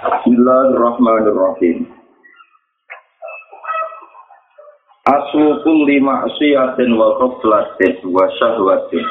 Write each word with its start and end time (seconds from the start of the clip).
Bismillahirrahmanirrahim. 0.00 1.84
Aslu 5.04 5.60
kulli 5.60 6.00
ma'siyatin 6.00 6.96
wa 6.96 7.20
qablatin 7.20 8.00
wa 8.08 8.24
syahwatin 8.40 9.04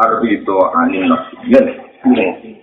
arbitu 0.00 0.56
anin 0.80 1.12
nafsi. 1.12 2.56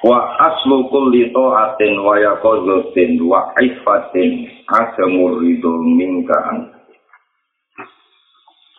Wa 0.00 0.32
aslu 0.48 0.88
kulli 0.88 1.28
ta'atin 1.28 2.00
wa 2.00 2.16
yaqazatin 2.16 3.20
wa 3.20 3.52
ifatin 3.60 4.48
asamur 4.72 5.44
ridho 5.44 5.76
minka 5.84 6.40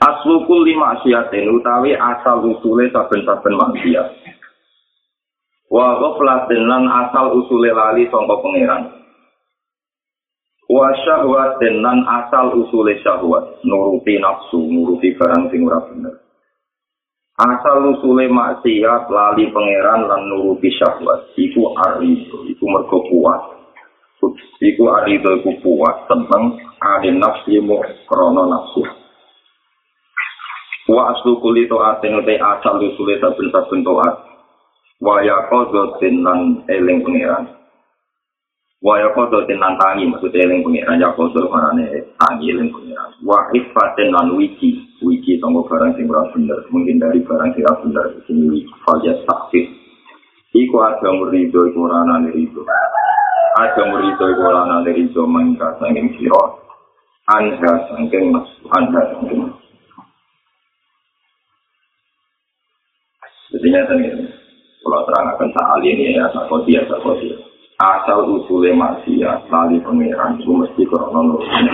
Aslu 0.01 0.49
kulli 0.49 0.73
maksiatin 0.73 1.61
utawi 1.61 1.93
asal 1.93 2.41
usule 2.41 2.89
saben-saben 2.89 3.53
maksiat. 3.53 4.24
Wa 5.69 5.97
ghaflatin 5.97 6.61
lan 6.69 6.85
asal 6.85 7.33
usule 7.41 7.73
lali 7.73 8.05
sangka 8.09 8.35
pangeran. 8.41 8.83
Wa 10.65 10.89
syahwatin 11.05 11.81
lan 11.81 12.05
asal 12.05 12.57
usule 12.57 12.97
syahwat 13.05 13.61
nuruti 13.65 14.17
nafsu 14.17 14.65
nuruti 14.65 15.13
barang 15.13 15.49
sing 15.53 15.61
ora 15.65 15.81
bener. 15.89 16.15
Asal 17.37 17.97
usule 17.97 18.25
maksiat 18.29 19.09
lali 19.09 19.49
pangeran 19.53 20.09
lan 20.09 20.21
nuruti 20.29 20.69
syahwat 20.73 21.33
iku 21.37 21.73
arido 21.77 22.45
iku 22.49 22.65
mergo 22.65 22.99
kuat. 23.09 23.41
Iku 24.57 24.83
arido 24.89 25.37
iku 25.41 25.53
kuat 25.61 26.09
tentang 26.09 26.57
ane 26.81 27.09
nafsi 27.13 27.61
mu 27.61 27.81
krono 28.09 28.49
nafsu. 28.49 28.81
Wa 30.85 31.13
aslu 31.13 31.41
kulito 31.41 31.81
aten 31.81 32.21
asal 32.21 32.77
usule 32.81 33.17
saben-saben 33.17 33.81
toat 33.81 34.34
waya 35.01 35.47
kodo 35.51 35.99
lan 35.99 36.63
eling 36.71 37.03
pengiran. 37.03 37.43
Waya 38.83 39.11
kodo 39.11 39.43
lan 39.43 39.73
tangi 39.75 40.07
maksudnya 40.07 40.47
eling 40.47 40.61
pengiran. 40.63 41.01
Ya 41.01 41.11
kodo 41.15 41.51
marane 41.51 42.15
tangi 42.19 42.51
eling 42.55 42.71
pengiran. 42.71 43.11
Wa 43.23 43.51
ifatin 43.51 44.15
lan 44.15 44.35
wiki 44.39 44.79
wiki 45.03 45.41
tonggo 45.43 45.67
barang 45.67 45.99
sing 45.99 46.07
ora 46.07 46.31
bener. 46.31 46.63
Mungkin 46.71 47.01
dari 47.01 47.19
barang 47.23 47.51
sing 47.55 47.63
ora 47.67 47.81
bener 47.83 48.05
sing 48.27 48.37
falja 48.87 49.13
sakit 49.27 49.65
iku 50.55 50.75
ada 50.79 51.09
murido 51.11 51.67
iku 51.67 51.91
ora 51.91 52.07
nane 52.07 52.31
rido 52.31 52.63
ada 53.59 53.81
murido 53.91 54.23
iku 54.31 54.41
ora 54.47 54.63
nane 54.63 54.89
rido 54.95 55.27
mangka 55.27 55.75
sanging 55.83 56.15
sira. 56.15 56.63
Anda 57.25 57.89
sangking 57.89 58.29
mas 58.29 58.47
anda 58.69 59.01
sangking 59.11 59.49
Jadi 63.55 63.71
nyata 63.71 63.93
nih, 63.95 64.09
kalau 64.85 65.01
terang 65.09 65.33
akan 65.33 65.49
saat 65.49 65.81
ini 65.81 66.13
ya 66.13 66.29
sakoti 66.29 66.77
ya 66.77 66.85
sakoti 66.85 67.33
asal 67.81 68.37
usulnya 68.37 68.77
maksiat 68.77 69.49
lali 69.49 69.81
pangeran 69.81 70.37
itu 70.37 70.53
mesti 70.53 70.85
krono 70.85 71.19
nurutin. 71.25 71.65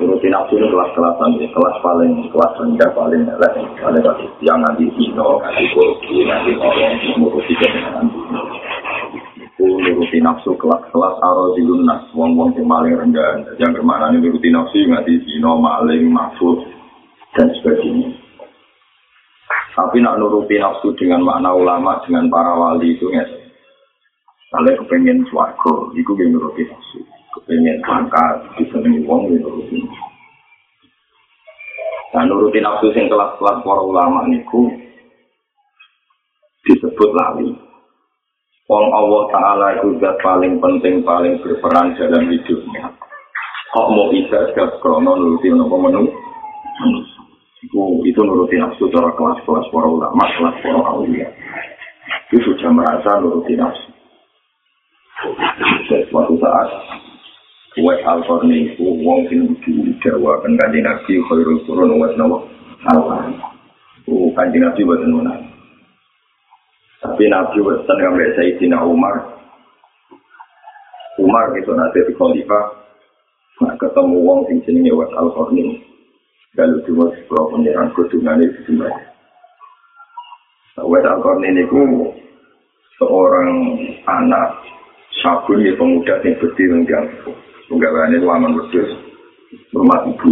Nurutin 0.00 0.32
nafsu 0.32 0.58
ini 0.58 0.66
kelas-kelasan 0.66 1.38
ya 1.38 1.46
kelas 1.52 1.76
paling 1.84 2.12
kelas 2.32 2.52
rendah 2.56 2.90
paling 2.96 3.22
elek. 3.28 3.54
Paling 3.78 4.02
kasih 4.02 4.28
yang 4.42 4.58
nanti 4.64 4.88
sino 4.96 5.38
kasih 5.44 5.66
korupsi 5.76 6.24
nanti 6.24 6.56
orang 6.56 6.96
nuruti 7.20 7.52
kebenaran 7.60 8.08
itu 9.36 9.62
nuruti 9.68 10.18
nafsu 10.24 10.56
kelas-kelas 10.56 11.14
aro 11.20 11.52
di 11.54 11.62
lunas 11.68 12.02
wong-wong 12.16 12.56
yang 12.56 12.66
paling 12.66 12.96
rendah. 12.96 13.44
Yang 13.60 13.78
ke 13.78 13.82
mana 13.84 14.08
ini 14.08 14.24
nuruti 14.24 14.48
nafsu 14.48 14.88
nanti 14.88 15.20
sino 15.28 15.60
maling 15.60 16.08
mafud 16.08 16.64
dan 17.36 17.52
sebagainya 17.60 18.21
Tapi 19.72 20.04
nak 20.04 20.20
nuruti 20.20 20.60
nafsu 20.60 20.92
dengan 21.00 21.24
makna 21.24 21.56
ulama, 21.56 21.96
dengan 22.04 22.28
para 22.28 22.52
wali 22.52 22.92
itu 22.92 23.08
ya. 23.08 23.24
Kalau 24.52 24.68
kepengen 24.84 25.24
suarga, 25.32 25.72
itu 25.96 26.12
yang 26.20 26.36
nuruti 26.36 26.68
nafsu. 26.68 27.00
Kepengen 27.32 27.80
pangkat, 27.80 28.44
disenangi 28.60 29.00
wong, 29.08 29.32
ya 29.32 29.40
nuruti 29.40 29.80
nafsu. 29.80 30.04
Nah, 32.12 32.22
nuruti 32.28 32.60
nafsu 32.60 32.92
yang 32.92 33.08
kelas-kelas 33.08 33.64
para 33.64 33.80
ulama 33.80 34.28
itu 34.28 34.60
disebut 36.68 37.10
lali. 37.16 37.56
Wong 38.68 38.86
Allah 38.92 39.22
Ta'ala 39.32 39.66
itu 39.80 39.96
zat 40.04 40.20
paling 40.20 40.60
penting, 40.60 41.00
paling 41.00 41.40
berperan 41.40 41.96
dalam 41.96 42.28
hidupnya. 42.28 42.92
Kok 43.72 43.88
mau 43.88 44.12
bisa 44.12 44.52
setiap 44.52 44.76
krono 44.84 45.16
nuruti 45.16 45.48
nopo 45.48 45.80
menu? 45.80 46.12
Iku 47.62 48.02
itu 48.02 48.18
nuruti 48.26 48.58
nafsu 48.58 48.90
cara 48.90 49.14
kelas-kelas 49.14 49.70
para 49.70 49.86
ulama, 49.86 50.26
kelas 50.34 50.56
para 50.66 50.82
awliya. 50.82 51.30
Itu 52.26 52.42
sudah 52.42 52.74
merasa 52.74 53.22
nuruti 53.22 53.54
nafsu. 53.54 53.90
Suatu 56.10 56.34
saat 56.42 56.68
Uwais 57.78 58.02
Al-Qarni 58.04 58.74
itu 58.74 58.84
wong 58.84 59.30
sing 59.30 59.48
di 59.62 59.94
Jawa 60.02 60.42
kan 60.42 60.52
kanji 60.58 60.82
Nabi 60.82 61.22
khairul 61.24 61.62
qurun 61.64 61.94
Uwais 61.94 62.18
Nawa 62.18 62.42
Al-Qarni. 62.90 63.38
Itu 64.02 64.34
kanji 64.34 64.58
Nabi 64.58 64.82
buat 64.82 65.00
menang. 65.06 65.40
Tapi 66.98 67.30
Nabi 67.30 67.58
Weston 67.62 67.96
ngambil 67.96 68.34
Sayyidina 68.34 68.82
Umar. 68.82 69.38
Umar 71.22 71.54
itu 71.54 71.70
nanti 71.72 72.02
di 72.10 72.12
Khalifah. 72.18 72.82
ketemu 73.78 74.18
wong 74.26 74.50
sing 74.50 74.58
jenenge 74.66 74.90
Uwais 74.90 75.14
Al-Qarni. 75.14 75.91
Kalau 76.52 76.84
dua 76.84 77.08
sebuah 77.16 77.44
pengiran 77.48 77.88
kudungan 77.96 78.44
itu 78.44 78.60
sembah. 78.68 78.92
Wes 80.84 81.04
Alkor 81.04 81.40
ini 81.44 81.64
ku 81.68 82.12
seorang 83.00 83.50
anak 84.04 84.60
sabun 85.20 85.64
ya 85.64 85.72
pemuda 85.76 86.20
yang 86.24 86.36
berdiri 86.40 86.72
yang 86.72 86.80
diangkuh. 86.84 87.36
Penggawaannya 87.72 88.20
itu 88.20 88.28
aman 88.28 88.56
berdiri 88.56 88.96
rumah 89.72 90.00
ibu. 90.08 90.28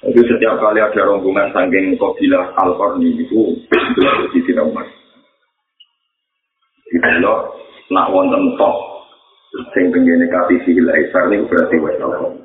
Itu 0.00 0.20
setiap 0.28 0.56
kali 0.60 0.80
ada 0.80 1.08
rombongan 1.08 1.52
saking 1.52 1.96
kobilah 2.00 2.52
Alkor 2.56 3.00
ini 3.00 3.20
itu 3.20 3.56
itu 3.68 4.00
di 4.32 4.40
tidak 4.48 4.68
umat. 4.72 4.88
Di 6.88 6.96
belok 7.00 7.40
nak 7.92 8.08
wonten 8.12 8.56
tok 8.60 8.76
sing 9.76 9.92
penggene 9.92 10.24
kati 10.28 10.56
sihilai 10.64 11.08
sarni 11.12 11.44
berarti 11.48 11.76
wes 11.80 12.00
Alkor. 12.00 12.39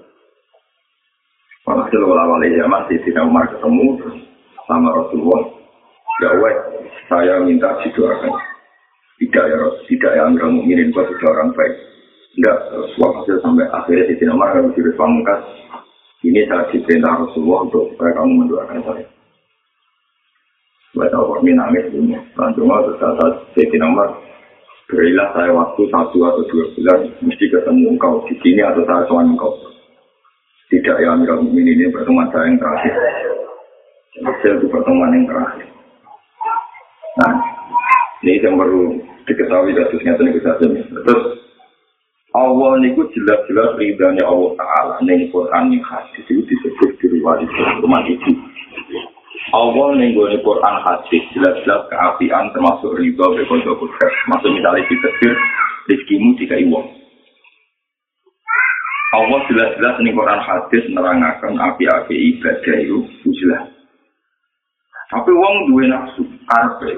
Walhasil 1.66 1.98
zaman 1.98 2.82
di 2.94 2.96
Sina 3.02 3.26
Umar 3.26 3.50
ketemu 3.50 3.98
sama 4.70 4.90
Rasulullah. 4.94 5.50
Ya 6.22 6.30
weh, 6.38 6.56
saya 7.10 7.42
minta 7.42 7.82
didoakan. 7.82 8.38
Tidak 9.18 9.46
ya 9.50 9.58
Rasul, 9.58 9.84
tidak 9.90 10.12
ya 10.14 10.30
Amir 10.30 10.46
Mukminin 10.46 10.94
buat 10.94 11.10
orang 11.10 11.58
baik. 11.58 11.74
Enggak, 12.36 12.58
walhasil 13.02 13.42
sampai 13.42 13.66
akhirnya 13.74 14.12
di 14.12 14.16
Sina 14.22 14.38
Umar 14.38 14.54
sudah 14.54 14.94
pamungkas. 14.94 15.42
Ini 16.22 16.46
saya 16.46 16.70
diperintah 16.70 17.26
Rasulullah 17.26 17.60
untuk 17.66 17.84
supaya 17.96 18.12
kamu 18.14 18.32
mendoakan 18.46 18.80
saya. 18.86 19.06
Saya 20.96 21.10
tahu 21.12 21.24
kok 21.34 21.42
nangis 21.44 21.86
punya. 21.92 22.20
Langsung 22.38 22.70
terus 22.70 23.36
di 23.58 23.64
Sina 23.74 23.90
Umar. 23.90 24.10
Berilah 24.86 25.34
saya 25.34 25.50
waktu 25.50 25.82
satu 25.90 26.18
atau 26.30 26.46
dua 26.46 26.66
bulan 26.78 27.00
mesti 27.26 27.46
ketemu 27.50 27.98
engkau 27.98 28.22
di 28.30 28.38
sini 28.46 28.62
atau 28.62 28.86
saya 28.86 29.02
soal 29.10 29.26
engkau. 29.26 29.75
Tidak 30.66 30.98
ya 30.98 31.14
Amirul 31.14 31.46
Mukminin 31.46 31.78
ini 31.78 31.94
pertemuan 31.94 32.26
saya 32.34 32.50
yang 32.50 32.58
terakhir. 32.58 32.94
Hasil 34.26 34.52
itu 34.58 34.68
pertemuan 34.74 35.14
yang 35.14 35.30
terakhir. 35.30 35.68
Nah, 37.22 37.34
ini 38.26 38.42
yang 38.42 38.58
perlu 38.58 38.98
diketahui 39.30 39.78
kasusnya 39.78 40.18
itu 40.18 40.42
saja. 40.42 40.66
Terus 40.66 41.26
Allah 42.36 42.72
ini 42.84 42.92
jelas-jelas 42.92 43.80
ridhanya 43.80 44.28
Allah 44.28 44.52
Ta'ala 44.60 44.94
ini 45.08 45.32
Quran 45.32 45.72
yang 45.72 45.84
hadis 45.88 46.26
itu 46.28 46.44
disebut 46.44 46.92
di 47.00 47.06
riwayat 47.16 47.48
rumah 47.80 48.04
itu. 48.04 48.32
Allah 49.54 49.88
ini 50.02 50.18
Quran 50.18 50.76
hadis 50.84 51.24
jelas-jelas 51.32 51.82
keapian 51.94 52.52
termasuk 52.52 52.92
ridho 52.98 53.38
bekodo 53.38 53.78
kudus. 53.80 54.16
Maksud 54.34 54.52
misalnya 54.52 54.84
kita 54.90 55.10
rizkimu 55.94 56.34
jika 56.42 56.58
iwang. 56.60 57.05
Allah 59.16 59.40
jelas-jelas 59.48 59.96
ning 60.04 60.12
Quran 60.12 60.42
hadis 60.44 60.84
nerangaken 60.92 61.56
api-api 61.56 62.16
ibadah 62.36 62.78
itu 62.84 63.00
jelas. 63.40 63.72
Tapi 65.08 65.32
wong 65.32 65.72
duwe 65.72 65.88
nafsu 65.88 66.28
karpe. 66.44 66.92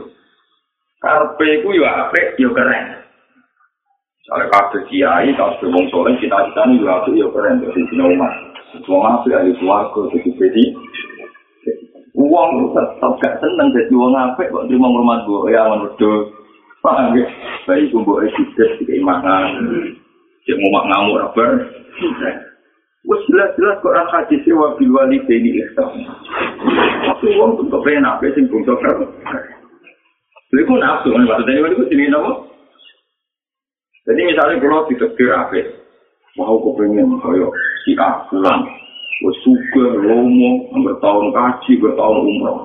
Karpe 0.98 1.48
ku 1.62 1.70
yo 1.78 1.86
apik 1.86 2.40
yo 2.42 2.50
keren. 2.58 3.06
Soale 4.26 4.50
kabeh 4.50 4.82
kiai 4.90 5.30
kabeh 5.38 5.68
wong 5.70 5.86
soleh 5.94 6.18
cita-citane 6.18 6.82
yo 6.82 6.90
apik 6.90 7.14
yo 7.14 7.30
keren 7.30 7.62
dadi 7.62 7.86
dina 7.94 8.10
umat. 8.10 8.34
Wong 8.90 9.04
apik 9.06 9.38
ahli 9.38 9.54
swarga 9.62 10.02
dadi 10.10 10.30
pedi. 10.34 10.64
Wong 12.18 12.74
tetep 12.74 13.12
gak 13.22 13.38
seneng 13.44 13.70
dadi 13.78 13.94
wong 13.94 14.18
apik 14.18 14.50
kok 14.50 14.66
terima 14.66 14.90
hormat 14.90 15.22
bu 15.30 15.54
ya 15.54 15.70
wedhus. 15.70 16.34
Paham 16.82 17.14
ya? 17.14 17.28
Baik 17.70 17.94
kumbu 17.94 18.26
esides 18.26 18.82
keimanan. 18.88 19.60
Cek 20.48 20.58
mau 20.64 20.80
ngamuk 20.88 21.20
apa? 21.28 21.46
Wes 23.08 23.22
jelas-jelas 23.32 23.80
Quran 23.80 24.08
hadis 24.12 24.44
wa 24.52 24.76
bil 24.76 24.92
walidaini 24.92 25.64
ihsan. 25.64 26.04
Tapi 27.08 27.28
wong 27.40 27.56
untuk 27.64 27.82
penak 27.82 28.20
wis 28.20 28.36
sing 28.36 28.52
bungsu 28.52 28.76
karo. 28.84 29.08
Lha 30.52 30.60
iku 30.64 30.74
nafsu 30.76 31.12
kan 31.16 31.24
maksudnya 31.24 31.72
iku 31.72 31.88
jenenge 31.88 32.12
napa? 32.12 32.32
Jadi 34.08 34.22
misalnya 34.24 34.64
kalau 34.64 34.88
ditegur 34.88 35.32
apa, 35.36 35.60
mau 36.40 36.56
kepengen 36.64 37.20
kaya 37.20 37.48
si 37.84 37.92
A 38.00 38.24
pulang, 38.32 38.64
gue 39.20 39.36
suka 39.44 39.86
lomo, 40.00 40.72
bertahun 40.72 41.36
kaji, 41.36 41.72
bertahun 41.84 42.24
umroh. 42.24 42.60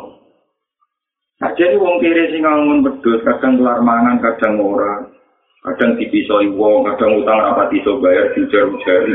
Nah, 1.43 1.51
jadi 1.59 1.75
wong 1.83 1.99
kiri 1.99 2.31
sing 2.31 2.47
ngangun 2.47 2.87
bedus, 2.87 3.27
kadang 3.27 3.59
kelar 3.59 3.83
mangan, 3.83 4.23
kadang 4.23 4.63
ora, 4.63 5.03
kadang 5.63 5.95
dipisoi 5.95 6.51
wong, 6.59 6.83
kadang 6.91 7.23
utang 7.23 7.39
rapat 7.39 7.71
iso 7.79 8.03
bayar 8.03 8.35
dijar-jari. 8.35 9.15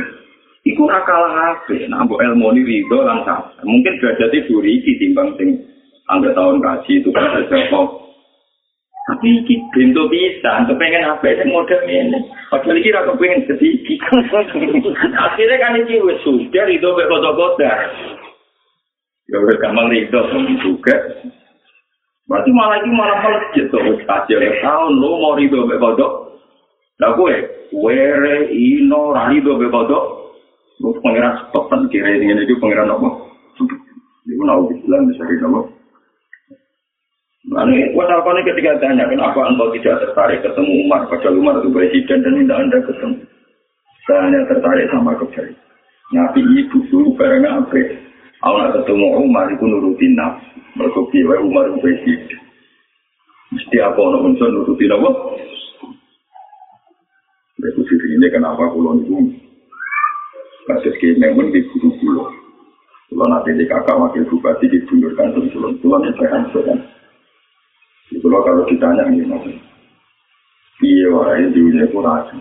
Iku 0.68 0.84
ora 0.84 1.00
kalah 1.08 1.36
ape, 1.56 1.88
nah 1.88 2.04
mbok 2.04 2.20
ilmu 2.20 2.52
ni 2.52 2.68
rido 2.68 3.00
lan 3.00 3.24
Mungkin 3.64 4.04
derajatnya 4.04 4.52
duri 4.52 4.84
iki 4.84 5.00
timbang 5.00 5.32
sing 5.40 5.64
angga 6.12 6.36
tahun 6.36 6.60
kaji 6.60 6.92
itu 7.00 7.10
kan 7.16 7.40
ada 7.40 7.64
Tapi 9.08 9.28
iki 9.40 9.56
bento 9.72 10.12
bisa, 10.12 10.68
kepengen 10.68 11.08
apa 11.08 11.40
sih 11.40 11.48
model 11.48 11.80
ini. 11.88 12.20
Padahal 12.52 12.76
iki 12.76 12.92
ra 12.92 13.08
kepengen 13.08 13.48
sedikit. 13.48 14.00
Akhirnya 15.32 15.56
kan 15.64 15.80
iki 15.80 16.04
wis 16.04 16.20
sudah 16.28 16.68
itu 16.68 16.88
mek 16.92 17.08
kota-kota. 17.08 17.72
Ya 19.32 19.40
udah 19.40 19.56
gampang 19.64 19.96
itu 19.96 20.20
juga. 20.60 20.96
Berarti 22.28 22.52
malah 22.52 22.84
iki 22.84 22.92
malah 22.92 23.18
melejit 23.24 23.72
tuh 23.72 23.80
wis 23.88 24.04
aja 24.04 24.36
tahun 24.36 25.00
lo 25.00 25.16
mau 25.24 25.40
rido 25.40 25.64
mek 25.64 25.80
kota. 25.80 26.27
Lah 26.98 27.14
kowe 27.14 27.36
were 27.78 28.36
ino 28.50 29.14
ra 29.14 29.30
rido 29.30 29.58
mek 29.58 29.70
kota. 29.70 30.00
Lu 30.82 30.94
pengiran 31.02 31.50
stopan 31.50 31.90
kira 31.90 32.10
ini 32.14 32.46
itu 32.46 32.58
pengiran 32.62 32.94
apa? 32.94 33.10
Iku 34.28 34.44
nau 34.46 34.70
bilang 34.70 35.10
bisa 35.10 35.26
rido 35.26 35.74
Lalu, 37.48 37.96
apa 37.96 38.30
nih 38.36 38.44
ketika 38.44 38.76
tanya, 38.84 39.08
kenapa 39.08 39.40
engkau 39.48 39.72
tidak 39.72 40.04
tertarik 40.04 40.44
ketemu 40.44 40.84
Umar? 40.84 41.08
Padahal 41.08 41.40
Umar 41.40 41.56
itu 41.64 41.72
presiden 41.72 42.20
dan 42.20 42.34
minta 42.36 42.60
anda 42.60 42.76
ketemu. 42.84 43.24
Saya 44.04 44.20
hanya 44.28 44.44
tertarik 44.52 44.92
sama 44.92 45.16
kebaikan. 45.16 45.56
Nabi 46.12 46.44
ibu 46.44 46.78
dulu 46.92 47.16
bareng 47.16 47.48
apa? 47.48 47.80
Aku 48.44 48.84
ketemu 48.84 49.08
Umar, 49.24 49.48
itu 49.48 49.64
nurutin 49.64 50.12
nafsu. 50.20 50.60
Mereka 50.76 51.00
biwa 51.08 51.36
Umar 51.48 51.64
itu 51.72 51.80
presiden. 51.80 52.40
Mesti 53.56 53.78
apa 53.80 53.96
orang 53.96 54.36
unsur 54.36 54.52
nurutin 54.52 54.92
apa? 54.92 55.10
Itu 57.58 57.82
sih 57.82 57.98
ini 58.14 58.28
kenapa 58.30 58.70
pulau 58.70 59.02
itu 59.02 59.18
kasus 60.70 60.94
memang 61.18 61.50
di 61.50 61.66
guru 61.74 61.90
pulau. 61.98 62.30
Kalau 63.08 63.26
nanti 63.34 63.56
di 63.56 63.66
kakak 63.66 63.98
wakil 63.98 64.30
bupati 64.30 64.70
di 64.70 64.84
bundur 64.86 65.16
kantor 65.18 65.50
pulau, 65.50 65.74
pulau 65.82 65.98
ini 66.06 66.12
saya 66.22 66.46
Itu 68.14 68.26
loh 68.30 68.46
kalau 68.46 68.68
ditanya 68.70 69.10
ini 69.10 69.26
mas. 69.26 69.42
Iya 70.78 71.10
wae 71.10 71.50
dunia 71.50 71.90
kurasi. 71.90 72.38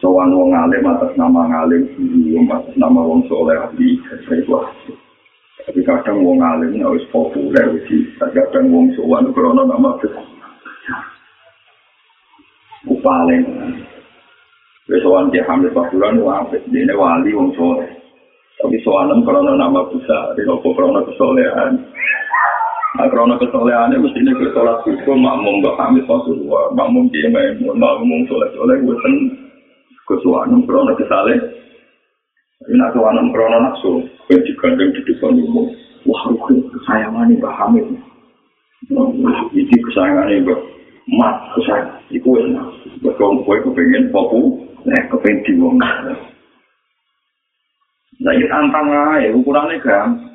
Sowan 0.00 0.32
wong 0.32 0.56
alim 0.56 0.88
atas 0.88 1.12
nama 1.20 1.44
ngalim, 1.44 1.84
belum 2.00 2.48
atas 2.48 2.72
nama 2.80 3.04
wong 3.04 3.28
soleh 3.28 3.52
ahli, 3.52 4.00
saya 4.24 4.40
kuasi. 4.48 4.96
Tapi 5.68 5.84
kadang 5.84 6.24
wong 6.24 6.40
alim 6.40 6.80
harus 6.80 7.04
populer 7.12 7.84
sih. 7.84 8.08
Kadang 8.16 8.72
wong 8.72 8.96
sowan 8.96 9.28
krono 9.36 9.68
nama 9.68 10.00
besar. 10.00 10.29
Upaling. 13.00 13.44
Sowan 15.00 15.30
dia 15.32 15.46
hamil 15.46 15.70
pasulan 15.72 16.20
wapit, 16.20 16.60
dia 16.68 16.92
wali 16.92 17.30
wong 17.32 17.54
soleh. 17.56 17.88
Tapi 18.60 18.76
sowanem 18.84 19.24
krono 19.24 19.56
nama 19.56 19.86
besar, 19.88 20.36
di 20.36 20.44
nopo 20.44 20.76
krono 20.76 21.00
kesolehan. 21.08 21.80
Nah, 22.98 23.06
karena 23.06 23.38
kesolehan 23.38 23.94
itu 23.94 24.02
mesti 24.02 24.18
ini 24.18 24.50
sholat 24.50 24.82
subuh, 24.82 25.14
makmum 25.14 25.62
gak 25.62 25.78
kami 25.78 26.02
Rasulullah, 26.04 26.74
makmum 26.74 27.06
dia 27.14 27.30
main, 27.30 27.56
makmum 27.62 28.26
sholat 28.26 28.50
sholat, 28.52 28.82
gue 28.82 28.98
sen 29.00 29.14
kesuanum 30.10 30.66
karena 30.66 30.92
kesale. 30.98 31.34
Tapi 32.60 32.74
nak 32.76 32.90
kesuanum 32.92 33.30
karena 33.30 33.58
nafsu, 33.62 34.04
gue 34.26 34.42
digandeng 34.42 34.90
di 34.92 35.00
depan 35.06 35.38
umum. 35.38 35.70
Wah, 36.04 36.22
gue 36.34 36.66
kesayangan 36.66 37.30
nih 37.30 37.38
Mbak 37.38 37.54
Hamid. 37.62 37.86
Ini 39.54 39.76
kesayangan 39.86 40.34
Mbak 40.44 40.60
Mat, 41.08 41.56
kesayangan. 41.56 42.04
Iku 42.12 42.28
enak. 42.36 42.66
Betul, 43.00 43.40
gue 43.46 43.56
kepengen 43.64 44.12
fokus, 44.12 44.68
eh, 44.84 45.02
kepengen 45.08 45.44
diwong. 45.48 45.76
Nah, 48.20 48.32
ini 48.36 48.44
tantang 48.52 48.92
aja, 48.92 49.32
ukurannya 49.32 49.80
gampang. 49.80 50.30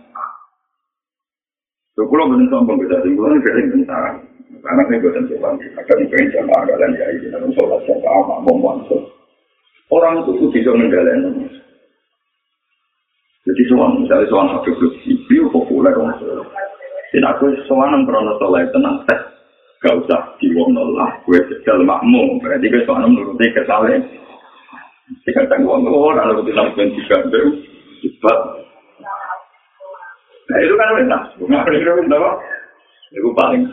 So, 1.96 2.04
kalau 2.12 2.28
benar 2.28 2.50
sombong 2.52 2.76
beda 2.82 2.98
sih, 3.08 3.16
kalau 3.16 3.40
sering 3.40 3.72
bentar, 3.72 4.20
karena 4.52 4.82
saya 4.84 5.00
bukan 5.00 5.24
sombong, 5.32 5.56
akan 5.80 5.98
pengen 6.12 6.34
jamaah 6.34 6.62
kalian 6.68 6.92
ya 7.00 7.06
ini 7.14 7.32
dalam 7.32 7.50
sholat 7.56 7.80
jamaah, 7.88 8.44
mau 8.44 8.84
Orang 9.94 10.26
itu 10.26 10.32
tuh 10.42 10.50
bisa 10.50 10.74
menggalen. 10.74 11.46
Jadi 13.46 13.62
soal 13.70 14.02
misalnya 14.02 14.28
soal 14.34 14.50
satu 14.50 14.74
grup 14.76 14.94
itu 15.06 15.46
populer 15.54 15.94
orang 15.94 16.18
itu. 16.18 16.42
Dan 17.14 17.24
aku 17.32 17.54
soal 17.70 17.94
nang 17.94 18.04
krono 18.10 18.34
sholat 18.42 18.66
tenang 18.74 19.06
teh, 19.06 19.20
gak 19.86 20.02
usah 20.02 20.22
diwong 20.42 20.74
lah, 20.74 21.14
gue 21.30 21.38
sedal 21.46 21.86
makmum, 21.86 22.42
berarti 22.42 22.66
gue 22.66 22.82
soal 22.90 23.06
nuruti 23.06 23.54
kesalahan. 23.54 24.02
Jika 25.22 25.46
tanggung 25.46 25.86
orang 25.86 26.34
lalu 26.34 26.50
dilakukan 26.50 26.90
tiga 26.98 27.22
cepat 28.02 28.40
Nah 30.46 30.58
itu 30.62 30.74
kan 30.78 31.02
enak. 31.02 31.22
Nggak 31.42 32.22
apa? 32.22 32.32
Itu 33.14 33.30
paling 33.34 33.64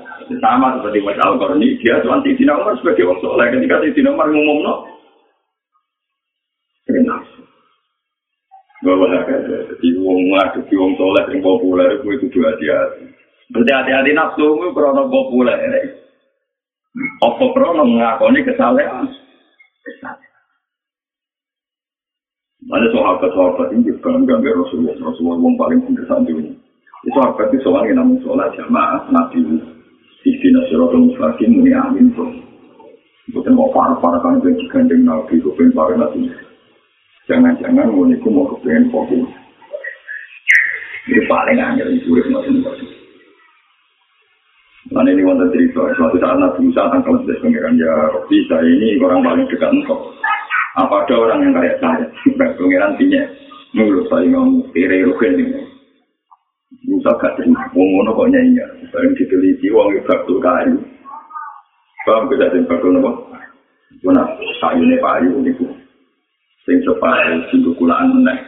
sama 0.40 0.80
seperti 0.80 1.04
Mas 1.04 1.20
Al 1.20 1.36
Qarni. 1.36 1.76
Dia 1.80 2.00
tuan 2.00 2.24
Tidina 2.24 2.56
Umar 2.56 2.76
sebagai 2.80 3.04
orang 3.04 3.20
soleh. 3.20 3.46
Ketika 3.52 3.80
Tidina 3.84 4.16
Umar 4.16 4.28
ngomong 4.32 4.58
no, 4.64 4.74
enak. 6.88 7.20
Bahwa 8.82 9.06
jadi 9.14 9.88
wong 10.00 10.20
ngadepi 10.32 10.74
wong 10.74 10.92
soleh 10.96 11.24
yang 11.28 11.40
populer 11.44 11.88
itu 12.00 12.08
itu 12.18 12.26
dua 12.32 12.50
dia. 12.56 12.78
Berarti 13.52 13.72
hati-hati 13.72 14.10
nafsu 14.16 14.46
itu 14.58 14.68
krono 14.72 15.12
populer. 15.12 16.01
Apa 17.24 17.44
krono 17.56 17.88
mengakoni 17.88 18.44
kesalahan? 18.44 19.08
Kesalahan. 19.80 20.32
Ada 22.72 22.88
sahabat-sahabat 22.94 23.68
ini 23.74 23.90
bangga 23.98 24.38
dengan 24.38 24.62
Rasulullah. 24.62 24.94
Rasulullah 24.96 25.38
yang 25.42 25.56
paling 25.58 25.80
benar 25.82 26.04
saat 26.06 26.24
ini. 26.30 26.54
Itu 27.02 27.18
apa 27.18 27.50
itu 27.50 27.58
soalnya 27.66 27.98
namun 27.98 28.22
sholat 28.22 28.54
jamaah 28.54 29.10
Nabi 29.10 29.42
Ikhtina 30.22 30.70
Siratul 30.70 31.10
Mustaqim 31.10 31.50
ini 31.50 31.74
amin. 31.74 32.14
Bukan 33.34 33.54
mau 33.58 33.74
parah-parah 33.74 34.22
kan 34.22 34.38
itu 34.38 34.54
digandeng 34.66 35.02
Nabi, 35.02 35.42
kepengen 35.42 35.74
parah 35.74 35.98
Nabi. 35.98 36.30
Jangan-jangan 37.26 37.90
itu 37.90 38.28
mau 38.30 38.46
kepengen 38.54 38.90
fokus. 38.94 39.26
Ini 41.10 41.22
paling 41.26 41.58
angel 41.58 41.98
itu 41.98 42.14
urip 42.14 42.30
macam 42.30 42.62
Nah 45.02 45.10
ini 45.10 45.26
wonten 45.26 45.50
cerita, 45.50 45.82
suatu 45.98 46.14
saat 46.22 46.38
Nabi 46.38 46.70
Musa 46.70 46.86
tangkal 46.86 47.18
sedes 47.26 47.42
pengiran 47.42 47.74
ya 47.74 47.90
Robi 48.14 48.38
saya 48.46 48.62
ini 48.62 49.02
orang 49.02 49.26
paling 49.26 49.50
dekat 49.50 49.74
engkau. 49.74 49.98
Apa 50.78 51.02
ada 51.02 51.14
orang 51.18 51.42
yang 51.42 51.58
kayak 51.58 51.82
saya? 51.82 52.06
Pengiran 52.38 52.94
tinya, 52.94 53.26
menurut 53.74 54.06
saya 54.06 54.30
ngomong 54.30 54.62
kiri 54.70 55.02
rugen 55.02 55.42
ini. 55.42 55.58
Musa 56.86 57.18
gak 57.18 57.34
terima, 57.34 57.66
wong 57.74 57.88
ngono 57.98 58.14
kok 58.14 58.30
nyanyi. 58.30 58.62
Bareng 58.94 59.18
diteliti 59.18 59.74
wong 59.74 59.90
itu 59.90 60.06
bakul 60.06 60.38
kayu. 60.38 60.78
Paham 62.06 62.30
kita 62.30 62.54
sing 62.54 62.62
bakul 62.70 62.94
nopo? 62.94 63.10
Mana 64.06 64.22
kayu 64.62 64.86
ne 64.86 65.02
payu 65.02 65.34
niku. 65.42 65.66
Sing 66.62 66.78
separuh 66.86 67.42
sing 67.50 67.66
kulaan 67.74 68.22
meneh. 68.22 68.38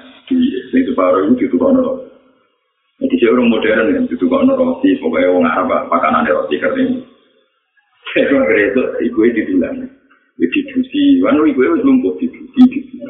Sing 0.70 0.82
separuh 0.86 1.34
itu 1.34 1.50
ditukokno. 1.50 2.03
Jadi 2.94 3.14
saya 3.18 3.30
orang 3.34 3.50
modern 3.50 3.90
yang 3.90 4.06
ditukokno 4.06 4.54
roti, 4.54 4.94
pokoknya 5.02 5.34
wong 5.34 5.44
Arab 5.44 5.90
makanan 5.90 6.30
roti 6.30 6.62
kering. 6.62 7.02
Saya 8.14 8.30
kira 8.30 8.58
itu 8.70 8.82
ibu 9.10 9.18
itu 9.26 9.34
dibilang. 9.42 9.82
Jadi 10.38 10.46
dibusi, 10.54 11.02
wanu 11.26 11.42
ibu 11.50 11.60
itu 11.66 11.82
lumpuh 11.82 12.14
dibusi, 12.22 12.60
dibusi. 12.70 13.02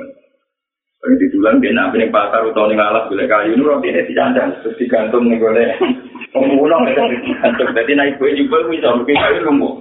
Kalau 1.05 1.21
di 1.21 1.29
tulang 1.37 1.61
dia 1.61 1.69
nabi 1.77 2.01
nih 2.01 2.09
pasar 2.09 2.49
atau 2.49 2.65
nih 2.65 2.81
ngalah 2.81 3.13
boleh 3.13 3.29
kayu 3.29 3.53
ini 3.53 3.61
roti 3.61 3.93
ini 3.93 4.09
dicandang 4.09 4.57
terus 4.65 4.73
digantung 4.81 5.29
nih 5.29 5.37
boleh. 5.37 5.77
Pemulung 6.33 6.89
itu 6.89 7.05
digantung. 7.21 7.69
Jadi 7.77 7.93
naik 7.93 8.17
gue 8.17 8.33
juga 8.41 8.65
bisa 8.73 8.89
mungkin 8.97 9.21
kayu 9.21 9.45
lumpuh. 9.45 9.75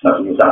Nabi 0.00 0.32
Musa 0.32 0.48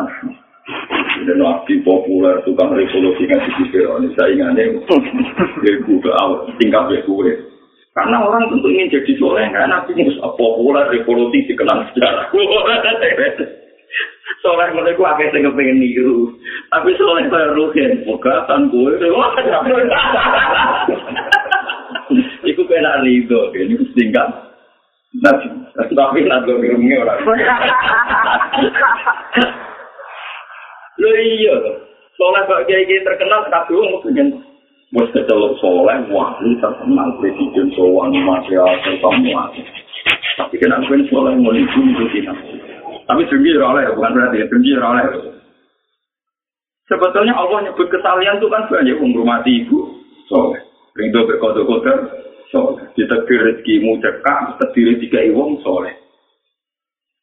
dan 1.22 1.38
nabi 1.38 1.74
populer 1.82 2.38
tukang 2.46 2.74
revolusi 2.74 3.26
kan 3.30 3.42
di 3.42 3.64
Fir'aun 3.70 4.10
saingannya 4.14 4.78
gue 4.78 5.98
ke 6.02 6.10
awal 6.22 6.50
tingkat 6.58 7.02
gue 7.04 7.51
karena 7.92 8.24
orang 8.24 8.48
tentu 8.48 8.68
ingin 8.72 8.88
jadi 8.88 9.12
soleh 9.20 9.44
karena 9.52 9.80
nabi 9.80 9.92
Musa 9.92 10.24
populer 10.36 10.88
revolusi 10.88 11.44
dikenal 11.44 11.84
sejarah 11.92 12.32
soleh 14.42 14.66
ku 14.98 15.06
akeh 15.06 15.30
sing 15.30 15.46
kepengin 15.46 15.78
niru. 15.78 16.34
Tapi 16.74 16.90
soleh 16.98 17.30
kaya 17.30 17.54
ruhen, 17.54 18.02
pegatan 18.04 18.68
kowe. 18.74 18.90
Iku 22.42 22.66
kena 22.66 22.98
rido, 23.06 23.54
ini 23.54 23.78
tinggal. 23.94 24.26
Tapi 25.22 25.46
tapi 25.72 26.20
nak 26.26 26.44
lo 26.48 26.58
ngirungnya 26.58 27.02
orang. 27.04 27.20
iya. 31.22 31.54
Soleh 32.18 32.42
kok 32.44 32.64
kiai-kiai 32.68 33.06
terkenal 33.06 33.46
kabeh 33.48 33.76
wong 33.76 34.02
pengen 34.04 34.28
wis 34.92 35.08
kecelok 35.16 35.56
soleh 35.56 35.98
wali 36.12 36.52
terkenal 36.60 37.16
presiden 37.16 37.72
sowan 37.72 38.12
material 38.12 38.68
semua. 39.00 39.48
Tapi 40.36 40.54
kenapa 40.60 40.84
kan 40.84 41.00
soleh 41.08 41.32
mau 41.40 41.56
itu 41.56 41.80
kita. 42.12 42.32
Tapi 43.08 43.22
dengki 43.28 43.56
oleh 43.56 43.88
bukan 43.96 44.12
berarti 44.12 44.44
dengki 44.44 44.72
oleh. 44.76 45.06
Sebetulnya 46.92 47.32
Allah 47.32 47.64
nyebut 47.64 47.88
kesalian 47.88 48.36
itu 48.36 48.52
kan 48.52 48.68
banyak 48.68 49.00
menghormati 49.00 49.64
ibu 49.64 49.96
soleh. 50.28 50.60
Rindu 50.92 51.24
berkotor-kotor 51.24 51.98
soleh. 52.52 52.84
Ditegir 52.92 53.40
rezekimu 53.48 53.96
cekak, 53.96 54.60
terdiri 54.60 55.00
tiga 55.00 55.24
iwong 55.32 55.56
soleh. 55.64 55.96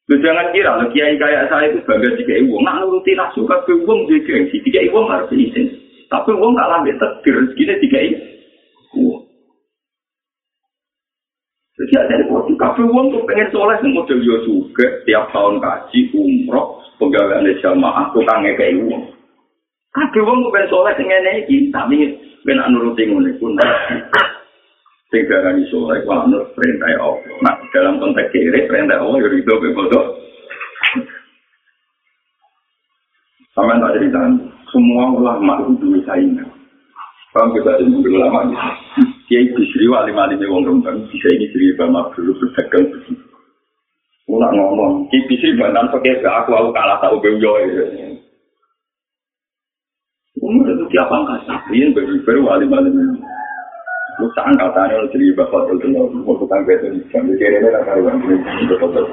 Lu 0.09 0.17
jangan 0.25 0.49
kira, 0.49 0.81
lu 0.81 0.89
kiai 0.89 1.21
kayak 1.21 1.53
saya 1.53 1.69
itu 1.69 1.85
bangga 1.85 2.17
tiga 2.17 2.33
iwong. 2.41 2.65
Nak 2.65 2.81
nuruti 2.81 3.13
nafsu 3.13 3.45
ke 3.45 3.61
gengsi. 4.25 4.57
Tiga 4.65 4.81
iwong 4.89 5.05
harus 5.05 5.29
izin. 5.29 5.78
Tapi 6.09 6.29
uang 6.33 6.57
tak 6.57 6.69
lambat 6.73 6.97
terdiri 6.97 7.37
rezekinya 7.45 7.75
tiga 7.77 7.99
iwong. 8.01 9.23
Jadi 11.79 11.93
ada 11.95 12.19
di 12.19 12.53
kafe 12.59 12.81
uang 12.83 13.05
tuh 13.13 13.23
pengen 13.23 13.47
soleh 13.55 13.79
yang 13.79 13.95
model 13.95 14.19
yo 14.19 14.35
juga 14.43 14.99
tiap 15.07 15.31
tahun 15.31 15.63
kaji 15.63 16.11
umroh 16.11 16.83
pegawai 16.99 17.55
jamaah 17.63 18.11
tukangnya 18.11 18.51
kayak 18.59 18.83
uang. 18.83 19.03
Kafe 19.95 20.19
uang 20.19 20.37
tuh 20.43 20.51
pengen 20.51 20.71
soleh 20.73 20.93
yang 20.97 21.23
ini 21.47 21.71
tapi 21.71 21.97
ben 22.43 22.59
nuruti 22.73 23.07
ngono 23.07 23.31
pun 23.39 23.55
sing 25.09 25.25
darani 25.25 25.65
soleh 25.73 26.05
ku 26.05 26.09
anut 26.13 26.53
perintah 26.53 26.89
Allah. 27.01 27.37
Nah, 27.41 27.55
dalam 27.73 27.97
konteks 27.97 28.29
kiri 28.29 28.69
perintah 28.69 29.01
Allah 29.01 29.17
yo 29.25 29.29
itu 29.33 29.73
bodoh. 29.73 30.05
Sama 33.57 33.81
tak 33.81 33.97
cerita, 33.97 34.21
semua 34.69 35.13
ulama 35.13 35.65
itu 35.65 35.99
saingan. 36.05 36.49
Kalau 37.29 37.53
kita 37.53 37.77
ini 37.85 38.01
ulama 38.09 38.49
gitu. 38.49 38.69
Kiai 39.29 39.45
Bisri 39.53 39.85
wali 39.85 40.09
mali 40.09 40.41
wong 40.49 40.65
rembang 40.65 41.05
bisa 41.13 41.29
ini 41.29 41.45
Bisri 41.53 41.77
Bama 41.77 42.09
dulu 42.17 42.33
berdagang 42.41 42.89
begitu. 42.89 43.25
Mulak 44.25 44.51
ngomong, 44.57 45.05
Kiai 45.13 45.25
Bisri 45.29 45.53
bantan 45.53 45.93
pakai 45.93 46.25
aku 46.25 46.49
aku 46.57 46.69
kalah 46.73 46.97
tahu 46.97 47.21
benjoy. 47.21 47.69
Umur 50.39 50.65
itu 50.71 50.85
tiap 50.89 51.11
angkasa, 51.11 51.67
ini 51.69 51.93
baru 51.93 52.41
wali 52.47 52.65
mali 52.65 52.89
Lu 54.19 54.27
seangkatannya 54.35 54.99
lu 54.99 55.07
jadi 55.15 55.31
bapak 55.31 55.79
itu 55.79 55.95
lo 55.95 56.11
mau 56.11 56.35
tukang 56.35 56.67
betul 56.67 56.91
kiri 57.39 57.55
ini 57.55 57.71
lah 57.71 57.79
karuan 57.87 58.19
ini 58.19 58.35
betul 58.67 59.07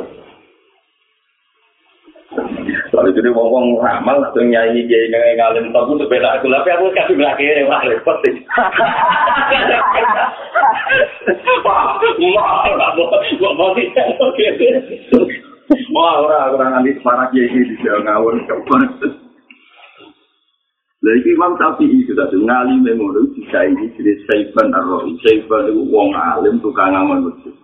Soalnya 3.07 3.23
jadi 3.23 3.31
ngomong 3.39 3.79
ramal 3.79 4.19
atau 4.19 4.43
nyanyi 4.43 4.83
dia 4.91 4.99
ini 5.07 5.39
ngalim 5.39 5.71
tahu 5.71 5.95
untuk 5.95 6.11
beda 6.11 6.43
aku 6.43 6.51
tapi 6.51 6.75
aku 6.75 6.91
kasih 6.91 7.15
belakang 7.15 7.47
ini 7.47 7.63
wah 7.71 7.79
repot 7.87 8.19
sih. 8.27 8.35
Wah, 11.63 12.03
wah, 12.03 12.91
mau, 12.99 13.07
nggak 13.07 13.53
mau 13.55 13.71
sih, 13.79 13.87
oke. 13.95 14.47
Wah, 15.95 16.19
orang 16.19 16.59
orang 16.59 16.71
nanti 16.75 16.99
semarang 16.99 17.31
ini 17.31 17.79
di 17.79 17.87
ngawur 17.87 18.43
kapan. 18.51 18.83
Lagi 21.07 21.31
Imam 21.31 21.55
Syafi'i 21.63 22.11
sudah 22.11 22.27
tuh 22.27 22.43
ngalim 22.43 22.83
memoru 22.83 23.31
bisa 23.39 23.71
ini 23.71 23.87
jadi 23.95 24.19
Saiban 24.27 24.75
Ar-Rawi. 24.75 25.15
Saiban 25.23 25.71
itu 25.71 25.87
wong 25.95 26.11
alim 26.11 26.59
tukang 26.59 26.91
ngamal 26.91 27.31
masjid. 27.31 27.55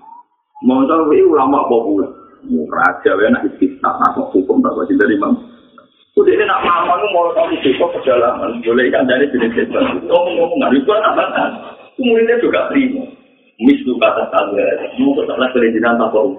Mau 0.62 0.86
tahu 0.86 1.10
ulama 1.10 1.66
populer. 1.66 2.21
Mau 2.50 2.66
raja, 2.70 3.14
ya 3.14 3.28
nak 3.30 3.46
istiqah, 3.46 3.94
nak 4.02 4.18
hukum, 4.34 4.58
tak 4.62 4.74
wajib 4.74 4.98
dari 4.98 5.14
Imam. 5.14 5.38
Udah 6.18 6.44
nak 6.44 6.60
mama 6.66 6.98
mau 7.14 7.30
tahu 7.32 7.54
besok 7.62 7.94
perjalanan. 7.98 8.58
Boleh 8.60 8.90
kan 8.90 9.06
dari 9.06 9.30
jenis 9.30 9.54
Saiban. 9.54 10.02
Ngomong-ngomong, 10.10 10.58
nggak 10.58 10.72
itu 10.76 10.90
anak-anak. 10.90 11.50
Kemudian 11.94 12.42
juga 12.42 12.68
terima. 12.68 13.04
Mis 13.62 13.78
itu 13.78 13.94
kata 13.96 14.26
kata, 14.34 14.64
mau 14.98 15.14
kesalah 15.14 15.48
kelejinan 15.54 16.00
tak 16.02 16.10
tahu. 16.10 16.34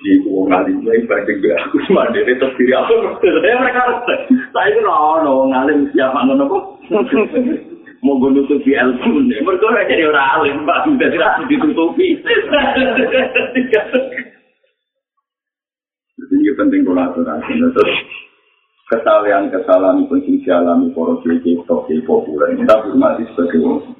di 0.00 0.16
uang 0.24 0.48
ngalim 0.48 0.80
lagi 0.80 1.04
banding 1.04 1.44
gue 1.44 1.52
aku 1.60 1.76
cuma 1.84 2.08
dari 2.08 2.32
terus 2.40 2.56
diri 2.56 2.72
aku 2.72 3.20
saya 3.20 3.60
mereka 3.60 3.84
harus 3.84 4.00
saya 4.48 4.72
itu 4.72 4.80
no 4.80 5.20
no 5.20 5.44
ngalim 5.52 5.92
siapa 5.92 6.24
ngono 6.24 6.48
kok 6.48 6.64
mau 8.00 8.16
gue 8.16 8.32
nutupi 8.32 8.72
nih 8.72 9.40
mereka 9.44 9.68
udah 9.68 9.84
jadi 9.84 10.08
orang 10.08 10.30
alim 10.40 10.64
pak 10.64 10.88
sudah 10.88 11.08
tidak 11.12 11.32
ditutupi 11.52 12.16
ini 16.30 16.54
penting 16.54 16.86
kolaborasi 16.86 17.52
terus 17.58 17.92
kesalahan 18.86 19.50
kesalahan 19.50 20.06
pun 20.06 20.22
sing 20.22 20.38
dialami 20.46 20.94
para 20.94 21.18
kiai 21.26 21.42
kiai 21.42 22.00
populer 22.06 22.54
kita 22.54 22.74
hormati 22.86 23.26
sebagai 23.34 23.62
orang 23.66 23.98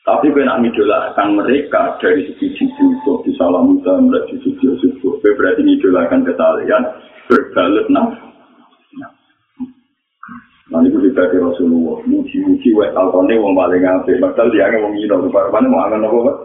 Tapi 0.00 0.32
nak 0.32 0.64
ngidolakan 0.64 1.36
mereka 1.36 2.00
dari 2.00 2.32
sisi 2.40 2.64
itu 2.66 3.12
di 3.20 3.30
salam 3.36 3.68
muda 3.68 4.00
mereka 4.00 4.32
di 4.32 4.36
sisi 4.42 4.64
itu. 4.80 5.20
Gue 5.20 5.36
berarti 5.36 5.60
ngidolakan 5.60 6.24
kesalahan 6.24 6.82
berbalut 7.28 7.86
nah. 7.92 8.08
Nanti 10.70 10.88
gue 10.88 11.04
dibagi 11.04 11.36
Rasulullah. 11.36 12.00
Muji-muji 12.08 12.72
wet 12.78 12.96
alkone 12.96 13.34
wong 13.36 13.52
paling 13.52 13.84
ngabe. 13.84 14.12
Padahal 14.22 14.48
dia 14.54 14.72
nggak 14.72 14.82
mau 14.82 14.90
ngino. 14.94 15.14
Rupanya 15.28 15.68
mau 15.68 15.82
angan 15.84 16.06
apa 16.06 16.18
pak? 16.24 16.36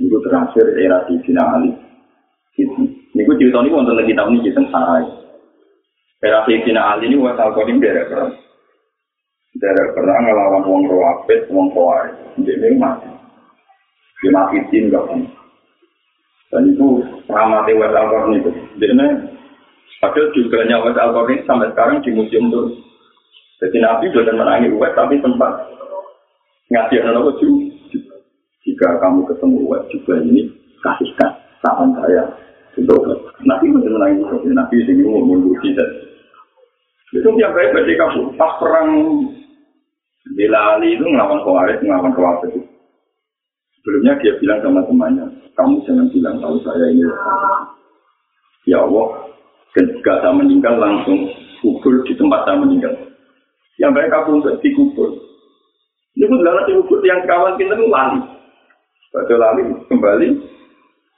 Ini 0.00 0.06
gue 0.08 0.20
terakhir 0.24 0.66
era 0.78 0.98
di 1.04 1.14
Sina. 1.26 1.44
Ini 3.36 3.52
cerita 3.52 3.60
ini 3.60 3.68
untuk 3.68 3.92
lagi 4.00 4.16
tahun 4.16 4.32
ini 4.32 4.48
kita 4.48 4.64
sarai. 4.72 5.04
Era 6.24 6.40
di 6.48 6.56
Sina 6.64 6.96
Ali 6.96 7.12
ini 7.12 7.20
wet 7.20 7.36
alkone 7.36 7.76
beda 7.76 8.08
kan. 8.08 8.32
dari 9.60 9.92
perang 9.92 10.24
ngelawan 10.24 10.64
wong 10.64 10.82
rawapit, 10.88 11.44
wong 11.52 11.68
kawai. 11.76 12.08
Dia 12.40 12.72
mati. 12.80 13.08
Dia 14.24 14.32
mati 14.32 14.56
tim 14.72 14.88
gak 14.88 15.04
pun. 15.04 15.20
Dan 16.48 16.72
itu 16.72 17.04
ramati 17.28 17.76
West 17.76 17.96
Alcorn 17.96 18.40
itu. 18.40 18.52
Dia 18.80 18.92
ini, 18.92 19.06
padahal 20.00 20.32
juga 20.32 20.64
West 20.64 21.00
Alcorn 21.00 21.28
ini 21.36 21.44
sampai 21.44 21.68
sekarang 21.76 22.00
di 22.00 22.16
museum 22.16 22.48
terus. 22.48 22.72
Jadi 23.60 23.76
Nabi 23.84 24.12
sudah 24.12 24.32
menangi 24.32 24.72
West, 24.76 24.96
tapi 24.96 25.20
sempat 25.20 25.52
ngasih 26.72 27.04
anak 27.04 27.36
juga. 27.36 28.16
Jika 28.64 28.88
kamu 29.00 29.28
ketemu 29.28 29.60
West 29.68 29.88
juga 29.92 30.14
ini, 30.24 30.48
kasihkan 30.80 31.32
saran 31.60 31.92
saya. 32.00 32.45
Nabi 33.46 33.66
menangi 33.72 34.20
West. 34.20 34.44
Nabi 34.52 34.76
mau 35.00 35.24
mundur 35.24 35.56
tidak. 35.64 35.88
Itu 37.14 37.28
yang 37.40 37.54
baik 37.56 37.72
berarti 37.72 37.94
kamu 37.96 38.20
pas 38.36 38.52
perang 38.60 38.90
Bila 40.34 40.74
Ali 40.74 40.98
itu 40.98 41.06
ngelawan 41.06 41.38
Khawarij, 41.46 41.78
ngelawan 41.86 42.10
Khawarij 42.10 42.50
itu. 42.50 42.60
Sebelumnya 43.78 44.18
dia 44.18 44.34
bilang 44.42 44.58
sama 44.66 44.82
temannya, 44.82 45.26
kamu 45.54 45.86
jangan 45.86 46.06
bilang 46.10 46.36
tahu 46.42 46.58
saya 46.66 46.90
ini. 46.90 47.06
Ya 48.66 48.82
Allah, 48.82 49.30
ketika 49.78 50.18
saya 50.18 50.34
meninggal 50.34 50.74
langsung 50.82 51.30
kubur 51.62 52.02
di 52.02 52.18
tempat 52.18 52.42
saya 52.42 52.58
meninggal. 52.58 52.90
Yang 53.78 53.92
baik 53.94 54.12
aku 54.18 54.30
untuk 54.42 54.58
dikubur. 54.58 55.14
Ini 56.18 56.26
pun 56.26 56.42
adalah 56.42 56.66
dikubur 56.66 56.98
yang 57.06 57.22
kawan 57.30 57.54
kita 57.54 57.78
itu. 57.78 58.20
Pada 59.14 59.34
lali 59.38 59.62
kembali, 59.86 60.28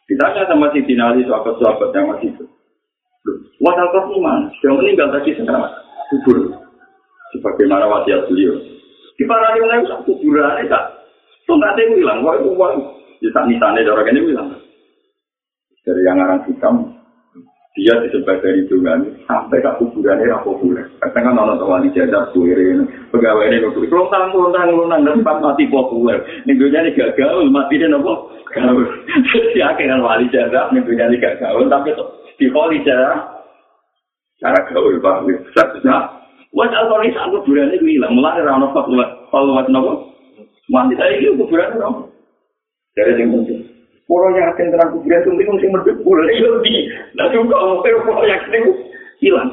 ditanya 0.08 0.48
sama 0.48 0.72
si 0.72 0.80
Dinali 0.88 1.22
sahabat-sahabat 1.28 1.92
yang 1.92 2.06
masih 2.10 2.28
itu. 2.32 2.44
Wasal 3.60 3.86
kau 3.92 4.18
mana? 4.22 4.48
Sudah 4.58 4.80
meninggal 4.80 5.12
tadi 5.12 5.36
sekarang 5.36 5.68
kubur. 6.08 6.38
Sebagaimana 7.36 7.84
wasiat 7.84 8.24
beliau. 8.24 8.56
Di 9.18 9.24
para 9.28 9.52
mulai 9.60 9.84
usah 9.84 10.00
kuburan 10.08 10.64
tak. 10.70 10.84
Itu 11.44 11.52
nggak 11.58 11.72
ada 11.76 11.80
yang 11.84 11.92
bilang, 11.98 12.18
wah 12.24 12.34
itu 12.38 12.48
uang. 12.54 12.74
Di 13.20 13.28
ada 13.84 13.90
orang 13.92 14.08
ini 14.14 14.20
bilang. 14.32 14.48
Dari 15.84 16.02
yang 16.04 16.20
orang 16.20 16.44
hitam, 16.48 16.74
dia 17.78 17.94
disebut 18.02 18.42
dari 18.42 18.66
dungan 18.66 19.06
sampai 19.30 19.62
ke 19.62 19.70
kuburan 19.78 20.18
ini 20.18 20.35
populer. 20.42 20.82
Kadang 20.99 21.30
kan 21.30 21.38
orang 21.38 21.62
tua 21.62 21.78
di 21.78 21.94
suwirin, 22.35 22.82
pegawai 23.14 23.47
ini 23.47 23.62
nutup. 23.62 23.87
Kalau 23.87 24.11
tangan, 24.11 24.35
kalau 24.35 24.50
tangan, 24.50 24.75
kalau 24.75 24.90
tangan, 24.90 25.14
depan 25.23 25.37
mati 25.38 25.64
populer. 25.70 26.18
Minggunya 26.42 26.82
ini 26.82 26.99
gak 26.99 27.14
gaul, 27.14 27.47
mati 27.47 27.78
dia 27.78 27.87
nopo 27.87 28.35
gaul. 28.50 28.82
Jadi 29.30 29.62
akhirnya 29.62 30.02
wali 30.02 30.26
jadar, 30.35 30.75
minggunya 30.75 31.06
ini 31.06 31.23
gak 31.23 31.38
gaul, 31.38 31.70
tapi 31.70 31.94
di 32.42 32.50
wali 32.50 32.82
jadar, 32.82 33.47
cara 34.42 34.58
gaul, 34.75 34.99
Pak. 34.99 35.30
Satu-satu. 35.54 36.18
Wes 36.58 36.75
alkoholis 36.75 37.14
aku 37.14 37.47
kuburan 37.47 37.70
itu 37.78 37.87
hilang, 37.87 38.18
mulai 38.18 38.42
rano 38.42 38.75
fatwa, 38.75 39.06
fatwa 39.30 39.62
nopo. 39.70 39.92
Mandi 40.66 40.99
tadi 40.99 41.23
itu 41.23 41.38
kuburan 41.38 41.78
nopo. 41.78 42.11
Dari 42.99 43.14
yang 43.23 43.30
penting. 43.30 43.57
Kalau 44.08 44.32
yakin 44.32 44.72
terang 44.72 44.90
kuburan 44.96 45.20
itu 45.20 45.28
mungkin 45.28 45.52
mesti 45.52 45.68
merdek 45.68 45.96
boleh 46.00 46.26
lebih. 46.32 46.78
Nah 47.12 47.28
juga 47.28 47.56
kalau 47.60 47.84
kalau 47.84 48.24
yakin 48.24 48.56
itu 48.56 48.72
hilang. 49.20 49.50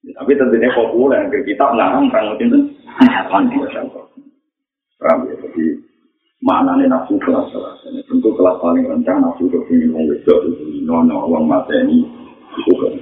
Tapi 0.00 0.32
tentunya 0.32 0.72
populer 0.72 1.28
ke 1.28 1.44
kita 1.44 1.76
melarang 1.76 2.08
perang 2.08 2.40
itu. 2.40 2.58
Mandi 3.30 3.56
Paham 5.00 5.24
ya, 5.32 5.34
jadi 5.40 5.80
mana 6.44 6.76
nih 6.76 6.84
nafsu 6.84 7.16
kelas 7.24 7.48
kelas 7.56 7.78
ini 7.88 8.04
tentu 8.04 8.36
kelas 8.36 8.60
paling 8.60 8.84
rendah 8.84 9.16
nafsu 9.16 9.48
ke 9.48 9.56
sini 9.64 9.88
mau 9.88 10.04
wedok 10.04 10.44
itu 10.44 10.84
nono 10.84 11.24
uang 11.24 11.48
mata 11.48 11.72
ini 11.72 12.04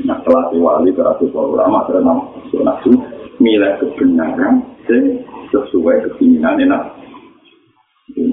Nah, 0.04 0.20
kelas 0.22 0.52
wali 0.60 0.92
terakhir 0.92 1.32
ulama 1.32 1.88
terkenal 1.88 2.36
nafsu 2.52 2.92
milih 3.40 3.72
kebenaran 3.80 4.60
sesuai 5.48 6.04
keinginan 6.20 6.60
enak. 6.60 6.82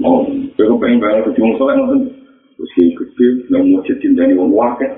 Mau, 0.06 0.22
kalau 0.54 0.78
pengen 0.78 1.02
banget 1.02 1.34
kecil 1.34 1.58
soalnya 1.58 1.82
nonton, 1.82 2.14
usia 2.62 2.94
gede, 2.94 3.26
nggak 3.50 3.62
mau 3.66 3.82
jadi 3.82 4.06
dari 4.14 4.38
wong 4.38 4.54
wakil. 4.54 4.92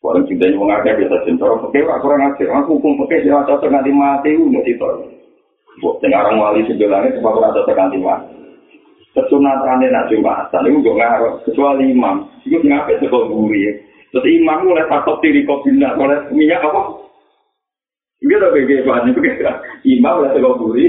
Kalau 0.00 0.24
cinta 0.24 0.48
wong 0.56 0.72
wakil 0.72 0.96
biasa 0.96 1.16
cinta, 1.28 1.44
oke, 1.44 1.68
aku 1.68 2.00
kurang 2.00 2.24
ajar. 2.32 2.48
Aku 2.64 2.80
hukum 2.80 2.96
oke, 3.04 3.12
dia 3.12 3.44
cocok 3.44 3.68
nanti 3.68 3.92
mati, 3.92 4.32
udah 4.40 4.64
cinta. 4.64 4.88
Buat 5.84 6.00
sekarang 6.00 6.40
wali 6.40 6.64
sebelahnya, 6.64 7.20
sebab 7.20 7.28
aku 7.28 7.60
cocok 7.60 7.76
nanti 7.76 7.98
mati. 8.00 8.32
Kesunatannya 9.12 9.92
nak 9.92 10.08
jumatan, 10.08 10.64
itu 10.64 10.80
gak 10.80 10.96
ngaruh. 10.96 11.32
Kecuali 11.44 11.84
imam, 11.92 12.16
itu 12.44 12.56
ngapain 12.60 13.00
sekolah 13.00 13.28
guri 13.32 13.64
Terus 14.12 14.28
imam 14.32 14.64
mulai 14.64 14.88
takut 14.88 15.20
diri 15.20 15.44
kopinya, 15.44 15.92
mulai 15.92 16.24
minyak 16.32 16.64
apa? 16.64 17.04
Ini 18.24 18.32
udah 18.32 18.48
bagaimana 18.48 18.84
bahannya 18.88 19.12
begitu. 19.12 19.44
Imam 19.84 20.24
mulai 20.24 20.32
sekolah 20.32 20.56
buri, 20.56 20.86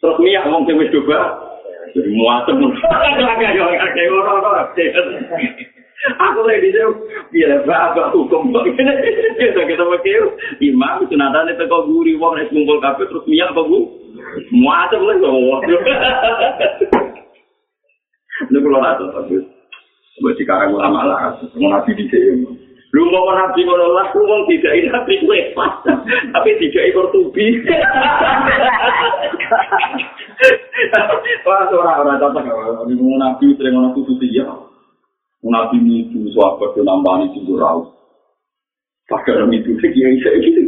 terus 0.00 0.20
minyak 0.24 0.48
ngomong 0.48 0.64
sih 0.64 0.76
wis 0.80 0.92
coba. 0.92 1.45
Jadi 1.96 2.10
muatem. 2.12 2.60
Aku 6.06 6.44
lagi 6.44 6.68
sini, 6.68 6.84
biar 7.32 7.64
apa 7.64 8.12
hukum 8.12 8.52
kita 8.52 9.62
kita 9.64 9.80
pakai 9.80 10.20
imam 10.60 11.08
itu 11.08 11.16
nanti 11.16 11.56
teko 11.56 11.88
guri, 11.88 12.12
wong 12.20 12.36
nek 12.36 12.52
ngumpul 12.52 12.84
kafe 12.84 13.08
terus 13.08 13.24
minyak 13.24 13.48
apa 13.56 13.64
bu? 13.64 13.96
Muatem 14.52 15.08
lah 15.08 15.16
kok. 15.16 15.32
Lu 18.52 18.60
kalau 18.60 18.84
rasa 18.84 19.04
tapi 19.16 19.40
Buat 20.16 20.32
sekarang 20.40 20.72
ulama 20.72 21.04
lah, 21.04 21.36
mau 21.60 21.68
nabi 21.76 21.92
di 21.92 22.08
sini. 22.08 22.40
Lu 22.96 23.04
mau 23.12 23.28
nabi 23.36 23.68
ngono 23.68 23.92
lah, 23.92 24.08
lu 24.16 24.24
mau 24.24 24.48
tidak 24.48 24.72
ini 24.72 24.88
nabi 24.88 25.20
gue 25.20 25.40
tapi 26.32 26.50
tidak 26.56 26.84
ikut 26.88 27.06
tubi. 27.12 27.60
Wah, 31.46 31.64
orang 31.70 31.98
orang 32.02 32.18
cocok 32.20 32.42
kalau 32.42 32.84
mau 32.84 33.16
nabi 33.16 33.54
sering 33.56 33.72
ngono 33.72 33.96
tuh 33.96 34.18
ya. 34.28 34.44
Nabi 35.46 35.78
itu 35.78 36.26
penambahan 36.34 37.30
itu 37.30 37.46
jurau. 37.46 37.94
Pakai 39.06 39.38
orang 39.38 39.54
itu 39.54 39.78
sih 39.78 39.90
kiai 39.94 40.18
saya 40.18 40.42
gitu 40.42 40.66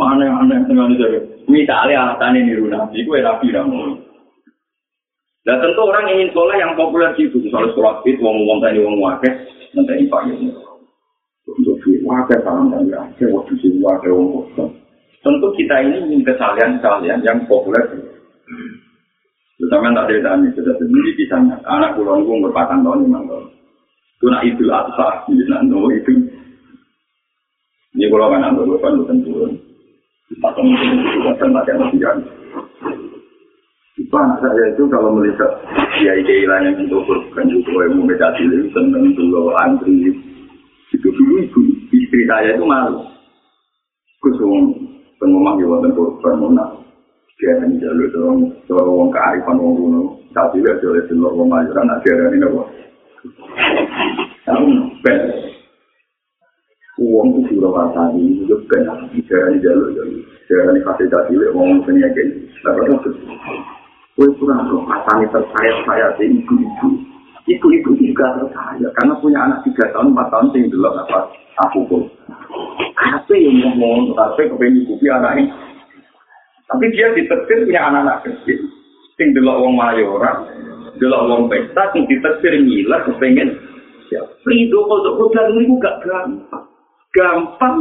Aneh-aneh 0.00 0.58
dengan 0.64 0.96
itu. 0.96 1.06
Misalnya 1.44 2.16
alasannya 2.16 2.48
niru 2.48 2.72
nabi, 2.72 3.04
gue 3.04 3.20
nabi 3.20 3.52
namun. 3.52 4.00
Dan 5.44 5.60
tentu 5.60 5.84
orang 5.84 6.08
ingin 6.08 6.32
soleh 6.32 6.56
yang 6.56 6.72
populer 6.72 7.12
gitu, 7.20 7.36
misalnya 7.36 7.68
sholat 7.76 8.00
itu, 8.08 8.16
wong 8.24 8.48
wong 8.48 8.64
tadi 8.64 8.80
wong 8.80 8.96
wakil, 8.96 9.28
nanti 9.76 10.08
pak 10.08 10.24
ya. 10.32 10.36
Untuk 11.44 11.76
si 11.84 12.00
wakil 12.00 12.40
salam 12.40 12.72
dan 12.72 12.88
wakil, 12.88 13.28
waktu 13.28 13.52
si 13.60 13.68
wakil 13.84 14.16
wong 14.16 14.28
wakil. 14.40 14.72
Tentu 15.24 15.48
kita 15.56 15.74
ini 15.80 15.96
ingin 16.04 16.20
kesalian-kesalian 16.28 17.24
yang 17.24 17.40
populer. 17.48 17.80
Terutama 19.56 19.96
tak 19.96 20.12
ada 20.12 20.36
tanya, 20.36 20.48
sudah 20.52 20.74
sendiri 20.76 21.16
di 21.16 21.24
sana. 21.32 21.56
Anak 21.64 21.96
pulau 21.96 22.20
itu 22.20 22.44
berpatang 22.44 22.84
tahun, 22.84 23.08
lima 23.08 23.24
tahun. 23.24 23.46
Itu 24.20 24.26
nak 24.28 24.42
itu 24.44 24.64
atau 24.68 25.32
di 25.32 25.44
sana, 25.48 25.78
itu. 25.96 26.12
Ini 27.94 28.10
kalau 28.10 28.28
kan 28.28 28.44
anda 28.44 28.62
lupa, 28.66 28.92
itu 28.92 29.02
tentu. 29.08 29.32
Patang 30.42 30.68
itu, 30.68 30.86
itu 30.92 31.30
kan 31.40 31.48
tak 31.56 31.64
ada 31.72 32.12
Bang, 34.10 34.30
saya 34.42 34.74
itu 34.74 34.86
kalau 34.90 35.10
melihat 35.14 35.50
kiai 35.98 36.22
kiai 36.26 36.46
lain 36.46 36.70
yang 36.70 36.86
itu 36.86 36.98
bukan 37.02 37.46
itu 37.50 37.70
yang 37.70 37.94
memecah 37.98 38.30
diri, 38.38 38.66
seneng 38.74 39.10
dulu 39.14 39.54
antri. 39.54 40.10
Itu 40.90 41.08
dulu 41.14 41.42
ibu 41.42 41.60
istri 41.94 42.22
saya 42.26 42.58
itu 42.58 42.62
malu. 42.66 43.06
Kusung 44.18 44.83
pengomong 45.18 45.60
ya 45.60 45.66
wonten 45.68 45.92
korban. 45.96 46.56
Dia 47.34 47.50
hanya 47.58 47.76
jalur 47.82 48.08
dorong 48.14 48.38
dorong 48.70 48.94
wong 48.94 49.10
kearifan 49.10 49.58
wong 49.58 49.74
kuno. 49.74 50.02
Tapi 50.30 50.62
lihat 50.62 50.82
oleh 50.82 51.04
telur 51.10 51.34
wong 51.34 51.50
majuran 51.50 51.86
nak 51.86 52.02
dia 52.06 52.14
ini 52.14 52.38
nopo. 52.38 52.62
Ben. 55.02 55.18
Uang 56.94 57.26
itu 57.42 57.58
sudah 57.58 57.70
wasani 57.74 58.38
itu 58.38 58.54
ben. 58.70 58.86
Dia 59.26 59.36
hanya 59.50 59.58
jalur 59.58 59.88
jalur. 59.92 60.22
Dia 60.46 60.56
hanya 60.70 60.80
fasilitasi 60.86 61.32
wong 61.52 61.82
penyakit. 61.82 62.28
Lalu 62.64 62.96
Kue 64.14 64.30
kurang 64.38 64.70
loh, 64.70 64.86
matanya 64.86 65.26
tersayat 65.34 65.76
saya 65.90 66.06
di 66.14 66.38
ibu-ibu. 66.38 66.88
Ibu-ibu 67.50 67.90
juga 67.98 68.38
tersayat, 68.38 68.86
karena 68.94 69.18
punya 69.18 69.38
anak 69.42 69.66
tiga 69.66 69.90
tahun, 69.90 70.14
empat 70.14 70.30
tahun, 70.30 70.46
sing 70.54 70.70
dulu 70.70 70.86
apa 70.86 71.34
aku 71.66 71.82
pun. 71.90 72.02
Kape 73.04 73.36
yang 73.36 73.60
ngomong, 73.60 74.16
kape 74.16 74.48
kepengen 74.48 74.88
ibu 74.88 74.96
anaknya. 75.12 75.52
Tapi 76.64 76.84
dia 76.96 77.12
ditetir 77.12 77.68
punya 77.68 77.92
anak-anak 77.92 78.24
kecil. 78.24 78.64
Sing 79.20 79.36
dulu 79.36 79.68
wong 79.68 79.76
mayoran, 79.76 80.48
dulu 80.96 81.18
wong 81.28 81.42
pesta, 81.52 81.92
sing 81.92 82.08
ditetir 82.08 82.56
ngiler, 82.64 83.04
kepengen. 83.04 83.60
Ya, 84.08 84.24
Frido, 84.40 84.88
kalau 84.88 85.20
kodar 85.20 85.52
ini 85.52 85.76
gak 85.84 86.00
gampang. 86.00 86.64
Gampang, 87.12 87.76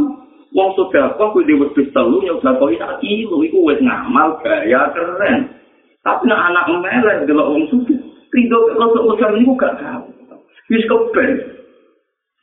wong 0.51 0.69
sudah 0.75 1.15
kok, 1.15 1.31
kue 1.31 1.47
di 1.47 1.55
wedus 1.55 1.87
telu, 1.95 2.19
yang 2.27 2.43
udah 2.43 2.53
kok 2.59 2.75
tak 2.75 2.99
kilo, 2.99 3.47
itu 3.47 3.57
wes 3.63 3.79
ngamal, 3.79 4.43
gaya 4.43 4.91
keren. 4.91 5.47
Tapi 6.03 6.27
nak 6.27 6.51
anak 6.51 6.67
melek 6.83 7.23
delok 7.23 7.47
wong 7.47 7.63
suci, 7.71 7.95
rido 8.35 8.57
kalau 8.75 8.91
sok 8.91 9.07
usaha 9.15 9.31
ini 9.39 9.55
gak 9.55 9.79
tahu. 9.79 10.03
Wis 10.67 10.83
kepen. 10.83 11.29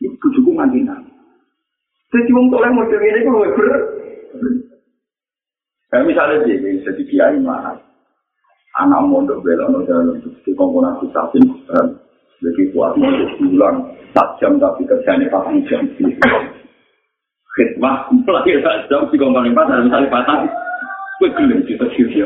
Iku 0.00 0.26
cukup 0.32 0.64
mandi 0.64 0.80
nang. 0.80 1.09
Jadi 2.10 2.30
wong 2.34 2.50
tolong 2.50 2.74
mau 2.74 2.90
jadi 2.90 3.06
ini 3.06 3.20
kalau 3.22 3.46
ber. 3.54 3.70
Kayak 5.90 6.06
misalnya 6.06 6.42
dia 6.46 6.58
bisa 6.58 6.90
di 6.94 7.02
kiai 7.06 7.38
mana, 7.38 7.74
anak 8.78 9.02
mondok 9.10 9.42
bela 9.42 9.66
no 9.66 9.82
dalam 9.82 10.22
di 10.22 10.50
komponasi 10.54 11.10
sasin, 11.10 11.42
jadi 12.38 12.62
kuat 12.70 12.94
mau 12.94 13.10
bulan 13.42 13.90
tak 14.14 14.38
jam 14.38 14.58
tapi 14.62 14.86
kerjanya 14.86 15.26
patang 15.30 15.62
jam. 15.66 15.82
Khidmah 17.58 18.06
mulai 18.14 18.62
tak 18.62 18.86
jam 18.86 19.06
di 19.10 19.18
komponasi 19.18 19.54
patang 19.54 19.86
misalnya 19.86 20.14
patang. 20.14 20.46
Gue 21.18 21.30
gelem 21.36 21.60
kita 21.66 21.84
kiri 21.94 22.22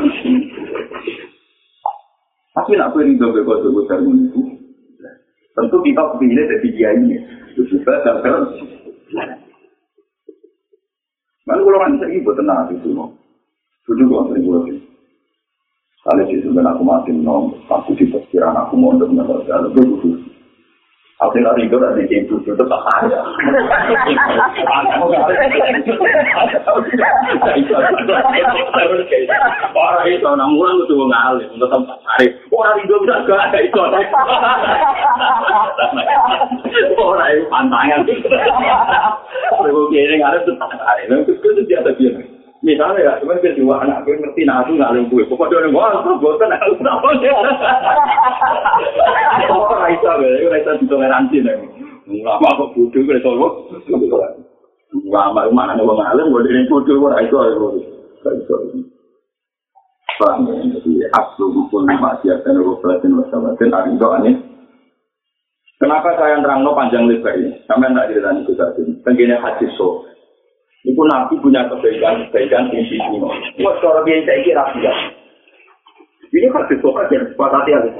Tapi 2.55 2.71
nak 2.79 2.95
beri 2.95 3.19
dobe 3.19 3.43
kode 3.43 3.67
besar 3.67 3.99
itu, 3.99 4.41
tentu 5.59 5.77
kita 5.83 6.05
pilih 6.23 6.47
ini. 6.63 7.19
Itu 7.51 7.67
juga 7.67 7.99
dan 8.07 8.23
Mana 11.45 11.61
kalau 11.61 11.81
kan 11.85 11.93
saya 12.01 12.17
ibu 12.17 12.31
tenang 12.33 12.73
itu, 12.73 12.89
tujuh 13.85 14.05
gua 14.09 14.25
sering 14.33 14.45
gua 14.49 14.59
sih. 14.65 14.81
Kali 16.05 16.23
sih 16.29 16.41
sebenarnya 16.45 16.77
aku 16.77 16.83
masih 16.85 17.15
nom, 17.21 17.53
aku 17.69 17.97
sih 17.97 18.09
perkiraan 18.09 18.57
aku 18.57 18.77
mau 18.77 18.93
untuk 18.93 19.09
menurut 19.13 19.45
saya 19.49 19.69
lebih 19.69 19.89
Aku 21.25 21.41
nggak 21.41 21.57
rindu 21.57 21.81
dari 21.81 22.05
ibu 22.05 22.37
itu 22.45 22.53
tetap 22.53 22.85
ada. 23.01 23.17
Orang 29.73 30.05
itu 30.05 30.27
orang 30.29 30.51
mulang 30.53 30.85
itu 30.85 30.95
ngalih 31.01 31.47
untuk 31.57 31.69
tempat 31.73 31.99
hari. 32.05 32.29
Orang 32.53 32.77
rindu 32.77 33.01
bisa 33.01 33.25
gak 33.25 33.41
ada 33.49 33.59
itu. 33.65 33.79
Orang 37.01 37.41
pantangan. 37.49 38.01
Kalau 39.49 39.89
gini 39.89 40.15
ngalih 40.21 40.41
itu 40.45 40.53
tempat. 40.61 41.09
Terus 41.09 41.41
itu 41.41 41.61
dia 41.65 41.81
ada 41.81 41.97
bilang. 41.97 42.34
Misalnya 42.65 43.05
ya, 43.05 43.13
cuma 43.21 43.37
kedua 43.45 43.77
anak 43.85 44.09
gue 44.09 44.17
ngerti 44.17 44.49
aku 44.49 44.73
nggak 44.73 44.89
ada 44.97 45.01
gue. 45.05 45.23
Pokoknya 45.29 45.69
dia 45.69 45.69
ngomong, 45.69 46.17
gue 46.17 46.33
kan 46.41 46.57
aku 46.57 46.81
tahu 46.81 47.13
dia. 47.21 47.33
Oh, 49.53 49.69
Raisa, 49.69 50.11
gue 50.17 50.49
Raisa 50.49 50.81
di 50.81 50.89
toleransi 50.89 51.45
nih. 51.45 51.61
Lama 52.25 52.49
kok 52.57 52.73
bodoh 52.73 53.01
gue 53.05 53.21
tahu. 53.21 53.37
Lama 55.13 55.45
mana 55.53 55.77
nih 55.77 55.85
bang 55.85 56.09
Alim, 56.09 56.33
gue 56.33 56.41
dari 56.49 56.65
bodoh 56.65 56.97
gue 56.97 57.13
Raisa, 57.13 57.37
gue 57.53 57.69
Raisa. 58.25 58.57
Paham 60.15 60.47
ya, 60.49 60.55
jadi 60.79 61.11
asal 61.21 61.51
hukum 61.53 61.85
maksiat 61.85 62.47
dan 62.47 62.63
rukulatin 62.65 63.19
wasabatin 63.19 63.75
arindo 63.77 64.09
aneh. 64.09 64.41
Kenapa 65.83 66.17
saya 66.17 66.41
nerang 66.41 66.65
panjang 66.73 67.11
lebar 67.11 67.35
ini? 67.35 67.61
Sampai 67.69 67.93
nggak 67.93 68.15
itu 68.15 68.57
tadi. 68.57 68.89
Tenggine 69.05 69.37
hadis 69.37 69.69
so. 69.77 70.07
Iku 70.85 71.03
nabi 71.09 71.41
punya 71.41 71.65
kebaikan-kebaikan 71.73 72.69
di 72.69 72.85
sini. 72.93 73.17
Wah, 73.65 73.75
cara 73.81 74.05
dia 74.05 74.21
saya 74.29 74.45
kira 74.45 74.65
dia. 74.77 74.93
Ini 76.29 76.53
kan 76.53 76.69
sesuatu 76.69 77.09
yang 77.09 77.25
sepatati 77.33 77.71
ada. 77.73 77.91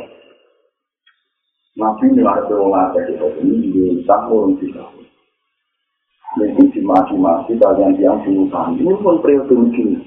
Nabi 1.75 2.05
nilai 2.13 2.45
berolahraga 2.47 3.09
dari 3.09 3.41
ini 3.43 3.73
di 3.73 3.83
tahun 4.05 4.61
kita. 4.61 4.85
Mungkin 6.35 6.67
si 6.75 6.81
mati-mati 6.83 7.55
kalian 7.59 7.95
yang 7.99 8.19
bunuh 8.27 8.51
Ini 8.75 8.95
pun 9.01 9.23
periode 9.23 9.55
mungkin. 9.55 10.03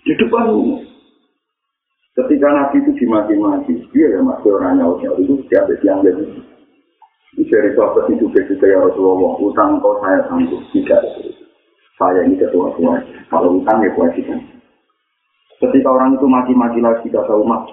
Di 0.00 0.12
depan 0.16 0.48
Ketika 2.10 2.48
Nabi 2.50 2.82
itu 2.82 2.90
dimati-mati, 2.98 3.72
dia 3.94 4.18
ya 4.18 4.20
masih 4.20 4.50
orang 4.58 4.82
nyawa 4.82 4.98
itu 5.22 5.40
siapa 5.46 5.72
yang 5.86 6.02
jadi. 6.02 6.26
dari 7.46 7.70
sahabat 7.72 8.10
itu 8.10 8.26
ya 8.34 8.78
Rasulullah, 8.82 9.38
utang 9.38 9.80
kau 9.80 9.96
saya 10.02 10.20
sanggup 10.28 10.60
tidak. 10.74 11.00
Saya 12.00 12.24
ini 12.24 12.40
ketua 12.40 12.72
tua. 12.80 12.96
Kalau 13.28 13.60
utang 13.60 13.84
ya 13.84 13.92
kewajiban. 13.92 14.40
Ketika 15.60 15.88
orang 15.92 16.16
itu 16.16 16.24
mati-mati 16.24 16.80
lagi 16.80 17.12
kata 17.12 17.36
umat, 17.44 17.68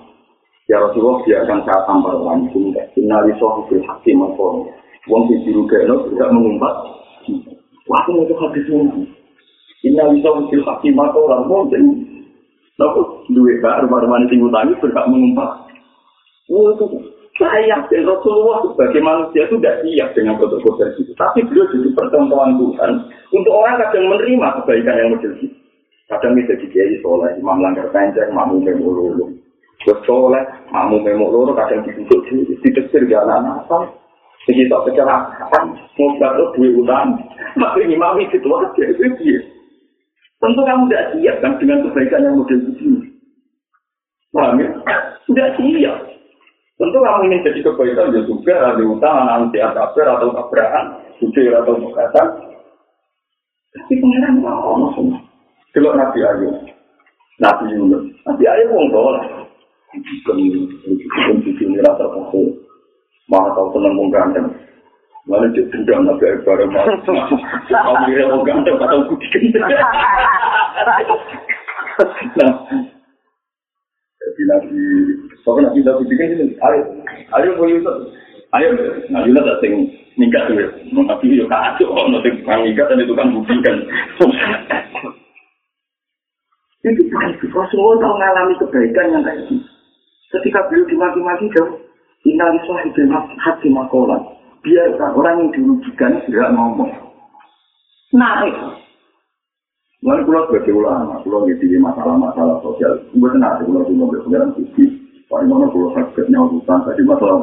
ya 0.67 0.83
Rasulullah 0.83 1.23
biarkan 1.23 1.63
saya 1.63 1.79
tampar 1.87 2.11
orang 2.19 2.51
itu 2.51 2.59
enggak. 2.59 2.91
Innali 2.99 3.31
sohibul 3.39 3.79
hakim 3.87 4.27
al 4.27 4.35
Wong 5.07 5.23
di 5.31 5.39
biru 5.47 5.63
keno 5.71 6.11
tidak 6.11 6.35
mengumpat. 6.35 6.75
Wah, 7.87 8.03
itu 8.03 8.35
habis 8.35 8.67
mungkin. 8.67 9.07
Innali 9.87 10.19
sohibul 10.19 10.67
hakim 10.67 10.99
al-Quran. 10.99 11.47
Mungkin. 11.47 11.83
Tapi 12.75 12.99
duit 13.31 13.63
baru 13.63 13.87
baru 13.87 14.05
mana 14.11 14.27
tinggal 14.27 14.51
tani 14.51 14.75
berkak 14.83 15.07
mengumpat. 15.07 15.71
Wah, 16.51 16.75
Saya 17.37 17.69
yakin 17.69 18.01
Rasulullah 18.03 18.65
sebagai 18.65 18.97
manusia 18.99 19.45
itu 19.45 19.55
tidak 19.61 19.85
siap 19.85 20.09
dengan 20.17 20.41
kode-kode 20.41 20.97
itu. 20.97 21.13
Tapi 21.13 21.45
beliau 21.45 21.69
jadi 21.69 21.89
percontohan 21.93 22.57
Tuhan 22.57 22.91
untuk 23.31 23.53
orang 23.53 23.79
kadang 23.83 24.07
menerima 24.07 24.47
kebaikan 24.63 24.99
yang 24.99 25.09
model 25.15 25.33
itu. 25.39 25.47
Kadang 26.07 26.39
bisa 26.39 26.55
dikiai 26.55 27.03
soleh, 27.03 27.35
imam 27.35 27.59
langgar 27.59 27.91
panjang, 27.91 28.31
mamu 28.31 28.63
memu 28.63 28.87
lulu. 28.87 29.25
Terus 29.83 29.99
soleh, 30.07 30.39
mamu 30.71 31.03
memu 31.03 31.27
lulu, 31.27 31.51
kadang 31.51 31.83
ditutup 31.83 32.23
di 32.31 32.55
diteksir 32.63 33.03
jalan 33.11 33.43
apa. 33.43 33.91
Jadi 34.47 34.71
tak 34.71 34.87
kecelakaan, 34.87 35.75
mau 35.75 36.15
jatuh 36.23 36.55
duit 36.55 36.71
utang. 36.79 37.19
Maka 37.59 37.83
imam 37.83 38.15
itu 38.23 38.39
aja, 38.39 38.83
itu 38.87 39.03
dia. 39.19 39.39
Tentu 40.39 40.61
kamu 40.63 40.87
tidak 40.87 41.05
siap 41.17 41.35
kan 41.43 41.51
dengan 41.59 41.83
kebaikan 41.89 42.23
yang 42.23 42.39
model 42.39 42.59
itu. 42.71 42.87
Paham 44.31 44.61
ya? 44.63 44.69
Tidak 45.27 45.49
siap. 45.59 45.97
Tentu 46.77 46.97
kamu 47.03 47.21
ingin 47.27 47.43
jadi 47.43 47.59
kebaikan 47.65 48.15
ya 48.15 48.21
juga 48.23 48.55
ada 48.71 48.83
utang 48.85 49.17
nanti 49.27 49.59
kafir 49.59 50.07
atau 50.07 50.31
tabrakan, 50.31 50.85
jujur 51.19 51.51
atau 51.51 51.75
mengatakan. 51.75 52.46
Tapi 53.77 53.93
pengiran 54.01 54.41
mau 54.41 54.89
semua. 54.97 55.19
Kalau 55.75 55.93
Nabi 55.93 56.19
Ayub, 56.25 56.55
Nabi 57.37 57.65
Yunus, 57.77 58.09
Nabi 58.25 58.43
Ayub 58.49 58.73
wong 58.73 58.89
soleh. 58.89 59.23
Bukan 59.93 61.35
cucu 61.45 61.63
ini 61.63 61.79
rasa 61.85 62.05
kasih. 62.09 62.57
Malah 63.29 63.53
tahu 63.53 63.77
senang 63.77 63.93
wong 63.95 64.09
ganteng. 64.09 64.47
Mana 65.29 65.51
dia 65.53 65.67
dendam 65.69 66.09
Nabi 66.09 66.23
Ayub 66.25 66.41
bareng 66.41 66.71
mau. 66.73 66.85
Kamu 67.69 67.93
kira 68.09 68.25
wong 68.33 68.43
ganteng 68.43 68.75
atau 68.81 69.05
putih 69.05 69.29
Nah, 72.37 72.53
jadi 74.21 74.41
Nabi 74.45 74.81
Pokoknya 75.47 75.71
nabi 75.71 75.79
nabi 75.79 76.03
bikin 76.11 76.33
ini, 76.35 76.45
ayo, 76.59 76.79
ayo 77.39 77.49
boleh 77.55 77.79
itu, 77.79 77.93
ayo, 78.55 78.69
nabi 79.11 79.29
lah 79.35 79.43
datang 79.43 79.91
nikah 80.15 80.47
tuh, 80.47 80.55
nabi 80.95 81.35
yo 81.35 81.49
kacau, 81.51 82.07
nanti 82.07 82.31
tukang 82.39 82.63
nikah 82.63 82.85
dan 82.87 83.03
tukang 83.03 83.35
buktikan. 83.35 83.75
Itu 86.87 87.03
bukan 87.11 87.35
Rasulullah 87.51 87.99
tahu 87.99 88.13
mengalami 88.15 88.53
kebaikan 88.63 89.11
yang 89.11 89.23
kayak 89.25 89.39
gitu. 89.49 89.59
Ketika 90.27 90.59
beliau 90.71 90.87
dimaki-maki 90.87 91.51
jauh, 91.55 91.79
inali 92.23 92.59
sahibin 92.63 93.11
hati 93.39 93.67
makolan. 93.71 94.21
Biarkan 94.63 95.15
orang 95.15 95.35
yang 95.39 95.49
dirugikan 95.55 96.19
tidak 96.27 96.51
ngomong. 96.55 96.91
Naik. 98.11 98.55
Mulai 100.05 100.23
pulau 100.23 100.45
sebagai 100.47 100.77
ulama, 100.77 101.19
pulau 101.25 101.47
di 101.49 101.77
masalah-masalah 101.81 102.61
sosial. 102.61 103.01
Gue 103.15 103.29
kenal, 103.33 103.63
pulau 103.65 103.87
di 103.87 103.93
mobil 103.97 104.21
pengiran 104.23 104.53
sisi. 104.55 104.85
Paling 105.27 105.51
mana 105.51 105.67
kalau 105.67 105.91
sakit 105.91 106.31
nyawa 106.31 106.47
hutan, 106.55 106.79
tadi 106.87 107.03
masalah 107.03 107.35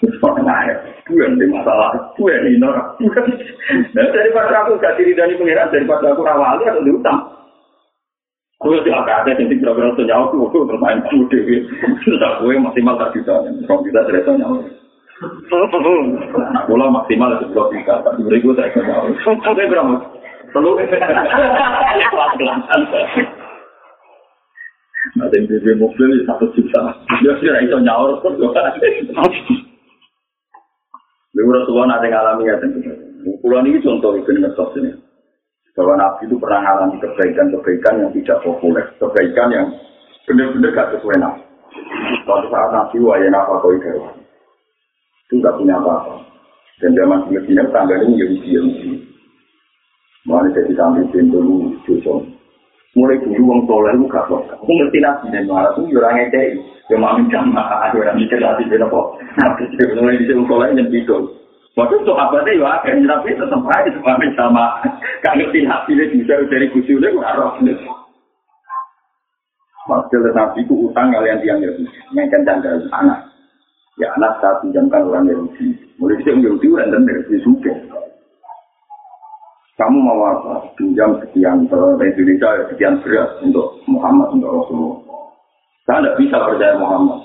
masalah. 0.00 0.08
Terus 0.08 0.16
pakai 0.24 0.44
air, 0.48 0.76
gue 1.04 1.20
yang 1.20 1.36
masalah, 1.52 1.92
gue 2.16 2.32
yang 2.32 2.56
norak. 2.64 2.96
Dan 3.92 4.06
daripada 4.16 4.64
aku 4.64 4.80
gak 4.80 4.96
diri 4.96 5.12
dari 5.12 5.36
pengiran, 5.36 5.68
daripada 5.68 6.16
aku 6.16 6.24
rawali 6.24 6.64
atau 6.64 6.80
di 6.80 6.88
hutan. 6.88 7.16
Gue 8.60 8.76
tidak 8.84 9.08
ada 9.08 9.32
yang 9.36 9.48
tidak 9.48 9.72
berapa 9.76 10.00
nyawa, 10.04 10.32
gue 10.32 10.68
bermain 10.68 11.00
kamu 11.04 11.24
dewi. 11.28 11.56
Sudah 12.04 12.40
gue 12.40 12.56
maksimal 12.56 12.96
tak 12.96 13.12
bisa, 13.16 13.44
kalau 13.68 13.84
kita 13.84 14.00
cerita 14.08 14.32
nyawa. 14.36 14.64
Nah, 15.20 16.64
bola 16.64 16.88
maksimal 16.88 17.36
itu 17.36 17.52
dua 17.52 17.68
tapi 18.00 18.24
saya 18.24 18.40
berapa? 19.68 19.96
Telur. 20.56 20.80
Beli 25.20 25.72
mobil 25.76 26.24
satu 26.24 26.48
juta. 26.56 26.96
Dia 27.20 27.36
nyaur 27.84 28.16
kok. 28.24 28.32
Lalu 31.40 31.56
Rasulullah 31.56 31.96
nanti 31.96 32.12
ngalami 32.12 32.44
ya 32.44 32.56
Pulau 33.40 33.64
ini 33.64 33.80
contoh 33.80 34.12
itu 34.16 34.28
ngesos 34.28 34.76
ini. 34.76 34.92
Bahwa 35.72 35.96
Nabi 35.96 36.28
itu 36.28 36.36
pernah 36.36 36.60
mengalami 36.60 37.00
kebaikan-kebaikan 37.00 38.04
yang 38.04 38.10
tidak 38.12 38.44
populer, 38.44 38.84
kebaikan 39.00 39.48
yang 39.48 39.66
benar-benar 40.28 40.76
gak 40.76 40.88
sesuai 40.92 41.16
Nabi. 41.16 41.40
Suatu 42.28 42.46
saat 42.52 42.68
Nabi 42.76 42.96
wayang 43.00 43.32
apa 43.32 43.56
kau 43.64 43.72
itu 43.72 43.88
itu 45.30 45.38
nggak 45.38 45.56
punya 45.56 45.78
apa-apa. 45.78 46.26
Dan 46.82 46.92
di 46.98 47.00
Medina 47.32 47.62
tangganya 47.70 48.04
Yahudi 48.18 48.50
Yahudi. 48.50 48.90
Mulai 50.28 50.52
jadi 50.52 50.74
pintu 51.08 51.38
Jojo. 51.88 52.26
mulai 52.98 53.22
dulu 53.22 53.46
wong 53.46 53.60
soleh 53.70 53.94
lu 53.94 54.10
gak. 54.10 54.26
Aku 54.26 54.66
ngerti 54.66 54.98
nabi 54.98 55.30
dan 55.30 55.46
marah 55.46 55.70
tuh 55.78 55.86
orang 55.94 56.26
ngekei. 56.26 56.58
Ya 56.90 56.98
mami 56.98 57.22
jamaah, 57.30 57.86
ada 57.86 58.02
orang 58.02 58.18
mikir 58.18 58.42
nabi 58.42 58.66
dan 58.66 58.82
apa. 58.82 59.00
Nabi 59.38 59.62
mulai 59.94 60.18
di 60.18 60.26
wong 60.34 60.50
soleh 60.50 60.74
yang 60.74 60.90
itu. 60.90 61.16
Waktu 61.78 62.02
itu 62.02 62.12
abadnya 62.18 62.58
ya 62.58 62.66
akhirnya 62.82 63.14
nabi 63.14 63.38
tetap 63.38 63.62
aja 63.62 63.90
mami 64.02 64.26
sama. 64.34 64.82
Gak 65.22 65.38
ngerti 65.38 65.70
dia 65.70 66.04
bisa 66.10 66.34
dari 66.50 66.66
kusiulnya 66.74 67.14
gue 67.14 67.22
arah. 67.22 67.54
Maksudnya 69.86 70.30
nabi 70.34 70.66
itu 70.66 70.74
utang 70.90 71.14
kalian 71.14 71.38
tiang 71.38 71.62
Yahudi. 71.62 71.86
Mainkan 72.10 72.42
jangka 72.42 72.90
anak. 72.90 73.22
Ya 74.02 74.10
anak 74.18 74.42
saya 74.42 74.58
pinjamkan 74.58 75.06
orang 75.06 75.30
Yahudi. 75.30 75.70
Mulai 75.94 76.18
di 76.18 76.42
Yahudi 76.42 76.66
orang 76.74 76.90
dan 76.90 77.06
dari 77.06 77.38
suka. 77.46 77.74
kamu 79.80 79.96
mau 79.96 80.20
apa? 80.28 80.76
Pinjam 80.76 81.16
sekian 81.24 81.64
ke 81.64 81.80
Indonesia, 82.04 82.68
sekian 82.68 83.00
beras 83.00 83.32
untuk 83.40 83.80
Muhammad, 83.88 84.36
untuk 84.36 84.52
Rasulullah. 84.52 85.09
Saya 85.90 86.06
tidak 86.06 86.18
bisa 86.22 86.38
percaya 86.38 86.78
Muhammad. 86.78 87.18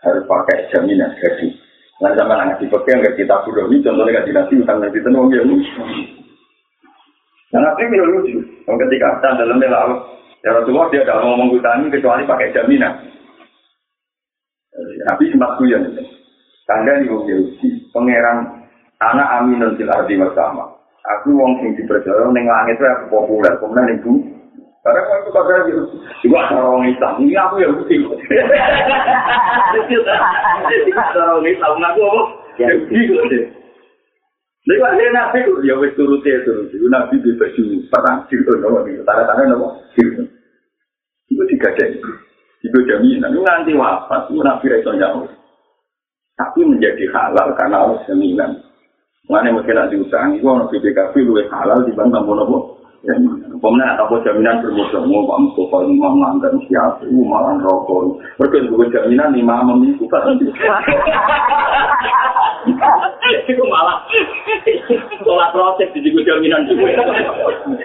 Harus 0.00 0.24
pakai 0.24 0.64
jaminan 0.72 1.12
gaji. 1.20 1.52
Nah, 2.00 2.16
sama 2.16 2.40
anak 2.40 2.56
dipegang 2.64 3.04
ke 3.04 3.20
kita 3.20 3.44
sudah 3.44 3.68
ini, 3.68 3.84
contohnya 3.84 4.24
gaji 4.24 4.32
nasi, 4.32 4.54
utang 4.56 4.80
nasi 4.80 5.04
tenung, 5.04 5.28
ya 5.28 5.44
lucu. 5.44 5.82
Dan 7.52 7.68
yang 7.68 8.08
lucu? 8.08 8.40
Ketika 8.64 9.08
kita 9.20 9.28
dalam 9.44 9.60
laut, 9.60 10.24
ya 10.40 10.56
Rasulullah 10.56 10.88
dia 10.88 11.04
tidak 11.04 11.20
mau 11.20 11.36
ngomong 11.36 11.60
utang 11.60 11.84
kecuali 11.92 12.24
pakai 12.24 12.56
jaminan. 12.56 12.96
Nabi 15.04 15.28
sempat 15.28 15.60
kuyon. 15.60 15.92
Tanda 16.64 16.96
ini 17.04 17.12
pangeran 17.92 18.64
anak 19.04 19.28
aminun 19.36 19.76
fil 19.76 19.92
ardi 19.92 20.16
bersama. 20.16 20.78
aku 21.08 21.32
wong 21.32 21.56
sing 21.60 21.72
dipercaya 21.72 22.28
ning 22.32 22.44
langit 22.44 22.76
aku 22.80 23.08
populer 23.08 23.56
kemudian 23.56 23.96
bumi 24.04 24.37
karena 24.78 25.00
kalau 25.04 25.20
itu 25.20 25.30
kata 25.34 25.52
dia 25.66 25.82
juga 26.22 26.38
ada 26.46 26.56
orang 26.62 26.86
Islam 26.88 27.14
ini 27.20 27.34
aku 27.34 27.54
yang 27.58 27.74
bukti 27.76 27.96
ada 30.94 31.20
orang 31.22 31.46
Islam 31.50 31.82
aku 31.82 32.00
apa 32.02 32.22
ya 32.58 32.68
bukti 32.86 33.38
Lalu 34.68 34.84
akhirnya 34.84 35.10
nabi 35.16 35.38
itu, 35.48 35.52
ya 35.64 35.74
wis 35.80 35.96
turutnya 35.96 36.44
turut. 36.44 36.68
Itu 36.68 36.92
nabi 36.92 37.16
di 37.24 37.32
baju 37.40 37.62
perang 37.88 38.28
siru, 38.28 38.52
nama 38.60 38.84
itu. 38.84 39.00
Tanda-tanda 39.00 39.56
nama 39.56 39.68
siru. 39.96 40.28
Itu 41.32 41.42
tiga 41.56 41.72
jam. 41.80 41.96
Itu 42.60 42.78
jaminan. 42.84 43.32
Itu 43.32 43.40
nanti 43.48 43.72
wafat. 43.72 44.28
Itu 44.28 44.44
nabi 44.44 44.68
itu 44.68 44.92
jauh. 44.92 45.24
Tapi 46.36 46.60
menjadi 46.68 47.00
halal 47.16 47.56
karena 47.56 47.76
Allah 47.80 48.04
jaminan. 48.04 48.60
Mana 49.28 49.52
mungkin 49.52 49.76
nak 49.76 49.92
diutang, 49.92 50.36
itu 50.36 50.44
orang 50.48 50.72
BPKB 50.72 51.20
lebih 51.20 51.52
halal 51.52 51.84
di 51.84 51.92
bang 51.92 52.08
tamu 52.08 52.32
nopo. 52.32 52.77
Pemenang 52.98 53.94
apa 53.94 54.18
jaminan 54.26 54.58
bermusuh 54.58 55.06
mau 55.06 55.22
Pak 55.22 55.38
Mustafa 55.38 55.86
lima 55.86 56.18
melanggar 56.18 56.50
siapa, 56.66 57.06
itu 57.06 57.22
malah 57.22 57.54
rokok. 57.62 58.18
Mereka 58.42 58.66
juga 58.66 58.90
jaminan 58.90 59.38
lima 59.38 59.62
memiku 59.70 60.10
kan. 60.10 60.34
Itu 63.46 63.62
malah 63.70 64.02
sholat 65.22 65.50
proses 65.54 65.94
di 65.94 66.10
juga 66.10 66.26
jaminan 66.26 66.66
juga. 66.66 66.90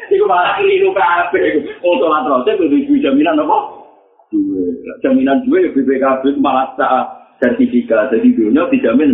Itu 0.10 0.26
malah 0.26 0.58
keliru 0.58 0.89
kafe. 0.97 1.62
Oh 1.86 1.93
sholat 2.02 2.26
proses 2.26 2.58
itu 2.58 2.97
jaminan 2.97 3.38
apa? 3.38 3.86
Jaminan 5.06 5.45
juga 5.45 5.62
ya 5.62 5.69
BPKB 5.78 6.41
malah 6.41 6.73
sertifikat. 7.38 8.10
Jadi 8.10 8.34
dunia 8.34 8.65
dijamin 8.73 9.13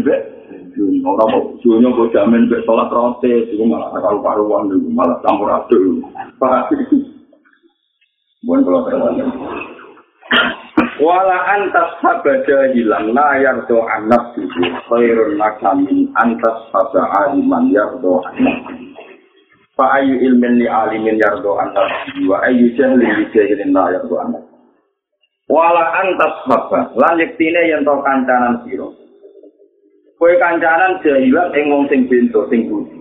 be. 0.71 0.83
Ora 1.05 1.23
kok 1.27 1.45
dunya 1.61 1.89
kok 1.91 2.11
jamin 2.13 2.49
mek 2.49 2.63
salat 2.65 2.89
rote, 2.93 3.33
iku 3.53 3.63
malah 3.65 3.89
karo 3.95 4.19
karuan 4.21 4.69
iku 4.71 4.89
malah 4.93 5.17
campur 5.25 5.49
aduk. 5.51 6.05
Pak. 6.37 6.71
Bukan 8.39 8.63
kalau 8.63 8.87
terlalu. 8.87 9.25
wala 10.99 11.37
antas 11.55 11.95
habada 12.03 12.75
hilang 12.75 13.15
la 13.15 13.39
yardo 13.39 13.87
anak 13.87 14.35
suci 14.35 14.67
khairun 14.91 15.39
makamin 15.39 16.11
antas 16.19 16.67
haba 16.75 17.07
aliman 17.23 17.71
yardo 17.71 18.19
anak 18.27 18.67
fa 19.79 20.03
ayu 20.03 20.19
ilmin 20.19 20.59
li 20.59 20.67
alimin 20.67 21.15
yardo 21.15 21.55
anak 21.55 21.87
suci 22.03 22.27
wa 22.27 22.43
ayu 22.43 22.75
jahlin 22.75 23.15
li 23.15 23.25
jahilin 23.31 23.71
la 23.71 23.95
yardo 23.95 24.15
anak 24.19 24.43
wala 25.47 25.83
antas 26.03 26.35
haba 26.51 26.91
lan 26.99 27.15
yektine 27.23 27.71
yen 27.71 27.87
to 27.87 27.95
kancanan 28.03 28.59
sira 28.67 28.91
kowe 30.19 30.33
kancanan 30.35 30.99
jahilan 31.01 31.55
ing 31.55 31.65
wong 31.71 31.83
sing 31.87 32.05
bento 32.11 32.43
sing 32.51 32.67
budi 32.67 32.99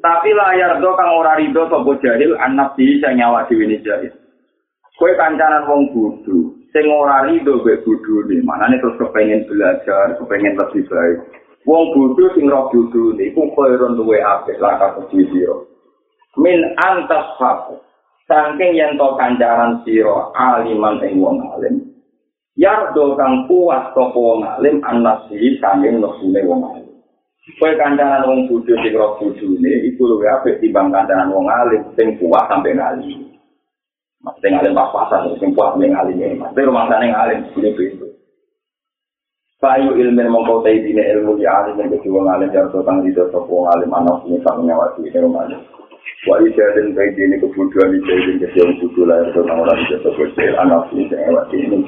tapi 0.00 0.32
layar 0.32 0.80
do 0.80 0.90
kang 0.96 1.12
ora 1.12 1.36
rido 1.36 1.68
sapa 1.68 1.92
jahil 2.00 2.32
anak 2.40 2.72
sih 2.74 2.96
sing 2.98 3.20
nyawa 3.20 3.44
dhewe 3.46 3.68
jahil 3.84 4.12
Kue 4.94 5.10
kancanan 5.18 5.66
wong 5.66 5.90
bodho, 5.90 6.54
sing 6.70 6.86
ora 6.86 7.26
rido 7.26 7.58
mbek 7.58 7.82
bodhone, 7.82 8.38
manane 8.46 8.78
terus 8.78 8.94
kepengin 8.94 9.42
belajar, 9.50 10.14
kepengin 10.14 10.54
lebih 10.54 10.86
baik. 10.86 11.18
Wong 11.66 11.90
bodho 11.90 12.30
sing 12.38 12.46
roh 12.46 12.70
bodhone 12.70 13.18
iku 13.26 13.42
koyo 13.58 13.90
duwe 13.98 14.22
apik 14.22 14.62
langkah 14.62 14.94
kudu 14.94 15.26
sira. 15.34 15.56
Min 16.38 16.62
antas 16.78 17.26
hak. 17.42 17.74
Saking 18.30 18.78
yen 18.78 18.94
to 18.94 19.18
kancanan 19.18 19.82
sira 19.82 20.30
aliman 20.38 21.02
ing 21.02 21.18
wong 21.18 21.42
alim. 21.42 21.93
Yardo 22.54 23.18
kang 23.18 23.50
puas 23.50 23.90
sapa 23.90 24.14
wong 24.14 24.46
alim 24.46 24.78
anasi 24.86 25.58
saking 25.58 25.98
nafsune 25.98 26.38
wong 26.46 26.62
alim. 26.70 26.86
Kue 27.58 27.74
kancanan 27.74 28.22
wong 28.30 28.46
bodho 28.46 28.78
sing 28.78 28.94
roh 28.94 29.18
bodhone 29.18 29.72
iku 29.90 30.06
luwih 30.06 30.30
apik 30.30 30.62
timbang 30.62 30.94
kancanan 30.94 31.34
wong 31.34 31.50
alim 31.50 31.82
sing 31.98 32.14
puas 32.22 32.46
sampe 32.46 32.70
ngalim. 32.70 33.34
Maksudnya 34.24 34.56
ngalim 34.56 34.72
pas-pasan, 34.72 35.36
sing 35.36 35.52
kuat 35.52 35.76
ning 35.76 35.92
alim 35.92 36.16
ini. 36.16 36.40
Maksudnya 36.40 36.68
rumah 36.72 36.88
sana 36.88 37.04
ngalim, 37.04 37.44
ini 37.60 37.70
itu. 37.76 38.06
Bayu 39.60 39.96
ilmu 39.96 40.24
mengkau 40.28 40.60
tahu 40.60 40.76
dini 40.80 41.00
ilmu 41.00 41.40
di 41.40 41.48
alim 41.48 41.80
yang 41.80 41.88
kedua 41.88 42.20
ngalim 42.20 42.52
yang 42.52 42.68
tentang 42.68 43.00
di 43.00 43.12
dosa 43.16 43.40
pun 43.48 43.64
ngalim 43.64 43.90
anak 43.96 44.20
ini 44.28 44.36
sama 44.44 44.60
nyawati 44.60 45.08
ini 45.08 45.18
rumah. 45.24 45.48
Wa 46.28 46.36
ijadin 46.40 46.92
bayi 46.92 47.16
dini 47.16 47.40
kebutuhan 47.40 47.96
ijadin 47.96 48.44
kedua 48.44 48.76
budu 48.80 49.02
lahir 49.08 49.28
tentang 49.32 49.64
orang 49.64 49.80
di 49.80 49.84
dosa 49.92 50.08
kecil 50.12 50.52
anak 50.60 50.88
ini 50.92 51.08
yang 51.08 51.20
nyawati 51.32 51.56
ini. 51.60 51.80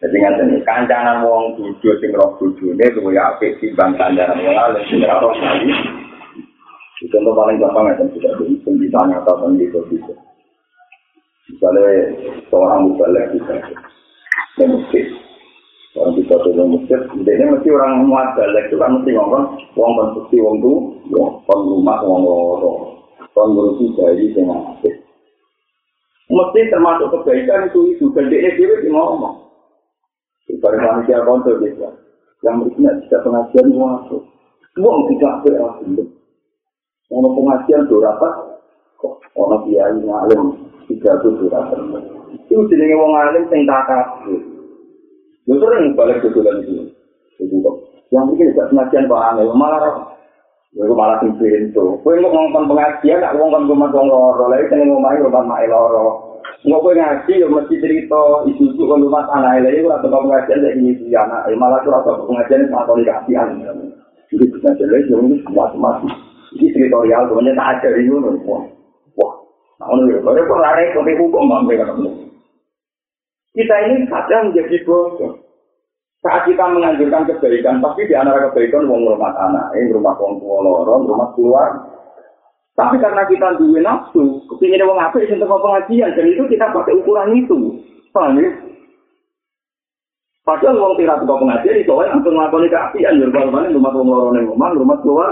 Jadi 0.00 0.16
nggak 0.16 0.64
kancanan 0.64 1.28
wong 1.28 1.60
budu 1.60 1.92
sing 2.00 2.16
roh 2.16 2.32
budu 2.40 2.72
ini 2.72 2.88
tuh 2.96 3.12
ya 3.12 3.36
apik 3.36 3.60
timbang 3.60 3.92
kancanan 4.00 4.40
wong 4.40 4.56
alim 4.56 4.82
sing 4.88 5.04
roh 5.04 5.28
ngalim. 5.36 5.76
Contoh 7.00 7.32
paling 7.32 7.56
gampang 7.56 7.88
ya, 7.88 8.04
sudah 8.12 8.32
dihitung 8.36 8.76
ditanya 8.76 9.24
atau 9.24 9.48
gitu 9.56 9.80
gitu. 9.88 10.12
Misalnya 11.48 12.12
seorang 12.52 12.92
mubalek 12.92 13.32
bisa 13.32 13.56
ke 14.60 14.68
masjid, 14.68 15.08
orang 15.96 16.12
bisa 16.20 16.36
ke 16.36 16.50
masjid, 16.60 17.00
ini 17.16 17.44
mesti 17.56 17.68
orang 17.72 18.04
muat 18.04 18.36
balik 18.36 18.68
itu 18.68 18.76
kan 18.76 19.00
mesti 19.00 19.16
ngomong, 19.16 19.44
uang 19.74 19.92
konstruksi 19.96 20.36
uang 20.44 20.56
itu, 20.60 20.72
uang 21.16 21.60
rumah 21.72 21.98
uang 22.04 22.20
loro, 22.20 22.72
uang 23.32 23.48
berusi 23.56 23.96
dari 23.96 24.30
dengan 24.36 24.60
masjid. 24.60 24.94
Mesti 26.28 26.60
termasuk 26.68 27.08
kebaikan 27.16 27.72
itu 27.72 27.80
itu, 27.96 28.04
dan 28.12 28.28
dia 28.28 28.52
ngomong. 28.92 29.49
Ibarat 30.50 30.80
manusia 30.82 31.22
kontor 31.22 31.62
bisa, 31.62 31.88
yang 32.42 32.64
berikutnya 32.64 32.90
tidak 33.06 33.20
pengajian 33.22 33.66
itu, 33.70 34.18
uang 34.80 35.00
tidak 35.14 35.34
berhasil. 35.46 36.06
Ono 37.10 37.28
pengajian 37.34 37.90
do 37.90 37.98
rapat, 37.98 38.34
kok 38.98 39.18
ono 39.34 39.56
kiai 39.66 39.98
ngalim 39.98 40.42
tiga 40.86 41.18
tuh 41.22 41.34
rapat. 41.50 41.78
Itu 42.46 42.66
jenenge 42.70 42.94
wong 42.94 43.12
alim 43.18 43.44
sing 43.50 43.66
takabur. 43.66 44.38
Lho 45.50 45.54
sering 45.58 45.98
balik 45.98 46.22
ke 46.22 46.30
bulan 46.30 46.62
itu. 46.62 46.86
Itu 47.42 47.56
kok. 47.62 47.76
Yang 48.14 48.24
mungkin 48.30 48.50
tidak 48.54 48.68
pengajian 48.70 49.10
Pak 49.10 49.22
Angel, 49.34 49.54
malah 49.54 49.82
Lalu 50.70 50.94
malah 50.94 51.18
pintu. 51.18 51.98
Kowe 51.98 52.14
kok 52.14 52.30
ngomong 52.30 52.70
pengajian, 52.70 53.18
nak 53.18 53.34
ngomong 53.34 53.66
rumah 53.66 53.90
wong 53.90 54.06
loro, 54.06 54.54
lha 54.54 54.62
iki 54.62 54.78
ning 54.78 54.94
omahe 54.94 55.18
rumah 55.18 55.42
kowe 56.64 56.92
ngaji, 56.92 57.32
yo 57.40 57.48
mesti 57.48 57.74
cerita 57.80 58.20
isu-isu 58.46 58.82
kon 58.84 59.04
rumah 59.04 59.24
tanah 59.28 59.60
lha 59.64 59.70
iku 59.72 59.88
atau 59.90 60.12
pengajian 60.12 60.60
lek 60.60 60.74
ini 60.76 61.12
anak, 61.16 61.48
malah 61.56 61.80
ora 61.82 62.04
pengajian 62.04 62.68
sama 62.68 62.86
komunikasian. 62.86 63.48
Jadi 64.30 64.44
bisa 64.46 64.70
jelas, 64.78 65.08
yo 65.10 65.24
ini 65.24 65.42
semua 65.42 65.72
semua. 65.72 65.98
Ini 66.50 66.74
teritorial, 66.74 67.30
temannya 67.30 67.54
tak 67.54 67.68
ada 67.78 67.88
di 67.94 68.10
mana. 68.10 68.30
Wah, 68.42 68.62
wah. 69.18 69.32
Nah, 69.78 69.94
ini 69.96 70.18
kalau 70.18 70.42
kok 70.50 70.60
lari 70.60 70.90
ke 70.90 71.00
hukum, 71.00 71.46
mampu 71.46 71.78
kan? 71.78 71.94
Kita 73.50 73.76
ini 73.86 74.06
kadang 74.06 74.50
menjadi 74.50 74.76
bodoh. 74.86 75.34
Saat 76.20 76.44
kita 76.44 76.68
menganjurkan 76.68 77.24
kebaikan, 77.24 77.80
pasti 77.80 78.04
di 78.04 78.12
antara 78.12 78.52
kebaikan 78.52 78.84
wong 78.84 79.08
rumah 79.08 79.32
anak, 79.40 79.72
ini 79.72 79.96
rumah 79.96 80.12
wong 80.20 80.36
tua 80.36 80.58
lorong, 80.60 81.08
rumah 81.08 81.32
keluar. 81.32 81.70
Tapi 82.80 82.96
karena 82.96 83.22
kita 83.28 83.60
duwe 83.60 83.80
nafsu, 83.84 84.40
kepingin 84.48 84.88
wong 84.88 84.96
apa 84.96 85.20
itu 85.20 85.36
untuk 85.36 85.52
pengajian, 85.52 86.16
dan 86.16 86.24
itu 86.24 86.48
kita 86.48 86.72
pakai 86.72 86.96
ukuran 86.96 87.36
itu. 87.36 87.76
Paham 88.08 88.40
ya? 88.40 88.48
Padahal 90.48 90.80
wong 90.80 90.96
tidak 90.96 91.20
suka 91.20 91.34
pengajian, 91.36 91.76
itu 91.84 91.92
orang 91.92 92.16
langsung 92.16 92.32
melakukan 92.32 92.72
keapian, 92.72 93.20
rumah 93.20 93.68
rumah 93.68 93.92
wong 93.92 94.08
lorong, 94.08 94.48
rumah 94.48 94.68
rumah 94.72 94.96
keluar. 95.04 95.30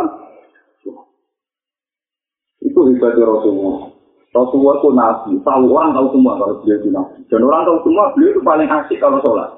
Itu 2.61 2.81
hebatnya 2.85 3.25
Rasulullah. 3.25 3.97
Rasulullah 4.37 4.75
itu 4.77 4.89
nabi. 4.93 5.33
Tahu 5.41 5.65
orang 5.73 5.97
tahu 5.97 6.07
semua 6.13 6.37
kalau 6.37 6.61
beliau 6.61 6.77
itu 6.85 6.89
nabi. 6.93 7.19
Dan 7.33 7.49
orang 7.49 7.65
tahu 7.65 7.79
semua 7.89 8.05
beliau 8.13 8.31
itu 8.37 8.43
paling 8.45 8.69
asik 8.69 8.99
kalau 9.01 9.19
sholat. 9.25 9.51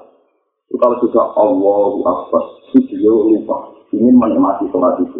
Itu 0.71 0.79
kalau 0.79 0.95
sudah 1.03 1.25
Allahu 1.35 1.99
Akbar, 2.07 2.43
beliau 2.71 3.35
lupa. 3.35 3.57
Ingin 3.91 4.15
menikmati 4.15 4.71
sholat 4.71 4.95
itu. 5.03 5.19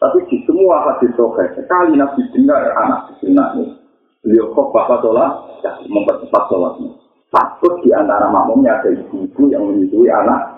Tapi 0.00 0.18
di 0.32 0.40
semua 0.48 0.80
hadis 0.88 1.12
sokai, 1.12 1.52
sekali 1.52 1.92
nabi 1.92 2.24
dengar 2.32 2.72
anak 2.72 3.20
ini. 3.20 3.76
Beliau 4.24 4.48
kok 4.56 4.72
bapak 4.72 5.04
sholat, 5.04 5.60
ya, 5.60 5.76
mempercepat 5.88 6.48
sholatnya. 6.48 6.88
Takut 7.28 7.84
di 7.84 7.92
antara 7.92 8.32
makmumnya 8.32 8.80
ada 8.80 8.88
ibu-ibu 8.96 9.42
yang 9.52 9.68
menyusui 9.68 10.08
anak. 10.08 10.56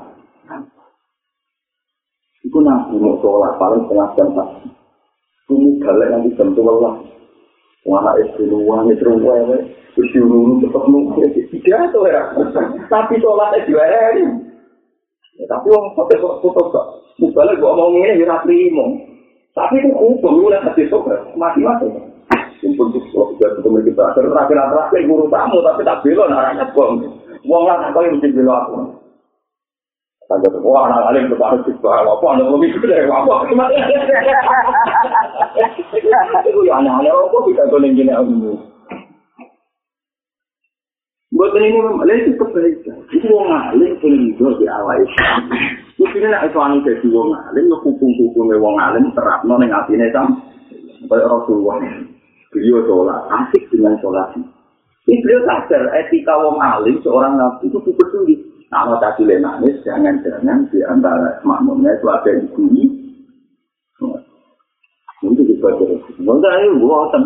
Itu 2.47 2.59
nabi 2.63 2.95
mau 3.03 3.19
sholat 3.19 3.59
paling 3.59 3.83
setengah 3.87 4.09
jam 4.15 4.29
pagi. 4.31 4.71
Ini 5.51 5.83
galak 5.83 6.09
nanti 6.15 6.39
jam 6.39 6.55
itu 6.55 6.63
luang 6.63 7.03
itu 7.83 8.43
luang 8.47 8.87
ya. 8.87 9.59
Terus 9.93 10.09
diurung 10.15 10.63
tetap 10.63 10.87
nunggu. 10.87 11.19
Tidak 11.51 11.91
tuh 11.91 12.07
ya. 12.07 12.31
Tapi 12.87 13.15
sholatnya 13.19 13.67
diwari. 13.67 14.23
Ya, 15.37 15.45
tapi 15.51 15.67
orang 15.75 15.93
sampai 15.99 16.23
foto 16.23 16.63
gak. 16.71 16.87
Misalnya 17.19 17.59
gua 17.59 17.75
mau 17.75 17.91
ini 17.91 18.23
ya 18.23 18.39
terima. 18.47 19.12
Tapi 19.53 19.85
itu 19.85 19.93
hukum 19.93 20.41
mulai 20.41 20.65
hati 20.65 20.89
sobat 20.89 21.21
mati-mati. 21.37 21.85
Simpul 22.65 22.89
tuh 22.95 23.05
sudah 23.13 23.59
ketemu 23.59 23.85
kita 23.91 24.05
terakhir-terakhir 24.17 25.03
guru 25.05 25.27
tamu 25.29 25.61
tapi 25.61 25.83
tak 25.85 26.01
belok 26.01 26.31
naranya 26.31 26.65
bom. 26.73 26.97
Wong 27.45 27.63
lah 27.69 27.91
kau 27.93 28.01
yang 28.01 28.17
mesti 28.17 28.33
belok 28.33 28.57
aku. 28.65 28.77
Ada 30.33 30.49
wah 30.65 30.89
anak 30.89 31.13
alim 31.13 31.29
tuh 31.29 31.37
harus 31.45 31.61
dibawa 31.69 32.09
apa 32.09 32.25
anak 32.33 32.49
lebih 32.57 32.81
gede 32.81 33.05
apa 33.05 33.45
gimana? 33.53 33.77
Itu 36.49 36.61
ya 36.65 36.81
anak 36.81 37.05
anak 37.05 37.13
apa 37.13 37.37
bisa 37.45 37.69
tuh 37.69 37.79
nih 37.85 37.93
gini 37.93 38.13
aku. 38.17 38.57
Buat 41.37 41.53
ini 41.61 41.77
memang 41.77 42.09
itu 42.09 42.33
kebaikan. 42.41 42.97
Itu 43.13 43.27
wong 43.29 43.53
alim 43.53 44.01
paling 44.01 44.33
itu 44.33 44.45
di 44.57 44.67
awal 44.71 44.97
itu. 45.05 45.21
Mungkin 46.01 46.29
nak 46.33 46.49
itu 46.49 46.59
anu 46.59 46.81
jadi 46.85 47.07
wong 47.13 47.29
alim, 47.37 47.69
hukum 47.69 48.11
hukum 48.17 48.49
wong 48.49 48.77
alim 48.81 49.13
terap 49.13 49.45
nong 49.45 49.61
yang 49.61 49.77
hati 49.77 49.97
nesam. 49.97 50.41
Kayak 51.05 51.29
Rasulullah. 51.29 51.83
Beliau 52.53 52.85
sholat, 52.85 53.21
asik 53.29 53.69
dengan 53.73 53.97
sholat. 54.01 54.33
Ini 55.09 55.19
beliau 55.21 55.41
sadar 55.45 55.89
etika 55.99 56.35
wong 56.41 56.57
alim 56.63 56.97
seorang 57.03 57.37
nabi 57.37 57.69
itu 57.69 57.79
super 57.85 58.07
sulit. 58.13 58.41
Kalau 58.73 58.97
tadi 58.97 59.29
nangis, 59.29 59.85
jangan-jangan 59.85 60.65
di 60.73 60.81
antara 60.89 61.37
makmumnya 61.45 61.93
itu 61.93 62.09
ada 62.09 62.29
yang 62.33 62.49
bunyi. 62.57 62.85
Itu 65.21 65.43
juga 65.45 65.77
terus. 65.77 66.03
Enggak, 66.17 66.57
ini 66.57 66.81
buatan. 66.81 67.23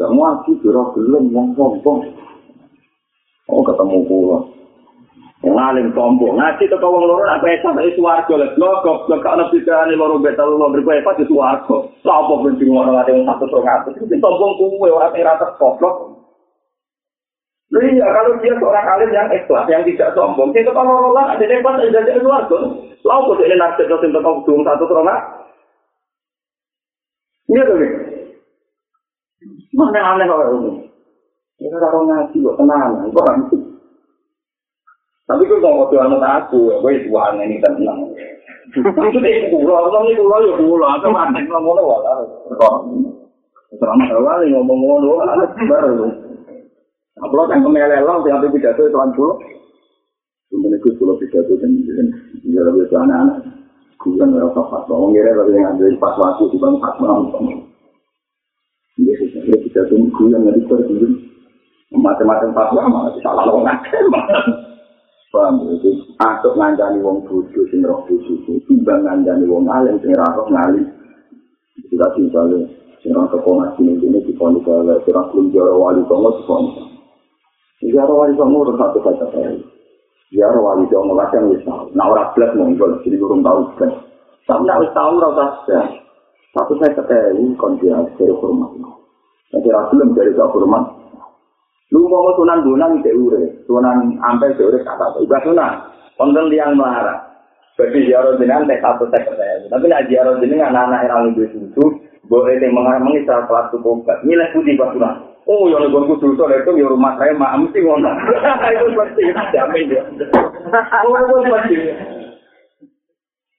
Semua 0.00 0.40
sih 0.48 0.56
jurah 0.64 0.88
belum, 0.96 1.28
sombong. 1.52 2.00
Oh, 3.48 3.60
ketemu 3.60 3.98
pulang. 4.08 4.57
Ngalim 5.38 5.94
sombong. 5.94 6.34
Ngaji 6.34 6.66
ke 6.66 6.76
kawang 6.82 7.06
loro, 7.06 7.22
apa 7.22 7.46
ya 7.46 7.62
sampai 7.62 7.94
suarga. 7.94 8.34
Logok, 8.58 9.06
logok, 9.06 9.30
anak 9.30 9.54
bisa 9.54 9.86
ini 9.86 9.94
loro 9.94 10.18
betal, 10.18 10.50
loro 10.50 10.74
berkuah, 10.74 10.98
apa 10.98 11.14
di 11.14 11.30
suarga. 11.30 11.76
Lapa 12.02 12.34
benci 12.42 12.66
ngomong 12.66 12.98
ada 12.98 13.14
yang 13.14 13.22
satu 13.22 13.46
satu. 13.46 13.88
Itu 13.94 14.18
sombong 14.18 14.58
kuwe, 14.58 14.90
orang 14.90 15.14
yang 15.14 15.30
rata 15.30 15.54
koplok. 15.54 16.18
Iya, 17.68 18.00
kalau 18.00 18.40
dia 18.40 18.56
seorang 18.56 18.86
alim 18.96 19.10
yang 19.12 19.28
ikhlas, 19.28 19.68
yang 19.70 19.84
tidak 19.86 20.16
sombong, 20.16 20.50
itu 20.56 20.72
kalau 20.72 21.12
Allah 21.12 21.36
ada 21.36 21.44
hebat, 21.46 21.76
ada 21.76 21.86
jadi 21.92 22.18
luar 22.18 22.48
tuh. 22.48 22.88
Lalu 23.04 23.38
kok 23.38 23.44
ini 23.44 23.56
nasib 23.60 23.86
dosen 23.86 24.10
tentang 24.10 24.42
dua 24.42 24.64
satu 24.66 24.84
terona? 24.88 25.16
Iya 27.52 27.62
tuh, 27.68 27.78
mana 29.76 30.00
aneh 30.16 30.26
kalau 30.26 30.46
ini? 30.58 30.72
Ini 31.60 31.76
kalau 31.76 32.08
ngaji 32.08 32.36
kok 32.40 32.56
tenang, 32.56 32.90
kok 33.12 33.24
ngaji. 33.24 33.57
Tapi 35.28 35.44
kok 35.44 35.60
mau 35.60 35.84
waktu 35.84 36.00
anak 36.00 36.48
aku, 36.48 36.72
gue 36.80 36.92
itu 37.04 37.12
aneh 37.12 37.44
ini 37.44 37.60
tenang. 37.60 38.00
Itu 38.72 39.18
deh 39.20 39.52
pulau, 39.52 39.92
orang 39.92 40.08
ini 40.08 40.24
pulau 40.24 40.40
ya 40.40 40.56
pulau, 40.56 40.88
atau 40.88 41.12
mati 41.12 41.44
ngomong 41.44 41.84
walau. 41.84 42.24
Selama 43.76 44.04
awal 44.08 44.40
ngomong 44.48 44.78
ngono, 44.80 45.20
anak 45.20 45.52
baru. 45.68 46.08
Kalau 47.20 47.44
kan 47.44 47.60
kemelelang, 47.60 48.24
tiap 48.24 48.40
pidato 48.48 48.88
itu 48.88 48.96
kan 48.96 49.12
pulau. 49.12 49.36
Kemudian 50.48 50.80
itu 50.80 50.96
pulau 50.96 51.20
pidato 51.20 51.52
dan 51.60 51.76
dia 52.40 52.64
lebih 52.64 52.88
ke 52.88 52.96
anak-anak. 52.96 53.44
Kuyan 54.00 54.32
merasa 54.32 54.64
fatwa, 54.64 54.94
orang 54.96 55.12
kira 55.12 55.36
kalau 55.36 55.52
yang 55.52 55.76
ambil 55.76 55.92
pas 56.00 56.16
waktu 56.16 56.44
di 56.48 56.56
bang 56.56 56.76
fatwa. 56.80 57.08
Ini 58.96 59.12
sih, 59.20 59.28
pidato 59.44 59.92
kuyan 59.92 60.40
nggak 60.40 60.56
dipercaya. 60.56 61.08
macam-macam 61.88 62.52
fatwa 62.52 62.82
malah 62.84 63.12
salah 63.24 63.44
lo 63.48 63.64
atau 65.28 66.50
ngandani 66.56 67.04
wong 67.04 67.20
bodoh 67.28 67.64
sing 67.68 67.84
roh 67.84 68.00
bodoh. 68.08 68.56
Timbang 68.64 69.04
ngandani 69.04 69.44
wong 69.44 69.68
alim 69.68 70.00
sing 70.00 70.16
ra 70.16 70.24
roh 70.32 70.48
ngali 70.48 70.80
tadi 71.92 72.18
misalnya 72.24 72.64
sing 73.04 73.12
roh 73.12 73.28
teko 73.28 73.60
ini 73.84 73.92
ini 74.00 74.18
di 74.24 74.32
pondok 74.32 74.64
kalau 74.64 74.96
sing 75.04 75.12
roh 75.12 75.28
belum 75.28 75.52
jaro 75.52 75.72
wali 75.76 76.00
songo 76.08 76.32
pondok 76.48 76.88
jaro 77.92 78.12
wali 78.24 78.32
songo 78.40 78.64
harus 78.64 78.76
satu 78.80 78.98
kata 79.04 79.26
saya. 79.36 79.52
Jaro 80.32 80.60
wali 80.64 80.84
songo 80.88 81.12
macam 81.12 81.52
wis 81.52 81.60
tahu 81.64 81.92
nah 81.92 82.08
orang 82.08 82.32
plus 82.32 82.52
mongol 82.56 82.90
jadi 83.04 83.16
kurang 83.20 83.44
tahu 83.44 83.60
kan 83.76 83.92
tapi 84.48 84.64
nak 84.64 84.80
wis 84.80 84.92
tahu 84.96 85.12
rasa 85.20 85.46
satu 86.56 86.72
saya 86.80 86.96
ketemu 86.96 87.52
kondisi 87.60 87.92
dari 88.16 88.32
hormat 88.32 88.72
nanti 89.52 89.68
belum 89.68 90.08
dari 90.16 90.32
hormat 90.32 90.97
Lu 91.88 92.04
mau 92.04 92.28
sunan 92.36 92.68
bonang 92.68 93.00
cek 93.00 93.16
ure, 93.16 93.64
sunan 93.64 94.20
ampe 94.20 94.52
cek 94.52 94.66
ure 94.68 94.78
kata 94.84 95.08
apa? 95.08 95.18
Ibadah 95.24 95.44
sunan, 95.48 95.72
konten 96.20 96.52
tiang 96.52 96.76
melara. 96.76 97.16
Bagi 97.78 98.10
ziarah 98.10 98.34
jenengan 98.36 98.66
teh 98.66 98.76
satu 98.82 99.06
teh 99.08 99.22
saya. 99.22 99.64
Tapi 99.70 99.86
nak 99.86 100.04
ziarah 100.10 100.34
jenengan 100.42 100.74
anak-anak 100.74 101.06
yang 101.06 101.20
lebih 101.30 101.46
susu, 101.54 101.84
boleh 102.26 102.58
teh 102.58 102.68
mengarang 102.68 103.06
mengisah 103.06 103.46
kelas 103.46 103.70
tuh 103.72 103.80
obat. 103.86 104.20
Nilai 104.26 104.52
putih 104.52 104.76
pas 104.76 104.92
sunan. 104.92 105.14
Oh, 105.48 105.64
yang 105.72 105.88
gue 105.88 106.04
kudu 106.12 106.36
itu 106.36 106.44
itu 106.44 106.70
di 106.76 106.84
rumah 106.84 107.16
saya 107.16 107.32
mak 107.32 107.56
mesti 107.56 107.80
ngono. 107.80 108.12
Itu 108.68 108.92
pasti 108.92 109.32
jamin 109.32 109.88
ya. 109.88 110.04
Oh, 111.08 111.16
itu 111.16 111.36
pasti. 111.48 111.74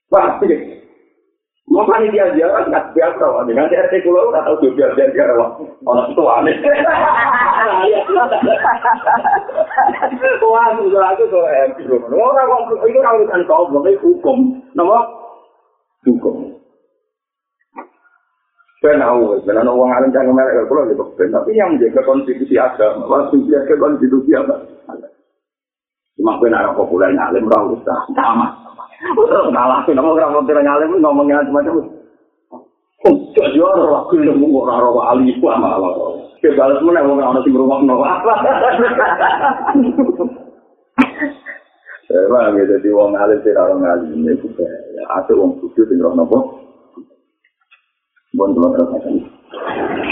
Pasti. 0.05 0.47
Mau 1.65 1.89
panitia 1.89 2.29
ziarah 2.37 2.69
nggak 2.69 2.93
biasa. 2.93 3.25
Dengan 3.49 3.73
RT 3.73 4.05
pulau 4.05 4.29
nggak 4.29 4.45
tahu 4.45 4.69
juga 4.69 4.93
biasa 4.93 5.33
wah. 5.41 5.49
Orang 5.81 6.13
tua 6.13 6.45
aneh. 6.45 6.61
Orang 8.09 8.25
orang 12.15 12.39
orang 12.39 12.63
bukan 19.49 19.67
wong 19.67 19.91
alim 19.91 20.07
jangan 20.15 20.31
merek 20.31 20.71
kalau 20.71 20.87
lebih 20.87 21.03
ben, 21.19 21.35
tapi 21.35 21.51
yang 21.51 21.75
menjaga 21.75 21.99
konstitusi 22.07 22.55
agama, 22.55 23.03
waktu 23.11 23.35
menjaga 23.35 23.75
konstitusi 23.75 24.31
apa? 24.31 24.55
Cuma 26.15 26.39
ben 26.39 26.55
ana 26.55 26.71
populer 26.71 27.11
alim 27.11 27.51
ora 27.51 27.75
usah, 27.75 27.99
sama. 28.15 28.55
Kalah 29.51 29.83
sih, 29.83 29.91
nama 29.91 30.15
orang 30.15 30.31
populer 30.31 30.63
alim 30.63 31.03
ngomongnya 31.03 31.43
macam-macam. 31.51 31.91
Oh, 33.07 33.15
jadi 33.35 33.59
orang 33.59 33.91
wakil 33.91 34.27
yang 34.27 34.43
mau 34.43 34.67
orang 34.67 34.91
wali 34.95 35.31
itu 35.31 35.43
malah. 35.43 36.28
Oke, 36.39 36.55
balas 36.55 36.79
mana 36.79 37.03
mau 37.03 37.19
nggak 37.19 37.43
sing 37.43 37.51
rumah 37.51 37.83
mau 37.83 37.99
apa? 37.99 38.31
Bang, 42.09 42.55
ya 42.55 42.63
jadi 42.63 42.89
wong 42.95 43.11
alim 43.13 43.43
sih 43.43 43.51
orang 43.53 43.83
alim 43.83 44.23
ini 44.23 44.33
juga. 44.39 44.63
Ya, 44.95 45.03
ada 45.19 45.35
wong 45.35 45.59
suci 45.59 45.83
sing 45.83 45.99
roh 45.99 46.15
nopo. 46.15 46.63
Bon 48.39 48.55
tuh 48.55 48.71
terus 48.71 48.87
aja. 48.87 49.09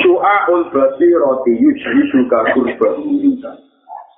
Su'aul 0.04 0.68
basirati 0.74 1.52
yushhiduka 1.58 2.54
kurba 2.54 2.90
minka. 3.02 3.54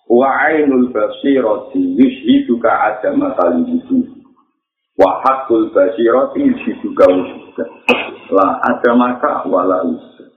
Wa 0.09 0.49
ainul 0.49 0.89
basirati 0.89 1.77
yushhiduka 1.93 2.67
adama 2.67 3.37
talibudu. 3.37 4.01
Wa 4.97 5.21
haqqul 5.23 5.69
basirati 5.69 6.41
yushhiduka 6.41 7.05
wujuda. 7.05 7.65
La 8.33 8.59
adamaka 8.65 9.45
wala 9.45 9.85
usuda. 9.85 10.28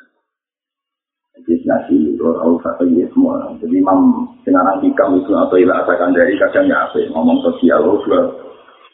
Jadi 1.42 1.66
nasi 1.66 1.96
orang 2.22 2.54
satu 2.62 2.86
ya 2.94 3.06
semua. 3.10 3.50
Jadi 3.58 3.82
imam 3.82 4.30
dengan 4.46 4.78
hikam 4.78 5.18
itu 5.18 5.34
atau 5.34 5.58
ilah 5.58 5.82
asakan 5.82 6.14
dari 6.14 6.38
kadang 6.38 6.70
ya 6.70 6.86
apa 6.86 7.02
ngomong 7.10 7.42
sosial 7.42 7.82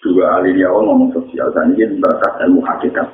dua 0.01 0.25
ahli 0.39 0.55
dia 0.55 0.71
ngomong 0.71 1.11
sosial 1.11 1.51
dan 1.53 1.75
ini 1.75 1.99
berkat 2.01 2.33
ilmu 2.47 2.65
hakikat. 2.65 3.09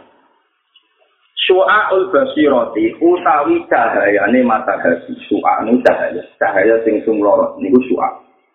Su'aul 1.45 2.09
basiroti 2.09 2.97
utawi 3.05 3.61
cahayane 3.69 4.41
mata 4.41 4.81
hati. 4.81 5.13
Su'anu 5.29 5.77
cahaya. 5.85 6.23
Cahaya 6.41 6.81
sing 6.89 7.05
sumlorot. 7.05 7.61
Niku 7.61 7.77
su'a. 7.85 8.09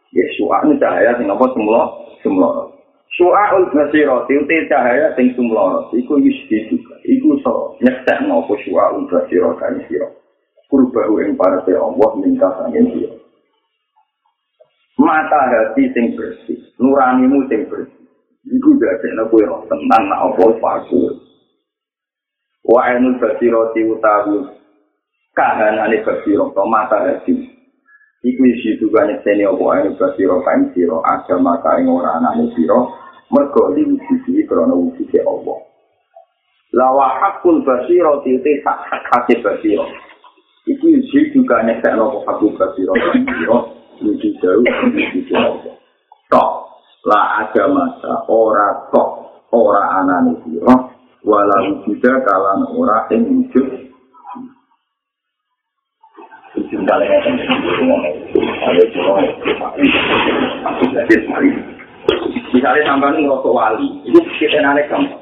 Ya 0.10 0.26
su'anu 0.42 0.74
cahaya 0.82 1.14
sing 1.22 1.30
apa 1.30 1.46
sumlorot. 1.54 2.18
Sumlorot. 2.26 2.74
Su'aul 3.14 3.70
basiroti 3.70 4.42
uti 4.42 4.66
cahaya 4.66 5.14
sing 5.14 5.30
sumlorot. 5.38 5.94
Iku 5.94 6.18
yusdi 6.18 6.66
juga. 6.74 6.98
Iku 7.06 7.38
so 7.46 7.78
nyektek 7.78 8.26
nopo 8.26 8.58
su'aul 8.66 9.06
basirotani 9.06 9.86
kurbahu 10.70 11.26
ing 11.26 11.34
parate 11.34 11.74
Allah 11.74 12.10
minta 12.22 12.48
sangin 12.62 12.94
dia. 12.94 13.12
Mata 15.00 15.50
hati 15.50 15.90
sing 15.96 16.14
bersih, 16.14 16.60
nuranimu 16.78 17.50
sing 17.50 17.66
bersih. 17.72 18.04
Iku 18.50 18.70
dadekno 18.80 19.28
kowe 19.28 19.44
ora 19.44 19.58
tenan 19.68 20.04
nak 20.08 20.22
apa 20.32 20.44
paku. 20.60 21.02
Wa 22.68 22.92
ainul 22.92 23.16
basirati 23.20 23.82
utawi 23.88 24.38
kahanane 25.36 26.04
basiro 26.04 26.52
to 26.52 26.64
mata 26.68 27.00
hati. 27.00 27.36
Iku 28.20 28.42
isi 28.44 28.76
juga 28.80 29.08
nyekseni 29.08 29.48
apa 29.48 29.64
ainul 29.80 29.96
basiro 29.96 30.44
kain 30.44 30.68
siro 30.76 31.00
agama 31.04 31.64
kain 31.64 31.88
ora 31.88 32.20
anane 32.20 32.52
siro 32.56 32.92
mergo 33.32 33.72
diwujudi 33.72 34.44
krana 34.46 34.76
wujudi 34.76 35.20
Allah. 35.24 35.64
Lawa 36.76 37.08
hakul 37.24 37.64
basirati 37.64 38.36
te 38.44 38.52
hak 38.68 38.80
hak 39.16 39.28
basiro. 39.40 40.09
Iku 40.70 40.86
isi 40.86 41.34
juga 41.34 41.66
nyekak 41.66 41.98
nopo 41.98 42.22
aku 42.30 42.54
kasiro 42.54 42.94
lucu 42.94 43.26
jauh 43.42 43.66
lucu 44.06 45.20
jauh. 45.34 45.58
Tok 46.30 46.50
la 47.10 47.42
ada 47.42 47.66
masa 47.74 48.22
ora 48.30 48.86
tok 48.94 49.34
ora 49.50 49.98
anane 49.98 50.38
siro 50.46 50.94
walau 51.26 51.82
juga 51.90 52.22
kalan 52.22 52.70
ora 52.78 53.10
yang 53.10 53.26
wujud. 53.26 53.66
Misalnya 62.50 62.82
sampai 62.90 63.22
ngerosok 63.22 63.54
wali, 63.54 63.88
itu 64.06 64.20
kita 64.42 64.60
nanek 64.60 64.90
gampang. 64.90 65.22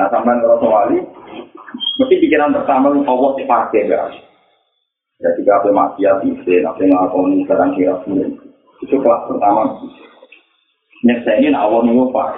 Nah 0.00 0.08
sampai 0.08 0.34
ngerosok 0.40 0.68
wali, 0.72 0.98
Mesti 2.00 2.14
pikiran 2.24 2.56
pertama 2.56 2.88
Allah 2.88 3.30
dipakai 3.36 3.84
enggak? 3.84 4.16
Ya 5.20 5.28
jika 5.38 5.60
apa 5.60 5.68
maksiat 5.70 6.24
bisa, 6.24 6.66
apa 6.66 6.82
ngakoni 6.82 7.44
sekarang 7.44 7.76
kira 7.78 7.94
pun 8.02 8.18
itu 8.82 8.96
kelas 8.98 9.22
pertama. 9.30 9.70
Nyeksa 11.02 11.38
Allah 11.38 11.80
nih 11.82 11.94
pak. 12.10 12.28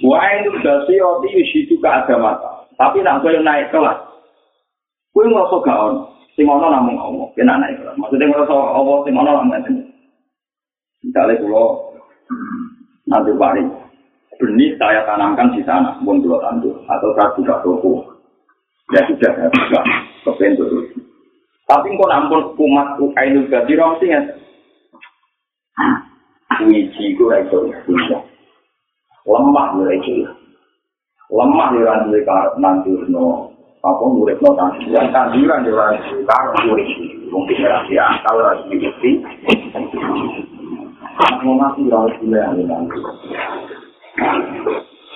Wah 0.00 0.24
itu 0.40 0.48
berarti 0.64 0.96
roti 0.96 1.28
itu 1.36 1.76
agama. 1.84 2.40
Tapi 2.80 3.04
nak 3.04 3.20
kau 3.20 3.28
naik 3.28 3.68
kelas, 3.68 4.00
kau 5.12 5.20
nggak 5.20 5.50
suka 5.52 5.74
on. 5.76 5.94
Sing 6.32 6.48
ono 6.48 6.72
namung 6.72 6.96
Allah, 6.96 7.28
kena 7.36 7.60
naik 7.60 7.76
kelas. 7.76 7.92
Maksudnya 8.00 8.32
suka 8.48 8.56
Allah, 8.56 8.96
sing 9.04 9.12
ono 9.12 9.30
namung 9.36 9.60
itu. 9.60 9.72
Misalnya 11.04 11.36
kalau 11.44 11.92
nanti 13.04 13.32
pari, 13.36 13.64
benih 14.40 14.72
saya 14.80 15.04
tanamkan 15.04 15.52
di 15.52 15.60
sana, 15.68 16.00
pun 16.00 16.24
dua 16.24 16.40
tandur 16.40 16.80
atau 16.88 17.12
saya 17.12 17.36
buka 17.36 17.56
toko. 17.60 17.92
Ya 18.90 19.00
sudah 19.06 19.32
ya 19.38 19.48
buka 19.50 19.80
kepentur 20.26 20.70
tapi 21.70 21.94
kok 21.94 22.10
nampun 22.10 22.42
kumat 22.58 22.98
ainul 22.98 23.46
gadi 23.46 23.78
rong 23.78 23.94
sing 24.02 24.10
wiji 26.66 27.14
ku 27.16 27.30
itu 27.30 27.58
bisa 27.86 28.18
lemah 29.24 29.66
mulai 29.78 29.96
itu 30.02 30.26
lemah 31.30 31.66
di 31.72 31.80
rantai 31.86 32.26
karep 32.26 32.54
nanti 32.58 32.90
no 33.08 33.54
apa 33.80 34.04
murid 34.10 34.42
no 34.42 34.50
tanduran 34.58 35.14
tanduran 35.14 35.64
di 35.64 35.70
rantai 35.70 36.20
karep 36.26 36.54
murid 36.66 36.88
mungkin 37.30 37.62
ya 37.94 38.06
kalau 38.26 38.42
lagi 38.42 38.74
bukti. 38.74 39.12
Mau 41.20 41.52
mati 41.52 41.84
rawat 41.88 42.16
gila 42.20 42.36
yang 42.36 42.64
nanti 42.64 42.96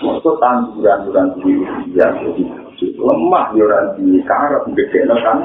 Waktu 0.04 0.30
tanduran-tanduran 0.36 1.28
dia 1.92 2.08
jadi 2.12 2.44
lemah 3.04 3.52
ya 3.52 3.64
ora 3.68 3.80
di 4.00 4.16
karep 4.24 4.64
gede 4.72 5.00
kan 5.04 5.38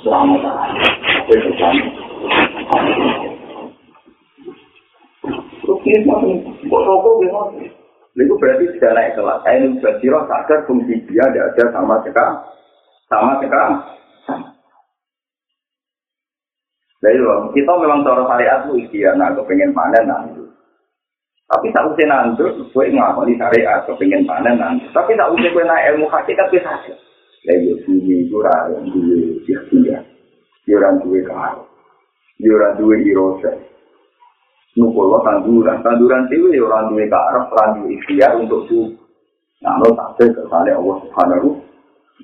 selamat. 0.00 0.42
Gimana? 5.86 6.28
Itu 8.16 8.34
berarti 8.40 8.64
sudah 8.72 8.90
naik 8.96 9.12
kelas. 9.12 9.38
Saya 9.44 9.56
ini 9.60 9.76
berjiro 9.76 10.24
sadar 10.24 10.64
fungsi 10.64 11.04
dia 11.04 11.24
tidak 11.28 11.52
ada 11.52 11.64
sama 11.76 12.00
sekali. 12.00 12.36
Sama 13.12 13.32
sekali. 13.44 13.76
Nah 16.96 17.10
itu, 17.12 17.28
kita 17.60 17.72
memang 17.76 18.02
cara 18.08 18.24
syariat 18.24 18.64
itu 18.66 18.72
ikhtiar, 18.82 19.14
nah 19.20 19.28
kepengen 19.36 19.76
panen 19.76 20.04
nanti. 20.08 20.35
Tapi 21.46 21.70
tak 21.70 21.86
usah 21.94 22.06
nandur, 22.10 22.50
gue 22.58 22.84
ngelakoni 22.90 23.38
syariat, 23.38 23.86
kepengen 23.86 24.26
panen 24.26 24.58
nanti. 24.58 24.90
Tapi 24.90 25.14
tak 25.14 25.30
usah 25.30 25.46
gue 25.46 25.62
naik 25.62 25.86
ilmu 25.94 26.10
hakikat 26.10 26.50
bisa 26.50 26.74
aja. 26.74 26.94
Lah 27.46 27.56
yo 27.62 27.78
bumi 27.86 28.26
iku 28.26 28.42
ora 28.42 28.74
duwe 28.82 29.38
ikhtiar. 29.46 30.02
Yo 30.66 30.82
ora 30.82 30.90
duwe 30.98 31.22
karo. 31.22 31.70
Yo 32.42 32.58
ora 32.58 32.74
duwe 32.74 32.98
irosa. 33.06 33.54
Nukul 34.74 35.14
tanduran, 35.22 35.86
tanduran 35.86 36.26
itu 36.34 36.50
ya 36.50 36.66
orang 36.66 36.90
duwe 36.90 37.06
karo, 37.06 37.46
orang 37.54 37.70
duwe 37.78 37.94
ikhtiar 37.94 38.34
untuk 38.34 38.66
su. 38.66 38.98
Nah, 39.62 39.78
lo 39.80 39.94
tak 39.94 40.18
ada 40.18 40.24
kesannya 40.36 40.74
Allah 40.74 40.96
Subhanahu. 41.06 41.48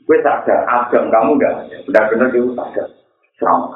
Gue 0.02 0.18
sadar, 0.20 0.66
agam 0.66 1.08
kamu 1.08 1.38
enggak 1.38 1.54
ada. 1.62 1.76
Benar-benar 1.86 2.28
dia 2.34 2.42
sadar. 2.58 2.88
Serang. 3.38 3.70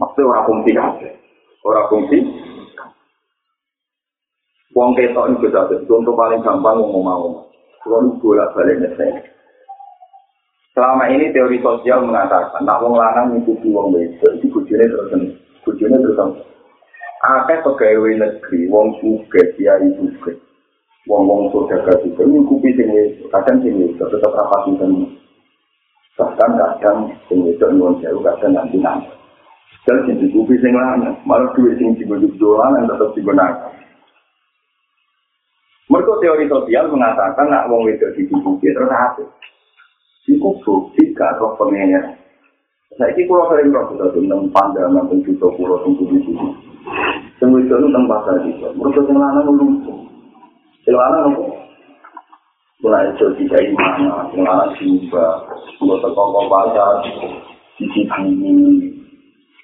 Maksudnya 0.00 0.32
orang 0.32 0.46
fungsi 0.48 0.70
kabeh. 0.72 1.12
Orang 1.60 1.86
fungsi. 1.92 2.18
Wong 4.70 4.94
ketok 4.94 5.34
itu 5.34 5.50
saja. 5.50 5.76
Contoh 5.86 6.14
paling 6.14 6.40
gampang 6.46 6.78
ngomong 6.78 7.02
mau. 7.02 7.28
Kalau 7.82 8.14
bolak 8.22 8.54
balik 8.54 8.78
nyesel. 8.78 9.18
Selama 10.70 11.10
ini 11.10 11.34
teori 11.34 11.58
sosial 11.58 12.06
mengatakan, 12.06 12.62
nak 12.62 12.78
wong 12.78 12.94
lanang 12.94 13.34
ngikuti 13.34 13.74
wong 13.74 13.90
wedok, 13.90 14.38
di 14.38 14.46
bujune 14.54 14.86
terus 14.86 15.10
bujune 15.66 15.98
terus 15.98 16.46
akeh 17.20 17.58
pegawai 17.66 18.12
negeri, 18.16 18.70
wong 18.70 18.94
suge, 19.02 19.42
kiai 19.58 19.90
suge, 19.98 20.38
wong 21.10 21.26
wong 21.26 21.40
saudagar 21.50 21.98
juga 22.06 22.22
ngikuti 22.22 22.70
sing 22.78 22.88
kadang 23.34 23.58
sing 23.66 23.82
wedok 23.82 24.08
tetap 24.14 24.30
rapati 24.30 24.72
tenan. 24.78 25.10
Bahkan 26.14 26.50
kadang 26.54 26.98
sing 27.26 27.42
wedok 27.42 27.70
nyuwun 27.74 27.98
sewu 27.98 28.22
kadang 28.22 28.54
nanti 28.54 28.78
nanti. 28.78 29.10
Dan 29.84 30.06
dikupi 30.06 30.54
sing 30.62 30.70
lanang, 30.70 31.18
malah 31.26 31.50
duit 31.58 31.74
sing 31.82 31.98
dibujuk 31.98 32.30
dolan 32.38 32.86
tetap 32.86 33.10
digunakan. 33.18 33.74
Mereka 36.00 36.16
teori 36.24 36.48
sosial 36.48 36.88
mengatakan 36.88 37.52
nak 37.52 37.68
wong 37.68 37.84
wedok 37.84 38.16
dikupi 38.16 38.72
terus 38.72 38.88
apa? 38.88 39.20
Iku 40.24 40.56
bukti 40.64 41.12
gak 41.12 41.36
roh 41.36 41.52
pengen. 41.60 42.16
Saya 42.96 43.12
ini 43.12 43.28
kalau 43.28 43.52
sering 43.52 43.68
roh 43.68 43.84
kita 43.92 44.08
tentang 44.16 44.48
pandangan 44.48 45.04
tentang 45.12 45.20
juta 45.28 45.52
pulau 45.60 45.76
tentang 45.84 46.16
itu. 46.16 46.32
Semua 47.36 47.60
itu 47.60 47.76
tentang 47.76 48.08
pasal 48.08 48.48
itu. 48.48 48.64
Mereka 48.80 49.12
yang 49.12 49.20
lana 49.20 49.40
ngelucu. 49.44 49.92
Yang 50.88 50.96
lana 50.96 51.18
apa? 51.20 51.42
Mulai 52.80 53.12
itu 53.12 53.26
tiga 53.36 53.60
imana, 53.60 54.24
yang 54.32 54.40
lana 54.48 54.72
simba, 54.80 55.44
kalau 55.76 56.00
terkongkong 56.00 56.48
pasal, 56.48 57.04
di 57.76 57.84
sini, 57.92 58.88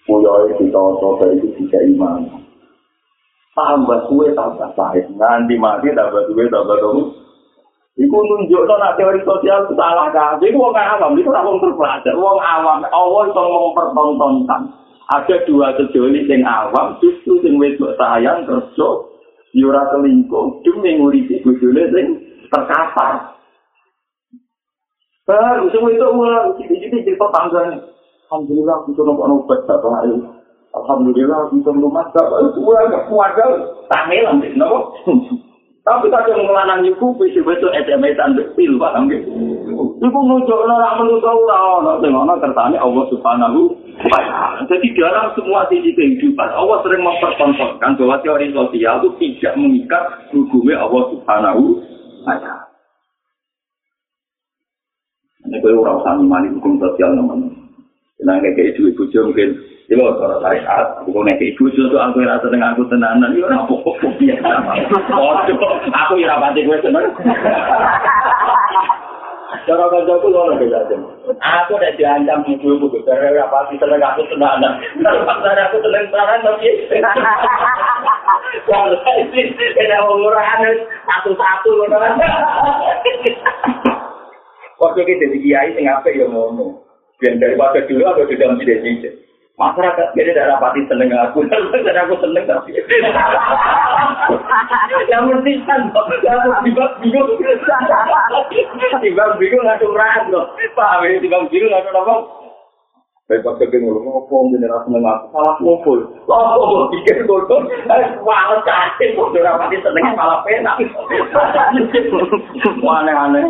itu 0.04 0.20
kita 0.68 1.26
itu 1.32 1.48
tiga 1.56 1.80
imana. 1.80 2.45
Tambah 3.56 4.12
kue 4.12 4.28
tambah 4.36 4.68
sahih. 4.76 5.08
Nanti 5.16 5.56
mati 5.56 5.88
tambah 5.96 6.28
kue 6.28 6.44
tambah 6.52 6.76
terus. 6.76 7.08
Iku 7.96 8.12
nunjuk 8.12 8.68
no 8.68 8.76
nak 8.76 9.00
teori 9.00 9.24
sosial 9.24 9.64
itu 9.64 9.72
salah 9.72 10.12
kan? 10.12 10.36
Iku 10.36 10.60
wong 10.60 10.76
awam, 10.76 11.16
itu 11.16 11.32
orang 11.32 11.56
terpelajar. 11.64 12.12
Wong 12.12 12.36
awam, 12.36 12.84
Allah 12.84 13.22
itu 13.24 13.40
mempertontonkan. 13.40 14.62
Ada 15.08 15.36
dua 15.48 15.72
sejoli 15.80 16.28
yang 16.28 16.44
awam, 16.44 17.00
justru 17.00 17.40
yang 17.40 17.56
wedok 17.56 17.96
sayang 17.96 18.44
kerja, 18.44 18.88
yura 19.56 19.88
selingkuh, 19.88 20.60
demi 20.60 21.00
nguripi 21.00 21.40
bujune 21.40 21.88
sing 21.88 22.06
terkapar. 22.52 23.40
Baru 25.24 25.72
semua 25.72 25.90
itu 25.96 26.06
ulang, 26.06 26.52
jadi 26.60 27.00
cerita 27.00 27.26
tangga 27.32 27.80
Alhamdulillah, 28.26 28.82
bisa 28.90 29.00
nombor 29.06 29.40
obat 29.40 29.62
bapak 29.70 30.35
Alhamdulillah, 30.76 31.48
bisa 31.56 31.72
rumah 31.72 32.04
bapak 32.12 32.52
itu 32.52 32.60
ulang, 32.60 32.92
keluarga, 33.08 33.44
tamelan, 33.88 34.44
nopo. 34.60 34.92
Tapi 35.86 36.10
kadang 36.10 36.42
ngelanang 36.42 36.82
ibu 36.82 37.14
bisa 37.14 37.46
betul 37.46 37.70
SMS-an 37.70 38.34
pil 38.58 38.74
paham 38.74 39.06
gitu. 39.06 39.30
Ibu 40.02 40.18
nunjuk 40.18 40.58
orang 40.66 40.98
menuju 40.98 41.30
orang, 41.46 42.02
sing 42.02 42.10
ana 42.10 42.34
kertane 42.42 42.74
Allah 42.74 43.06
Subhanahu 43.06 43.70
wa 44.10 44.18
taala. 44.18 44.66
Jadi 44.66 44.98
dalam 44.98 45.30
semua 45.38 45.62
sisi 45.70 45.94
kehidupan 45.94 46.50
Allah 46.58 46.82
sering 46.82 47.06
mempertontonkan 47.06 48.02
bahwa 48.02 48.18
teori 48.18 48.50
sosial 48.50 48.98
itu 48.98 49.10
tidak 49.22 49.54
mengikat 49.62 50.02
hukumnya 50.34 50.82
Allah 50.82 51.02
Subhanahu 51.14 51.62
wa 52.26 52.34
taala. 52.34 52.66
Ini 55.46 55.62
kalau 55.62 55.86
orang 55.86 56.02
sami 56.02 56.24
mani 56.26 56.48
hukum 56.50 56.82
sosial 56.82 57.14
namanya. 57.14 57.46
Nah, 58.26 58.42
kayak 58.42 58.74
itu 58.74 58.90
ibu 58.90 59.06
mungkin 59.06 59.54
Mau 59.86 60.10
cara 60.18 60.42
syariat, 60.42 60.98
aku 60.98 61.14
nek 61.22 61.38
ibu 61.38 61.70
itu 61.70 61.94
aku 61.94 62.18
rasa 62.26 62.50
dengan 62.50 62.74
aku 62.74 62.90
tenanan, 62.90 63.30
pokok 63.70 64.02
biasa. 64.18 64.50
aku 65.94 66.18
ya 66.18 66.34
rapati 66.34 66.66
gue 66.66 66.74
seneng. 66.82 67.06
Cara 69.62 69.84
kerja 69.86 70.12
aku 70.18 70.26
beda 70.34 70.78
aja. 70.82 70.96
Aku 71.38 71.78
udah 71.78 71.92
diancam 71.94 72.42
ibu 72.50 72.66
ibu, 72.74 72.90
karena 73.06 73.46
rapati 73.46 73.78
seneng 73.78 74.02
aku 74.02 74.26
tenanan. 74.26 74.82
Pasar 75.22 75.54
aku 75.70 75.78
seneng 75.78 76.10
tenanan, 76.10 76.42
tapi 76.42 76.66
kalau 78.66 78.98
ini 79.22 79.54
kena 79.54 80.02
umurahan 80.02 80.74
satu-satu 81.06 81.70
lono. 81.78 81.98
Waktu 84.82 85.00
kita 85.06 85.30
jadi 85.30 85.38
kiai, 85.38 85.70
sing 85.78 85.86
apa 85.86 86.10
ya 86.10 86.26
ngomong. 86.26 86.82
Biar 87.22 87.38
daripada 87.38 87.86
dulu 87.86 88.02
aku 88.02 88.28
di 88.28 88.34
dalam 88.34 88.58
tidak 88.60 88.82
masyarakat 89.56 90.12
jadi 90.12 90.36
tidak 90.36 90.48
rapati 90.56 90.84
seneng 90.84 91.08
aku. 91.16 91.40
Dan 91.84 91.96
aku 92.04 92.14
seneng 92.20 92.44
tapi. 92.44 92.76
Yang 95.10 95.22
mesti 95.32 95.52
kan 95.64 95.80
aku 95.92 96.50
tiba 96.64 96.84
bingung. 97.00 97.28
Tiba 99.02 99.24
bingung 99.40 99.62
nggak 99.64 99.82
rahat 99.96 100.24
loh 100.28 100.52
paham 100.76 101.08
ya? 101.08 101.16
Tiba 101.20 101.36
bingung 101.48 101.72
nggak 101.72 101.88
apa 101.92 102.16
Baik 103.26 103.42
pas 103.42 103.58
kepen 103.58 103.82
ngomong 103.82 104.54
ra 104.54 104.78
seneng 104.86 105.02
aku? 105.02 105.26
Salah 105.34 105.58
ngopo. 105.58 105.92
Apa 106.30 106.62
kok 106.62 106.90
pikir 106.94 107.26
bodoh? 107.26 107.58
Wah, 108.22 108.54
cacing 108.62 109.18
kok 109.18 109.34
ora 109.34 109.58
pati 109.58 109.82
seneng 109.82 110.14
malah 110.14 110.46
penak. 110.46 110.78
Aneh-aneh 112.86 113.42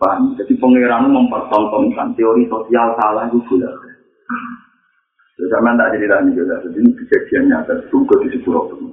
Paham? 0.00 0.34
Jadi 0.40 0.56
pengiran 0.56 1.12
mempertontonkan 1.12 2.16
teori 2.16 2.48
sosial 2.48 2.96
salah 2.96 3.28
itu 3.28 3.38
gula. 3.46 3.70
Sama 5.50 5.74
tak 5.74 5.98
jadi 5.98 6.06
tadi 6.08 6.30
juga, 6.30 6.62
jadi 6.62 6.78
ini 6.78 6.94
kejadian 6.94 7.50
nyata 7.50 7.74
juga 7.90 8.14
di 8.22 8.38
sebuah 8.38 8.70
itu. 8.70 8.86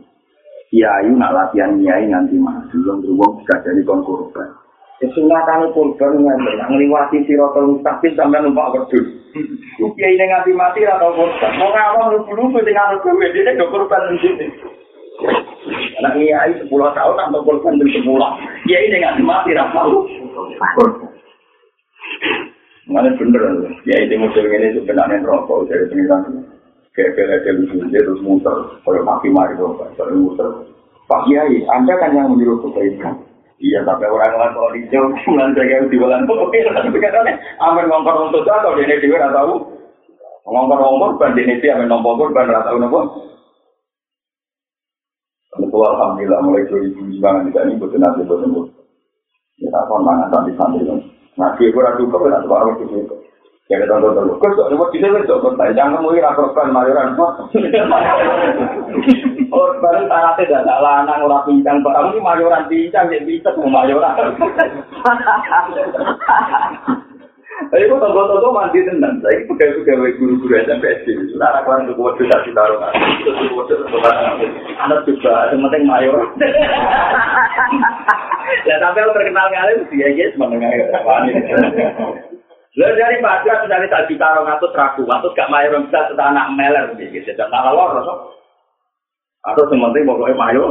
Kiai 0.73 1.07
nak 1.13 1.37
latihan 1.37 1.77
kiai 1.77 2.09
nanti 2.09 2.33
maju, 2.35 2.65
belum 2.73 2.97
beruang 3.05 3.31
bisa 3.39 3.61
jadi 3.61 3.81
konkurban. 3.85 4.49
Ya 5.01 5.07
sunatan 5.17 5.69
kurban 5.73 6.21
nganti 6.21 6.61
ngliwati 6.61 7.17
siratal 7.25 7.73
mustaqim 7.73 8.13
sampai 8.17 8.41
numpak 8.41 8.73
wedhus. 8.73 9.05
Kiai 9.97 10.17
ning 10.17 10.29
nganti 10.29 10.51
mati 10.53 10.85
atau 10.85 11.13
kurban. 11.13 11.51
Mau 11.57 12.13
lugu-lugu 12.13 12.61
sing 12.61 12.77
anu 12.77 13.01
dhewe 13.01 13.25
dene 13.33 13.57
go 13.57 13.65
kurban 13.73 14.13
sendiri. 14.13 14.47
Anak 16.01 16.17
kiai 16.17 16.53
10 16.57 16.69
tahun 16.69 17.17
atau 17.17 17.41
kurban 17.45 17.81
dari 17.81 17.91
10. 17.97 18.05
Kiai 18.65 18.89
ning 18.93 19.01
nganti 19.01 19.23
mati 19.25 19.57
ra 19.57 19.69
tau. 19.73 20.05
Mana 22.91 23.07
bener, 23.15 23.43
ya 23.87 23.95
ini 24.03 24.15
musim 24.19 24.45
ini 24.51 24.75
sebenarnya 24.75 25.23
rokok 25.23 25.69
dari 25.69 25.87
pengiran. 25.87 26.43
Kayak 26.91 27.15
kayak 27.15 27.55
lucu 27.55 27.87
dia 27.87 28.03
terus 28.03 28.19
muter, 28.19 28.51
kalau 28.83 29.07
maki 29.07 29.31
mari 29.31 29.55
dong, 29.55 29.79
kalau 29.95 30.11
muter. 30.11 30.49
Pak 31.07 31.23
Kiai, 31.23 31.63
Anda 31.71 31.95
kan 31.95 32.11
yang 32.11 32.35
menyuruh 32.35 32.59
kebaikan. 32.67 33.15
Iya, 33.61 33.85
tapi 33.87 34.09
orang 34.09 34.35
lain 34.35 34.51
kalau 34.57 34.71
hijau, 34.73 35.05
bulan 35.23 35.53
saya 35.53 35.85
di 35.87 35.95
bulan 35.95 36.25
itu, 36.25 36.33
oke, 36.33 36.59
tapi 36.65 36.97
katanya, 36.97 37.37
amin 37.61 37.85
ngongkor 37.87 38.27
untuk 38.27 38.43
atau 38.43 38.73
dia 38.75 38.89
ini 38.89 39.05
dia 39.05 39.29
tahu. 39.29 39.53
Ngongkor, 40.49 41.15
ban 41.21 41.37
dia 41.37 41.45
ini 41.45 41.63
amin 41.69 41.87
ngongkor, 41.87 42.33
ban 42.33 42.49
tahu 42.49 42.81
nopo. 42.81 42.99
Itu 45.61 45.77
alhamdulillah 45.77 46.39
mulai 46.47 46.63
2009 46.67 47.51
tidak 47.51 47.63
ini 47.67 47.73
betul 47.75 47.99
nanti 47.99 48.23
betul. 48.23 48.80
Ya, 49.61 49.69
tak 49.69 49.85
kontangan 49.87 50.27
sampai-sampai 50.33 50.81
Nah, 51.39 51.55
dia 51.55 51.71
kurang 51.71 51.95
duka, 51.95 52.17
tidak 52.27 52.43
sebarang 52.43 52.75
itu 52.81 53.07
itu. 53.07 53.15
Jadi 53.71 53.87
tonton-tonton, 53.87 54.35
kok 54.35 54.51
sok 54.59 54.67
nyebut 54.67 54.91
bisa 54.91 55.07
kan 55.07 55.23
sok 55.23 55.47
kontai, 55.47 55.71
jangan 55.71 56.03
mungkin 56.03 56.27
akorban 56.27 56.75
mayoran. 56.75 57.15
Korban 59.47 60.11
tanah 60.11 60.35
tidak 60.35 60.67
ada 60.67 60.75
lanang, 60.83 61.23
orang 61.23 61.47
pincang, 61.47 61.79
kamu 61.79 62.11
ini 62.11 62.19
mayoran 62.19 62.67
pincang, 62.67 63.07
jadi 63.07 63.23
pincang 63.23 63.71
mayoran. 63.71 64.35
Tapi 67.51 67.87
kok 67.87 67.99
tonggo-tonggo 67.99 68.49
mandi 68.55 68.79
tenan. 68.87 69.21
Saya 69.21 69.43
pegawai-pegawai 69.45 70.17
guru-guru 70.17 70.53
SMP 70.63 70.83
SD. 71.03 71.07
Waduh 71.37 72.25
tak 72.31 72.43
ditaruh 72.47 72.77
kan. 72.79 72.93
Itu 73.21 73.31
tuh 73.37 73.51
waduh 73.53 73.77
Anak 74.81 75.05
juga, 75.05 75.51
yang 75.53 75.61
penting 75.67 75.83
mayor. 75.85 76.17
Ya 78.67 78.75
sampai 78.81 79.05
lo 79.05 79.13
terkenal 79.13 79.47
kali, 79.53 79.85
dia 79.93 80.09
aja 80.09 80.35
menengah 80.35 80.71
ya. 80.73 80.85
Lalu 82.71 82.95
dari 82.95 83.17
pagi 83.19 83.51
dari 83.67 83.87
tak 83.91 84.07
ditaruh 84.07 84.47
ngatus 84.47 84.75
ragu, 84.75 85.03
ngatus 85.03 85.35
gak 85.35 85.51
mayor 85.51 85.75
bisa 85.83 86.07
setelah 86.07 86.31
anak 86.31 86.47
meler 86.55 86.85
gitu. 86.97 87.31
Dan 87.35 87.51
malah 87.51 87.75
lor, 87.75 87.91
atau 89.41 89.63
sementing 89.67 90.05
pokoknya 90.05 90.37
mayor. 90.37 90.69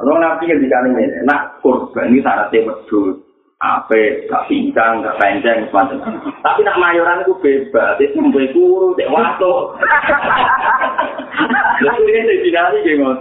Kalau 0.00 0.16
nabi 0.16 0.48
yang 0.48 0.60
dikali 0.64 0.88
ini, 0.96 1.20
nak 1.28 1.60
kurban 1.60 2.08
ini 2.08 2.24
syaratnya 2.24 2.64
wedus. 2.64 3.20
Ape 3.60 4.24
gak 4.24 4.48
pincang 4.48 5.04
gak 5.04 5.20
panjang 5.20 5.68
semacam. 5.68 6.00
Tapi 6.40 6.60
nak 6.64 6.80
mayoran 6.80 7.20
itu 7.20 7.36
bebas. 7.44 8.00
Itu 8.00 8.16
sampai 8.16 8.52
guru 8.56 8.96
dek 8.96 9.12
waktu 9.12 9.52
lalu 11.80 12.02
ini 12.12 12.20
saya 12.24 12.36
dinari 12.44 12.78
kayak 12.84 13.20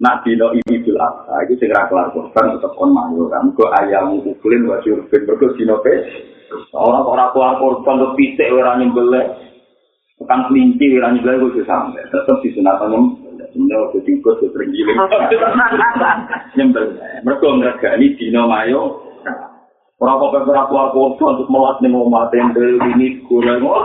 nak 0.00 0.24
dino 0.24 0.56
ini 0.56 0.74
apa? 0.96 1.44
Itu 1.44 1.60
segera 1.60 1.88
kelar 1.92 2.08
korban 2.16 2.56
tetap 2.56 2.72
on 2.80 2.90
mayoran. 2.96 3.52
Ke 3.52 3.64
ayam 3.84 4.24
ukulin 4.24 4.64
wajib 4.64 5.04
urban 5.04 5.26
berkut 5.28 5.56
dino 5.60 5.76
pes 5.84 6.08
orang 6.72 7.04
orang 7.04 7.30
keluar 7.36 7.52
korban 7.60 8.00
tuh 8.00 8.12
pisek 8.16 8.48
orang 8.52 8.80
yang 8.80 8.90
boleh 8.96 9.24
bukan 10.16 10.40
kelinci 10.48 10.96
orang 10.98 11.20
yang 11.20 11.24
boleh 11.24 11.52
itu 11.52 11.62
sampai 11.68 12.02
tetap 12.08 12.36
di 12.40 12.48
sunatan 12.56 12.94
yang 12.94 13.04
sebenarnya 13.52 13.76
waktu 13.84 13.98
tingkut 14.04 14.36
itu 14.40 14.48
tergiling 14.56 14.96
nyembel 16.56 16.86
mereka 17.24 17.46
ngergani 17.48 18.06
dino 18.16 18.42
mayo 18.48 19.07
Ora 19.98 20.14
kok 20.14 20.30
ora 20.30 20.62
kuat 20.70 20.94
kok 20.94 21.18
untuk 21.18 21.50
melat 21.50 21.82
ning 21.82 21.90
omah 21.90 22.30
tende 22.30 22.78
ini 22.94 23.18
kurang. 23.26 23.66
Oh, 23.66 23.82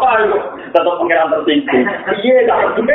tetep 0.70 0.93
pengiran 1.01 1.34
tertinggi. 1.34 1.80
Iya, 2.22 2.45
tak 2.45 2.86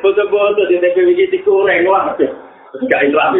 Foto-foto 0.00 0.62
di 0.72 0.80
TPW 0.80 1.12
iki 1.12 1.44
kurang 1.44 1.84
wah. 1.84 2.16
Gak 2.88 3.04
berat. 3.12 3.36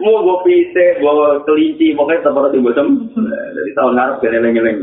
Mau 0.00 0.24
gue 0.24 0.36
pite, 0.44 0.86
gue 1.04 1.28
kelinci, 1.44 1.92
pokoknya 1.92 2.24
tetap 2.24 2.36
harus 2.40 2.56
bosem. 2.64 2.86
Dari 3.12 3.70
tahun 3.76 3.92
ngarep 3.92 4.16
gak 4.24 4.32
neleng-neleng. 4.32 4.78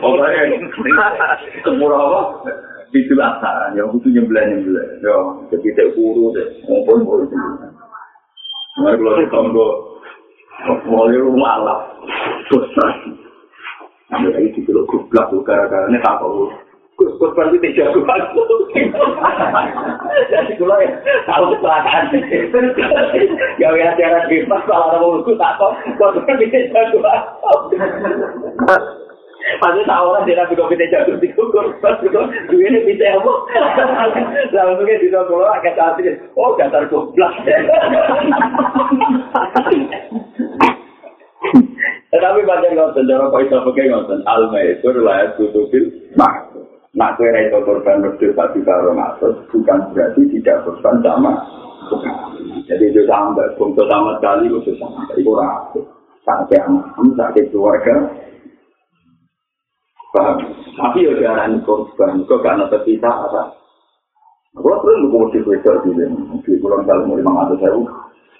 Pokoknya, 0.00 0.60
kemurah 1.64 2.00
apa? 2.04 2.20
Itu 2.92 3.14
lah, 3.16 3.40
ya, 3.72 3.84
itu 3.86 4.08
nyembelah-nyembelah. 4.12 4.86
Ya, 5.00 5.16
jadi 5.54 5.68
tidak 5.72 5.92
kuru 5.96 6.36
deh. 6.36 6.46
Ngumpul-ngumpul. 6.68 7.69
Nah, 8.80 8.96
kalau 8.96 9.20
di 9.20 9.28
tonggo, 9.28 9.68
mulai 10.88 11.20
rumah 11.20 11.54
lah, 11.60 11.78
besar. 12.48 12.92
Ambil 14.16 14.32
lagi 14.32 14.56
di 14.56 14.60
kilo 14.64 14.88
gublak, 14.88 15.28
gara-gara 15.44 15.86
ini 15.92 16.00
tak 16.00 16.16
tahu. 16.16 16.48
Gus, 16.96 17.12
gus, 17.16 17.32
berarti 17.36 17.60
tidak 17.60 17.92
jago 17.92 18.00
aku. 18.08 18.40
Jadi 20.32 20.52
kalau 20.56 20.76
ya, 20.80 20.90
tahu 21.28 21.44
kecelakaan. 21.56 22.04
Gak 23.60 23.70
ada 23.72 23.84
acara 23.92 24.20
bebas, 24.28 24.62
kalau 24.64 24.84
ada 24.88 24.98
mulutku 25.00 25.32
tak 25.36 25.60
tahu. 25.60 25.72
Gus, 25.96 26.16
berarti 26.24 26.44
tidak 26.48 26.72
jago 26.72 26.98
aku. 27.04 27.76
Pasti 29.60 29.80
tahu 29.88 30.04
orang 30.12 30.24
tidak 30.28 30.48
bisa 30.52 30.64
kita 30.68 30.84
jatuh 30.92 31.16
di 31.16 31.28
kukur, 31.32 31.72
pas 31.80 31.96
itu 32.04 32.20
duitnya 32.48 32.80
bisa 32.84 33.16
apa? 33.16 33.32
Langsungnya 34.52 35.00
di 35.00 35.08
toko 35.08 35.48
agak 35.48 35.76
cantik, 35.76 36.20
oh 36.36 36.52
dasar 36.60 36.84
goblok. 36.92 37.32
Tetapi 42.10 42.40
banyak 42.42 42.72
ngotot, 42.76 43.06
cara 43.06 43.32
kau 43.32 43.40
itu 43.40 43.56
pakai 43.56 43.88
ngotot, 43.88 44.20
alma 44.28 44.58
itu 44.60 44.86
adalah 44.92 45.32
kutubin 45.40 45.84
mak. 46.18 46.52
Nak 46.90 47.14
kue 47.16 47.30
itu 47.30 47.58
korban 47.62 48.02
berdua 48.02 48.34
satu 48.34 48.58
karo 48.66 48.90
masuk, 48.98 49.32
bukan 49.54 49.78
berarti 49.94 50.26
tidak 50.34 50.66
korban 50.66 50.98
sama. 51.06 51.32
Jadi 52.66 52.90
itu 52.90 53.06
sampai, 53.06 53.54
untuk 53.62 53.86
sama 53.86 54.18
sekali 54.18 54.50
itu 54.50 54.74
sampai, 54.74 55.14
itu 55.22 55.30
rapi. 55.30 55.80
Sampai 56.26 56.58
anak, 56.60 56.92
sampai 56.98 57.46
keluarga, 57.48 57.94
Tapi 60.10 61.06
ya 61.06 61.12
diarani 61.14 61.62
korban, 61.62 62.26
kok 62.26 62.42
gak 62.42 62.58
ada 62.58 62.66
terpisah 62.66 63.30
apa? 63.30 63.54
Kalau 64.50 64.82
perlu 64.82 65.06
buku 65.06 65.38
di 65.38 65.40
Twitter 65.46 65.78
juga, 65.86 66.10
di 66.42 66.58
bulan 66.58 66.82
kali 66.82 67.06
mau 67.06 67.14
lima 67.14 67.46
ratus 67.46 67.62
ribu. 67.62 67.86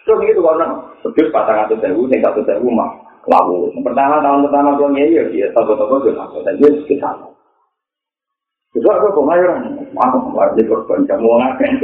Terus 0.02 0.18
gitu 0.26 0.42
karena 0.42 0.66
sedih 1.06 1.30
patang 1.30 1.62
ratus 1.62 1.78
ribu, 1.78 2.10
nih 2.10 2.18
satu 2.18 2.42
ribu 2.42 2.74
mah 2.74 2.90
lalu. 3.30 3.70
Pertama 3.86 4.18
tahun 4.18 4.50
pertama 4.50 4.74
gue 4.74 5.06
ya 5.06 5.22
dia 5.30 5.46
toko-toko 5.54 6.02
gue 6.02 6.18
laku, 6.18 6.42
dan 6.42 6.58
dia 6.58 6.74
sekitar. 6.82 7.14
Itu 8.74 8.86
aku 8.90 9.22
pemayaran, 9.22 9.86
aku 9.94 10.18
kemarin 10.30 10.58
di 10.58 10.66
korban 10.66 11.06
kamu 11.06 11.26
ngapain? 11.26 11.74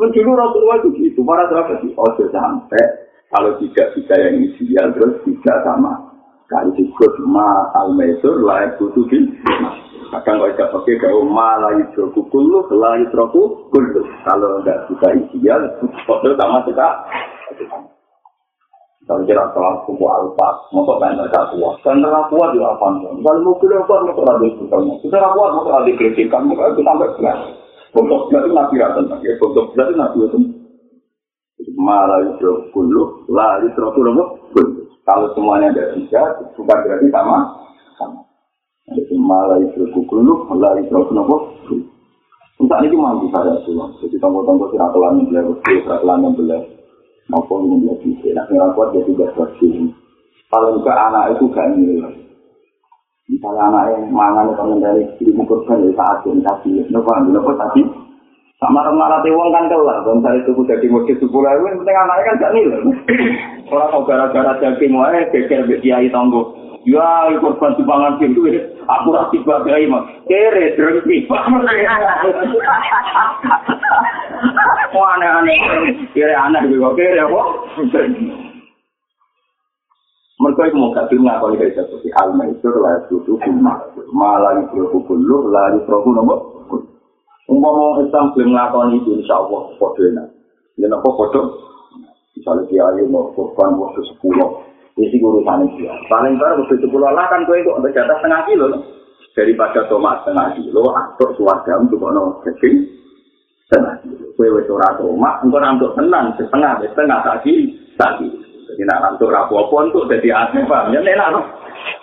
Dulu 0.00 0.32
Rasulullah 0.32 0.80
itu 0.80 0.88
gitu, 0.96 1.20
para 1.28 1.44
sahabat 1.52 1.84
sih, 1.84 1.92
sampai 2.32 3.09
Kalau 3.30 3.54
tidak 3.62 3.94
bisa 3.94 4.14
yang 4.18 4.42
ideal 4.42 4.86
terus 4.90 5.22
tidak 5.22 5.58
sama. 5.62 6.10
Kali 6.50 6.74
disebut 6.74 7.14
ma 7.30 7.70
al 7.78 7.94
mesur 7.94 8.42
layak 8.42 8.74
butuh 8.82 9.06
di 9.06 9.22
Kadang 10.10 10.42
kalau 10.42 10.50
tidak 10.50 10.72
pakai 10.74 10.98
kau 10.98 11.22
ma 11.22 11.54
layu 11.62 11.86
troku 11.94 12.26
kulu, 12.34 12.66
layu 12.74 13.06
troku 13.14 13.70
kulu. 13.70 14.02
Kalau 14.26 14.58
tidak 14.66 14.90
bisa 14.90 15.06
ideal, 15.14 15.62
foto 16.02 16.34
sama 16.34 16.66
kita. 16.66 16.88
Kalau 19.06 19.22
kira 19.22 19.46
salah 19.54 19.78
suku 19.86 20.02
alfa, 20.02 20.48
motor 20.74 20.98
main 20.98 21.14
mereka 21.14 21.54
kuat. 21.54 21.78
Dan 21.86 22.02
mereka 22.02 22.26
kuat 22.30 22.50
juga 22.54 22.74
apa? 22.74 22.86
Kalau 22.98 23.42
mau 23.42 23.58
kuliah 23.58 23.82
kuat, 23.86 24.06
motor 24.06 24.26
ada 24.26 24.46
itu. 24.46 24.62
Kalau 24.66 25.30
kuat, 25.34 25.50
motor 25.54 25.72
ada 25.78 25.90
kritikan, 25.94 26.46
itu 26.50 26.82
sampai 26.82 27.10
kelas. 27.18 27.38
Untuk 27.90 28.30
berarti 28.30 28.50
nabi 28.54 28.74
rata, 28.78 29.02
untuk 29.02 29.66
berarti 29.74 29.94
nabi 29.98 30.18
itu. 30.26 30.59
Malah 31.76 32.22
itu 32.24 32.50
kulu, 32.72 33.28
lah 33.30 33.60
itu 33.62 33.78
kulu. 33.78 34.12
Kalau 35.04 35.26
semuanya 35.34 35.74
ada 35.74 35.96
tiga, 35.98 36.22
bukan 36.54 36.78
berarti 36.86 37.08
sama. 37.10 37.38
sama. 37.98 38.20
Jadi 38.94 39.14
malah 39.18 39.58
itu 39.58 39.86
kulu, 39.92 40.48
lah 40.54 40.74
itu 40.78 40.94
kulu. 40.94 41.38
Entah 42.60 42.76
ini 42.84 42.92
mampu 42.92 43.32
saya 43.32 43.56
tuh. 43.64 43.72
Jadi 44.04 44.20
tonggo-tonggo 44.20 44.68
siratulan 44.68 45.16
yang 45.16 45.26
beliau, 45.32 45.56
siratulan 45.64 46.20
yang 46.20 46.36
beliau. 46.36 46.60
Maupun 47.32 47.72
yang 47.72 47.80
beliau 47.80 47.96
bisa. 48.04 48.36
Nah, 48.36 48.44
yang 48.52 48.76
kuat 48.76 48.92
dia 48.92 49.00
tidak 49.08 49.32
bersih. 49.32 49.88
Kalau 50.52 50.76
juga 50.76 50.92
anak 50.92 51.40
itu 51.40 51.48
gak 51.56 51.72
nilai. 51.72 52.14
Misalnya 53.32 53.62
anaknya 53.70 54.10
mangan 54.12 54.50
itu 54.50 54.60
mengendali 54.60 55.02
diri 55.16 55.32
mukurkan 55.38 55.80
dari 55.80 55.94
saat 55.96 56.18
yang 56.26 56.42
tadi. 56.44 56.84
Nopo, 56.92 57.10
nopo 57.30 57.52
tadi. 57.56 57.82
Sama 58.60 58.92
marah 58.92 59.24
wong 59.24 59.56
kan 59.56 59.72
kelar, 59.72 60.04
bang 60.04 60.20
saya 60.20 60.36
itu 60.44 60.52
jadi 60.68 60.84
modis 60.92 61.16
sepuluh 61.16 61.48
ribu, 61.48 61.80
penting 61.80 61.96
anaknya 61.96 62.28
kan 62.28 62.40
gak 62.44 62.52
nilai. 62.52 62.84
Orang 63.72 63.88
mau 63.88 64.04
gara-gara 64.04 64.52
daging 64.60 65.00
wae, 65.00 65.24
geger 65.32 65.64
be 65.64 65.80
kiai 65.80 66.12
tonggo. 66.12 66.52
Ya, 66.84 67.32
korban 67.40 67.72
timbangan 67.80 68.20
itu, 68.20 68.44
aku 68.84 69.16
rasi 69.16 69.40
bagai 69.48 69.88
mah. 69.88 70.04
Kere, 70.28 70.76
drengki. 70.76 71.24
Wah, 74.92 75.08
aneh-aneh. 75.16 75.56
Kere 76.12 76.36
aneh 76.36 76.60
juga, 76.68 77.00
kere 77.00 77.24
kok. 77.24 77.48
Mereka 80.40 80.62
itu 80.68 80.76
mau 80.76 80.92
gak 80.92 81.08
film 81.08 81.32
apa 81.32 81.48
yang 81.56 81.68
seperti 81.72 82.12
al-maisur, 82.12 82.76
la 82.84 83.08
yusufu, 83.08 83.56
malah 84.12 84.52
yusufu 84.68 85.00
kullu, 85.08 85.48
la 85.48 85.80
yusufu 85.80 86.12
nomor. 86.12 86.49
Umpama 87.50 87.98
Islam 88.06 88.30
belum 88.38 88.54
ngelakoni 88.54 89.02
itu, 89.02 89.10
insya 89.18 89.42
Allah, 89.42 89.74
enak. 89.74 90.28
Ini 90.78 90.86
apa 90.86 91.08
bodoh? 91.10 91.46
Misalnya 92.38 92.62
dia 92.70 92.86
ayo 92.94 93.04
mau 93.10 93.34
korban 93.34 93.74
waktu 93.74 94.06
sepuluh, 94.06 94.62
isi 94.96 95.18
urusan 95.18 95.66
dia. 95.74 95.92
Paling 96.06 96.38
baru 96.38 96.62
waktu 96.62 96.78
sepuluh 96.78 97.10
lah 97.10 97.26
kan 97.26 97.42
gue 97.44 97.58
itu 97.58 97.74
untuk 97.74 97.90
jatah 97.90 98.16
setengah 98.22 98.46
kilo. 98.46 98.66
Daripada 99.34 99.82
tomat 99.90 100.22
setengah 100.22 100.56
kilo, 100.56 100.94
atau 100.94 101.28
suarga 101.34 101.82
untuk 101.82 102.00
ono 102.00 102.38
daging 102.46 102.86
setengah 103.66 103.94
kilo. 104.06 104.24
Gue 104.38 104.48
wes 104.54 104.70
ora 104.70 104.94
tomat, 104.94 105.42
untuk 105.42 105.92
tenang, 105.98 106.32
setengah, 106.38 106.80
setengah 106.86 107.18
lagi, 107.28 107.76
lagi. 107.98 108.30
Jadi 108.70 108.86
nak 108.86 109.18
untuk 109.18 109.34
rapu 109.34 109.58
apa 109.58 109.90
untuk 109.90 110.06
jadi 110.06 110.30
asli, 110.30 110.62
paham? 110.70 110.94
Ya 110.94 111.02
enak, 111.02 111.59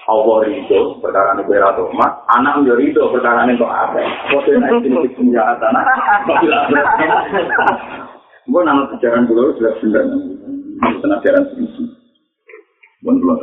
Allah 0.07 0.35
ridho 0.47 1.03
perkara 1.03 1.35
ini 1.35 1.43
kira 1.51 1.75
tomat, 1.75 2.23
anak 2.31 2.63
menjadi 2.63 2.79
ridho 2.79 3.03
perkara 3.11 3.43
ini 3.43 3.59
kok 3.59 3.67
apa? 3.67 3.99
Kode 4.31 4.51
naik 4.55 4.87
ini 4.87 5.09
senjata, 5.19 5.67
Gue 8.47 8.61
nama 8.63 8.87
sejarah 8.95 9.27
dulu 9.27 9.59
sudah 9.59 9.75
benar, 9.83 10.07
tenang 11.03 11.19
sejarah 11.19 11.43
sini. 11.51 11.83
Bon 13.03 13.19
dulu 13.19 13.35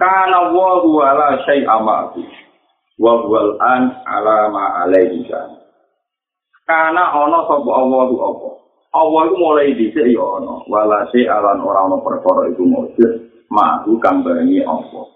Karena 0.00 0.38
wa 0.48 0.80
huwa 0.80 1.08
la 1.12 1.30
syai 1.44 1.68
amati. 1.68 2.24
Huwa 2.96 3.60
an 3.60 3.92
ala 4.08 4.48
ma 4.48 4.88
alaihi 4.88 5.28
Karena 6.64 7.04
ana 7.12 7.38
sapa 7.44 7.68
Allah 7.68 8.00
tu 8.08 8.16
apa? 8.16 8.48
Allah 8.92 9.20
itu 9.24 9.36
mulai 9.40 9.72
dhisik 9.72 10.04
ya 10.04 10.20
ana 10.20 10.60
walase 10.68 11.24
alan 11.24 11.64
ora 11.64 11.88
ana 11.88 11.96
perkara 12.04 12.52
iku 12.52 12.68
mujud 12.68 13.31
mahu 13.52 14.00
kang 14.00 14.24
barengi 14.24 14.64
Allah 14.64 15.12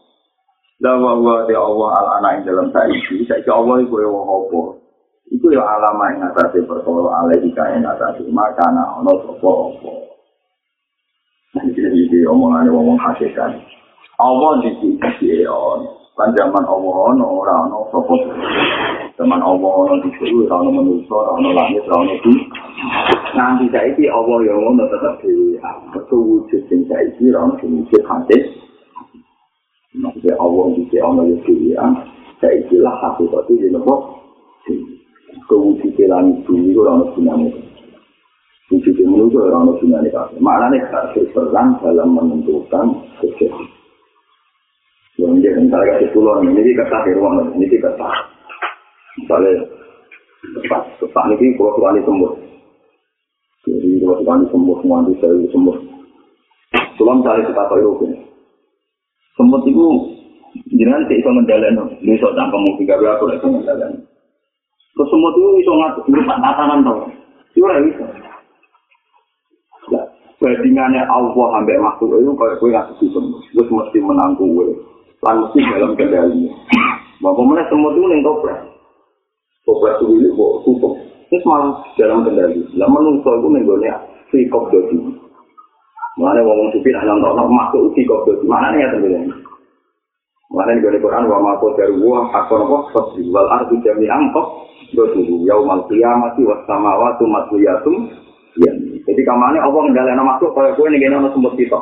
Lawa 0.77 1.17
wa 1.17 1.41
de 1.49 1.57
Allah 1.57 1.89
al 1.97 2.09
ana 2.21 2.29
ing 2.37 2.45
dalam 2.45 2.69
saiki. 2.69 3.25
Saiki 3.25 3.49
Allah 3.49 3.81
iku 3.81 3.97
ya 3.97 4.13
apa? 4.13 4.61
Iku 5.33 5.47
ya 5.49 5.65
alama 5.65 6.13
ing 6.13 6.21
atase 6.21 6.61
perkara 6.69 7.25
alai 7.25 7.41
ika 7.49 7.65
ing 7.81 7.83
atase 7.89 8.29
makana 8.29 9.01
ana 9.01 9.13
sapa 9.25 9.51
apa. 9.73 9.93
Jadi 11.65 11.97
ini 11.97 12.29
omongannya 12.29 12.77
ngomong 12.77 13.01
hakikat. 13.01 13.57
Allah 14.21 14.53
di 14.61 14.71
sini 14.85 15.01
kan 16.17 16.29
zaman 16.37 16.65
Allah 16.69 16.97
ono 17.09 17.25
ora 17.25 17.55
ono 17.65 17.89
sapa 17.89 18.15
zaman 19.17 19.41
Allah 19.41 19.73
ono 19.73 19.97
di 20.05 20.13
sini 20.21 20.45
ora 20.45 20.61
ono 20.61 20.71
manusia 20.77 21.13
ora 21.17 21.41
ono 21.41 21.51
langit 21.57 21.83
ora 21.89 22.05
ono 22.05 22.15
bumi. 22.21 22.45
Nanti 23.33 23.65
saiki 23.73 24.05
Allah 24.13 24.39
yang 24.45 24.61
ngono 24.61 24.85
tetep 24.93 25.15
dhewe. 25.25 25.57
Betul 25.97 26.21
wujud 26.21 26.63
sing 26.69 26.85
saiki 26.85 27.33
ora 27.33 27.49
ono 27.49 27.55
sing 27.61 27.71
wujud 27.81 28.03
hadis. 28.05 28.45
Maksudnya 29.97 30.37
Allah 30.37 30.65
di 30.77 30.83
sini 30.93 31.01
ono 31.01 31.23
ya 31.25 31.37
dhewe 31.49 31.73
saiki 32.45 32.77
lah 32.77 32.95
hakikat 33.01 33.49
itu 33.49 33.73
nopo? 33.73 33.95
Kewujud 35.49 35.97
langit 36.05 36.37
bumi 36.45 36.77
ora 36.77 37.01
ono 37.01 37.05
gunane. 37.17 37.49
Wujud 38.69 38.97
manusia 39.09 39.41
ora 39.41 39.65
ono 39.65 39.73
gunane 39.81 40.09
kabeh. 40.13 40.37
Maknane 40.45 40.77
gak 40.93 41.17
berperan 41.17 41.81
dalam 41.81 42.13
menentukan 42.13 43.01
kejadian 43.25 43.73
yang 45.17 45.33
dia 45.41 45.49
misalnya 45.57 45.97
kasih 45.97 46.13
pulau 46.13 46.45
ini 46.45 46.77
kata 46.77 47.09
di 47.09 47.17
ruang 47.17 47.49
ini 47.57 47.81
kata 47.81 48.36
misalnya 49.23 49.53
tepat 50.57 50.83
tepat 51.01 51.25
ini 51.37 51.57
kalau 51.57 51.77
tuan 51.81 51.99
sembuh 52.05 52.33
jadi 53.67 53.89
kalau 54.05 54.17
tuan 54.23 54.41
sembuh 54.53 54.77
semua 54.85 54.99
di 55.09 55.15
saya 55.19 55.47
sembuh 55.51 55.77
tuan 57.01 57.25
cari 57.25 57.43
kita 57.45 57.63
tahu 57.67 57.81
itu 57.81 58.07
sembuh 59.37 59.61
itu 59.65 59.87
jangan 60.81 61.05
tidak 61.09 61.19
bisa 61.21 61.31
menjalan 61.33 61.75
bisa 62.05 62.27
tanpa 62.37 62.57
mungkin 62.61 62.89
gak 62.89 63.01
berapa 63.01 63.23
lagi 63.25 63.47
menjalan 63.49 63.93
terus 64.97 65.09
sembuh 65.13 65.31
itu 65.33 65.41
bisa 65.61 65.73
ngatur 65.73 66.05
berupa 66.13 66.35
tatanan 66.41 66.81
tau 66.85 66.99
itu 67.57 67.65
bisa 67.65 68.07
bandingannya 70.37 71.03
Allah 71.09 71.33
sampai 71.33 71.81
makhluk 71.81 72.21
itu 72.21 72.33
kalau 72.37 72.57
gue 72.61 72.69
nggak 72.69 72.87
bisa 73.01 73.05
sembuh 73.17 73.41
gue 73.57 73.65
mesti 73.73 73.99
menang 74.05 74.37
gue 74.37 74.69
lan 75.25 75.37
mesti 75.43 75.59
dalam 75.65 75.97
kendali. 75.97 76.45
Bapak 77.25 77.45
mana 77.49 77.65
semua 77.73 77.91
itu 77.97 78.05
neng 78.05 78.21
toprak. 79.67 79.99
Toprak 79.99 80.07
itu 80.07 80.07
ini 80.23 80.29
kok 80.31 80.53
tutup. 80.63 80.93
Ini 81.27 81.43
malah 81.43 81.83
dalam 81.99 82.23
kendali. 82.23 82.63
Lah 82.79 82.87
menungso 82.87 83.31
itu 83.35 83.49
neng 83.51 83.67
gue 83.67 83.91
free 84.31 84.47
cop 84.47 84.71
dodi. 84.71 84.95
Mana 86.17 86.41
ngomong 86.41 86.73
supi 86.73 86.95
lah 86.95 87.03
nonton 87.03 87.35
nak 87.35 87.51
masuk 87.51 87.91
free 87.99 88.07
cop 88.07 88.23
dodi. 88.25 88.47
Mana 88.47 88.71
nih 88.71 88.87
ya 88.87 88.95
teman 88.95 89.35
Mana 90.55 90.71
nih 90.79 90.83
gue 90.87 91.03
Quran 91.03 91.27
wa 91.27 91.43
mako 91.43 91.75
dari 91.75 91.99
gua 91.99 92.31
akor 92.31 92.63
apa 92.63 92.79
fasri 92.95 93.27
wal 93.27 93.51
ardu 93.51 93.83
jami 93.83 94.07
angkok 94.07 94.71
dodi 94.95 95.27
yaumal 95.43 95.83
qiyamati 95.91 96.47
was 96.47 96.63
samawati 96.71 97.27
matwiyatum 97.27 98.15
ya. 98.63 98.71
Jadi 99.07 99.23
kamane 99.27 99.59
Allah 99.59 99.81
ngendaleno 99.83 100.23
makhluk 100.23 100.55
kaya 100.55 100.79
kowe 100.79 100.87
ning 100.87 101.03
kene 101.03 101.19
ana 101.19 101.35
sumber 101.35 101.59
kita. 101.59 101.79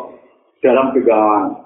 Dalam 0.64 0.96
kegawaan 0.96 1.64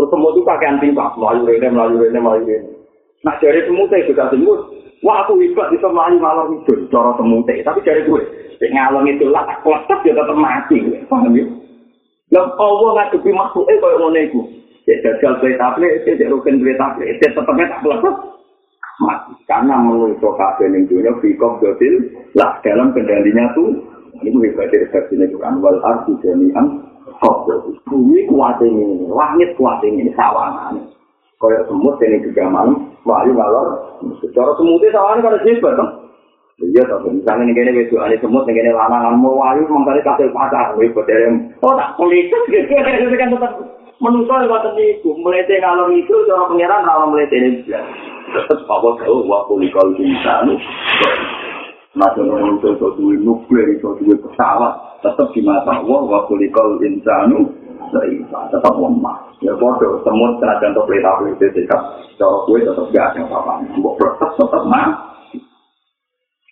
Terus 0.00 0.16
semut 0.16 0.32
itu 0.32 0.48
pakai 0.48 0.64
anting 0.64 0.96
pak, 0.96 1.12
melayu 1.20 1.44
rene, 1.44 1.68
melayu 1.76 2.00
rene, 2.00 2.18
melayu 2.24 2.44
rene. 2.48 2.72
Nah 3.20 3.36
dari 3.36 3.60
semutnya 3.68 4.00
juga 4.08 4.32
semut, 4.32 4.69
wah 5.04 5.24
aku 5.24 5.40
hebat 5.40 5.72
bisa 5.72 5.88
melayu 5.88 6.20
malam 6.20 6.60
itu, 6.60 6.88
cara 6.92 7.12
semutnya. 7.16 7.64
Tapi 7.64 7.80
dari 7.84 8.04
gue, 8.04 8.22
ngalong 8.60 9.06
itu 9.08 9.26
lah, 9.28 9.44
tak 9.48 9.64
kuat 9.64 9.88
ya 10.04 10.12
tetap 10.12 10.36
mati. 10.36 10.78
Paham 11.08 11.32
ya? 11.36 11.44
Lah 12.30 12.46
Allah 12.56 12.88
ngadepi 12.94 13.30
makhluk 13.34 13.66
kayak 13.66 13.98
ngono 13.98 14.20
iku. 14.22 14.40
Ya 14.88 14.96
gagal 15.02 15.42
duwe 15.42 15.54
tablet, 15.58 16.06
ya 16.06 16.26
rugen 16.30 16.62
duwe 16.62 16.74
tablet, 16.78 17.18
ya 17.18 17.28
tetepnya 17.30 17.66
tak 17.68 17.82
lepas. 17.84 18.16
Mati. 19.00 19.32
Karena 19.48 19.80
menurut 19.80 20.20
kabeh 20.20 20.68
ning 20.68 20.84
dunia 20.86 21.16
fikop 21.24 21.58
dotil 21.64 22.04
lah 22.36 22.60
dalam 22.60 22.92
kendalinya 22.92 23.48
tuh 23.56 23.72
ini 24.20 24.36
hebat 24.44 24.68
dari 24.68 24.84
versinya 24.92 25.24
Quran 25.32 25.64
wal 25.64 25.80
ardi 25.80 26.12
jami'an 26.20 26.84
bumi 27.88 28.28
kuat 28.28 28.60
ini, 28.60 29.08
langit 29.08 29.56
kuat 29.56 29.80
ini, 29.82 30.12
sawangan. 30.12 30.76
Kaya 31.40 31.64
semut 31.64 31.96
ini 32.04 32.20
juga 32.20 32.52
malam, 32.52 32.92
wahyu 33.08 33.32
malor. 33.32 33.96
Secara 34.20 34.52
semutnya 34.60 34.92
sawangan 34.92 35.24
kan 35.24 35.40
hebat, 35.40 35.72
kan? 35.72 35.88
Iya, 36.60 36.84
tapi 36.84 37.16
misalnya 37.16 37.48
ini 37.48 37.56
kene 37.56 37.72
wedo 37.72 37.96
ane 38.04 38.20
semut 38.20 38.44
ini 38.44 38.60
kene 38.60 38.76
lanangan 38.76 39.16
mau 39.16 39.40
wahyu 39.40 39.64
mangkane 39.64 40.04
kasih 40.04 40.28
pacar, 40.36 40.76
wih 40.76 40.92
bederem. 40.92 41.48
Oh 41.64 41.72
tak 41.72 41.96
politis 41.96 42.44
gitu, 42.52 42.68
itu 42.68 43.16
kan 43.16 43.32
tetap 43.32 43.56
menungso 44.04 44.36
lewat 44.36 44.68
niku, 44.76 45.16
melete 45.16 45.56
ngalor 45.56 45.88
itu 45.96 46.12
cara 46.28 46.44
pangeran 46.52 46.84
rawa 46.84 47.08
melete 47.08 47.36
ini. 47.40 47.64
Tetap 48.36 48.68
apa 48.68 49.00
tahu 49.00 49.24
wa 49.24 49.48
kulikal 49.48 49.96
insanu. 49.96 50.60
Masuk 51.96 52.28
menungso 52.28 52.76
itu 52.76 52.86
duwe 53.00 53.16
nuklir, 53.16 53.80
itu 53.80 53.96
duwe 53.96 54.20
pesawat, 54.20 55.00
tetap 55.00 55.32
di 55.32 55.40
mata 55.40 55.80
Allah 55.80 56.04
wa 56.04 56.28
kulikal 56.28 56.76
insanu 56.84 57.48
tetap 57.92 58.74
lemah 58.78 59.16
ya 59.42 59.52
bodoh 59.58 60.00
semut 60.06 60.38
senajan 60.38 60.72
untuk 60.72 60.86
pelita 60.86 61.10
pelita 61.18 61.46
sikap 61.52 61.80
cara 62.16 62.36
kue 62.46 62.62
tetap 62.62 62.86
gak 62.94 63.06
ada 63.16 63.20
apa-apa 63.26 63.90
protes 63.98 64.30
tetap 64.38 64.62
mah 64.70 64.88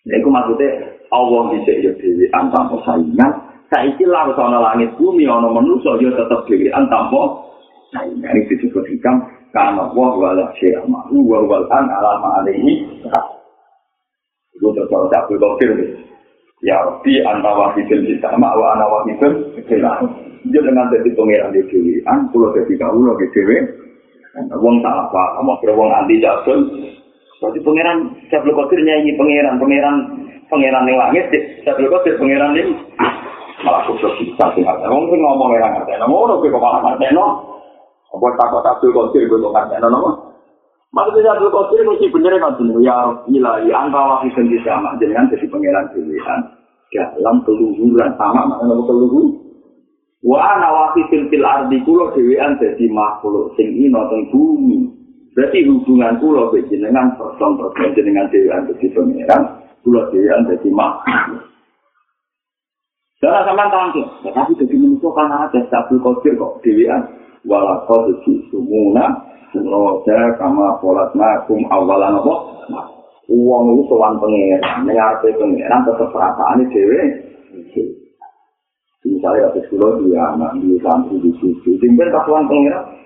ya 0.09 0.15
itu 0.19 0.29
maksudnya 0.29 0.71
Allah 1.09 1.43
bisa 1.55 1.73
ya 1.79 1.93
dewi 1.97 2.27
antam 2.35 2.75
saingan 2.83 3.33
saiki 3.71 4.05
lah 4.09 4.29
ana 4.33 4.59
langit 4.73 4.91
bumi 4.97 5.29
ana 5.29 5.49
manusa 5.49 6.01
ya 6.03 6.11
tetap 6.13 6.45
dewi 6.49 6.69
antam 6.75 7.13
saingan 7.93 8.35
ini 8.35 8.49
disebut 8.51 8.85
hikam 8.89 9.23
karena 9.53 9.89
Allah 9.89 10.11
wala 10.13 10.47
syai'a 10.61 10.85
ma'ru 10.85 11.25
wa 11.25 11.41
wal 11.49 11.65
an 11.73 11.89
alama 11.89 12.45
alaihi 12.45 12.85
itu 14.59 14.67
terus 14.75 14.91
tak 14.91 15.25
boleh 15.31 16.09
Ya 16.59 16.75
Rabbi 16.83 17.23
anta 17.23 17.55
wahidul 17.55 18.03
kita 18.03 18.35
wa 18.35 18.75
ana 18.75 18.87
wahidul 18.91 19.63
kita. 19.63 19.93
Dia 20.47 20.61
dengan 20.63 20.87
jadi 20.95 21.11
pangeran 21.19 21.51
di 21.51 21.67
dewi, 21.67 21.99
an 22.07 22.31
pulau 22.31 22.55
jadi 22.55 22.73
kau 22.79 23.19
di 23.19 23.27
dewi. 23.35 23.57
Wong 24.55 24.79
salah 24.85 25.11
apa? 25.11 25.23
Kamu 25.41 25.59
kira 25.59 25.73
wong 25.75 25.91
anti 25.91 26.23
jatuh. 26.23 26.63
Berarti 27.39 27.59
pangeran 27.63 27.99
Syabul 28.31 28.55
Qadir 28.55 28.83
nyanyi 28.83 29.15
pangeran, 29.19 29.59
pangeran, 29.59 29.97
pangeran 30.51 30.87
yang 30.91 30.99
langit. 30.99 31.27
Syabul 31.67 31.91
Qadir 31.91 32.15
pangeran 32.19 32.55
ini 32.55 32.75
malah 33.67 33.83
khusus 33.91 34.15
bisa 34.23 34.47
sih. 34.55 34.63
Wong 34.63 35.11
sih 35.11 35.19
ngomong 35.19 35.55
orang 35.55 35.83
ngerti. 35.83 35.99
Namun 35.99 36.31
orang 36.31 36.43
kok 36.43 36.63
malah 36.63 36.81
ngerti 36.87 37.15
no. 37.15 37.27
Apa 38.15 38.27
takut 38.39 38.63
Syabul 38.63 38.95
Qadir 38.95 39.27
gue 39.27 39.43
tuh 39.43 39.51
ngerti 39.51 39.77
no. 39.83 40.29
Maksudnya 40.89 41.35
Abdul 41.35 41.53
Qadir 41.55 41.81
mesti 41.85 42.07
bener 42.11 42.33
kan 42.41 42.57
tuh 42.57 42.81
ya 42.81 42.97
ilahi 43.29 43.71
angka 43.71 44.25
dan 44.25 44.47
sama 44.65 44.97
dengan 44.97 45.29
jadi 45.29 45.47
pangeran 45.51 45.85
pilihan 45.93 46.41
dalam 46.95 47.37
keluhuran 47.45 48.11
sama 48.17 48.43
makna 48.49 48.75
keluhur. 48.87 49.48
Wa 50.25 50.39
ana 50.43 50.69
wahid 50.75 51.07
fil 51.11 51.47
ardi 51.47 51.79
kula 51.87 52.11
dhewean 52.15 52.59
dadi 52.59 52.91
makhluk 52.91 53.55
sing 53.55 53.71
ino 53.79 54.03
teng 54.11 54.27
bumi. 54.35 54.91
Berarti 55.35 55.63
hubungan 55.71 56.19
kula 56.19 56.51
be 56.51 56.67
jenengan 56.67 57.15
person 57.15 57.55
jenengan 57.95 58.27
dhewean 58.35 58.67
dadi 58.67 58.87
pangeran, 58.91 59.43
kula 59.87 60.11
dhewean 60.11 60.43
dadi 60.51 60.69
makhluk. 60.75 61.43
Jangan 63.19 63.51
sama 63.51 63.67
tangki, 63.67 64.03
tapi 64.31 64.55
jadi 64.63 64.75
manusia 64.79 65.11
kan 65.11 65.27
ada 65.27 65.59
Abdul 65.59 65.99
Qadir 66.03 66.39
kok 66.39 66.63
dhewean. 66.63 67.03
Walakot 67.47 68.11
sumuna 68.51 69.29
Roda 69.57 70.37
kama 70.37 70.77
polat 70.77 71.09
makum 71.17 71.65
awalan 71.73 72.21
apa? 72.21 72.35
Uang 73.29 73.77
itu 73.77 73.83
soal 73.93 74.17
pengeran, 74.21 74.89
mengarpe 74.89 75.33
pengeran 75.37 75.85
tetap 75.85 76.09
perasaan 76.13 76.65
ini 76.65 76.73
dewe. 76.73 77.03
Misalnya 79.07 79.55
ada 79.55 79.61
sekolah 79.63 80.03
dia 80.03 80.23
anak 80.35 80.59
di 80.59 80.75
santri 80.83 81.17
di 81.23 81.31
situ, 81.39 81.71
tinggal 81.79 82.11
kasuan 82.11 82.51
pengeran. 82.51 82.99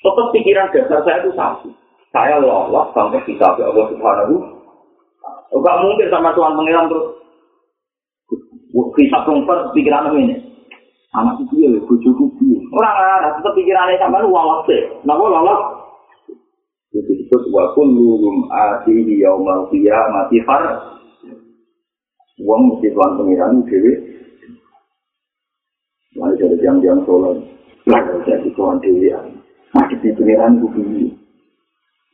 Tetap 0.00 0.26
pikiran 0.32 0.72
dasar 0.72 1.00
saya 1.04 1.18
itu 1.20 1.30
satu. 1.36 1.68
Saya 2.08 2.40
lolos 2.40 2.88
sampai 2.96 3.20
kita 3.28 3.44
ke 3.58 3.62
Allah 3.66 3.86
Subhanahu. 3.92 4.34
Enggak 5.52 5.76
mungkin 5.84 6.08
sama 6.08 6.32
Tuhan 6.32 6.56
pengeran 6.56 6.88
terus. 6.88 7.06
Kita 8.96 9.18
komper 9.28 9.72
pikiran 9.76 10.12
ini. 10.16 10.48
anak 11.16 11.40
itu 11.40 11.64
ya 11.64 11.68
bojoku 11.88 12.28
piye 12.36 12.60
ora 12.68 12.90
ora 12.92 13.28
tetep 13.40 13.52
pikirane 13.56 13.96
sampean 13.96 14.28
lolos 14.28 14.68
e 14.68 14.78
napa 15.08 15.24
lolos 15.24 15.60
itu 16.92 17.00
disebut 17.24 17.48
wa 17.48 17.72
kulluhum 17.72 18.44
atihi 18.52 19.24
yaumal 19.24 19.72
qiyamati 19.72 20.44
far 20.44 20.64
wong 22.44 22.76
mesti 22.76 22.92
tuan 22.92 23.16
pengiran 23.16 23.64
dhewe 23.64 23.92
Jam-jam 26.68 27.00
sholat, 27.08 27.40
lalu 27.88 28.20
jadi 28.28 28.48
tuan 28.52 28.76
dhewe 28.84 29.08
masih 29.72 29.96
di 30.04 30.12
pengiran 30.12 30.60
itu 30.60 30.68
piye 30.76 31.08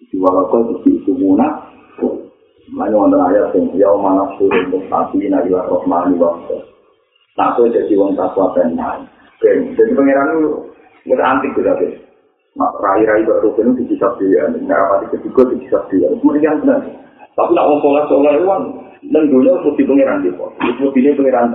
di 0.06 0.16
walaupun 0.22 0.78
di 0.86 0.94
itu 0.94 1.10
munah 1.10 1.74
Lalu 2.74 2.96
ada 2.96 3.16
ayat 3.28 3.52
yang 3.52 3.76
jauh 3.76 4.00
mana 4.00 4.24
suruh 4.40 4.56
untuk 4.70 4.88
sapi 4.88 5.28
nabi 5.28 5.52
wa 5.52 5.68
rohmani 5.68 6.16
wa 6.16 6.32
Nak 7.34 7.58
kowe 7.58 7.66
dadi 7.66 7.92
wong 7.98 8.14
takwa 8.14 8.54
tenan. 8.54 9.10
Jadi 9.42 9.90
pangeran 9.92 10.38
itu 10.38 10.50
nggak 11.10 11.18
antik 11.28 11.50
gitu 11.52 11.66
guys. 11.66 11.98
Nak 12.54 12.78
rai-rai 12.78 13.26
kok 13.26 13.42
rukun 13.42 13.74
itu 13.74 13.90
bisa 13.90 14.06
dia, 14.22 14.46
nggak 14.46 14.78
rapati 14.78 15.06
ketiga 15.18 15.42
itu 15.50 15.54
bisa 15.66 15.78
dia. 15.90 16.08
Kemudian 16.22 16.62
benar. 16.62 16.80
Tapi 17.34 17.50
nak 17.52 17.66
wong 17.66 17.78
soleh 17.82 18.32
itu 18.38 18.46
kan, 18.46 18.62
dan 19.10 19.22
dunia 19.26 19.52
mesti 19.60 19.82
pangeran 19.82 20.22
gitu. 20.22 20.46
Itu 20.62 20.84
pilih 20.94 21.12
pangeran. 21.18 21.48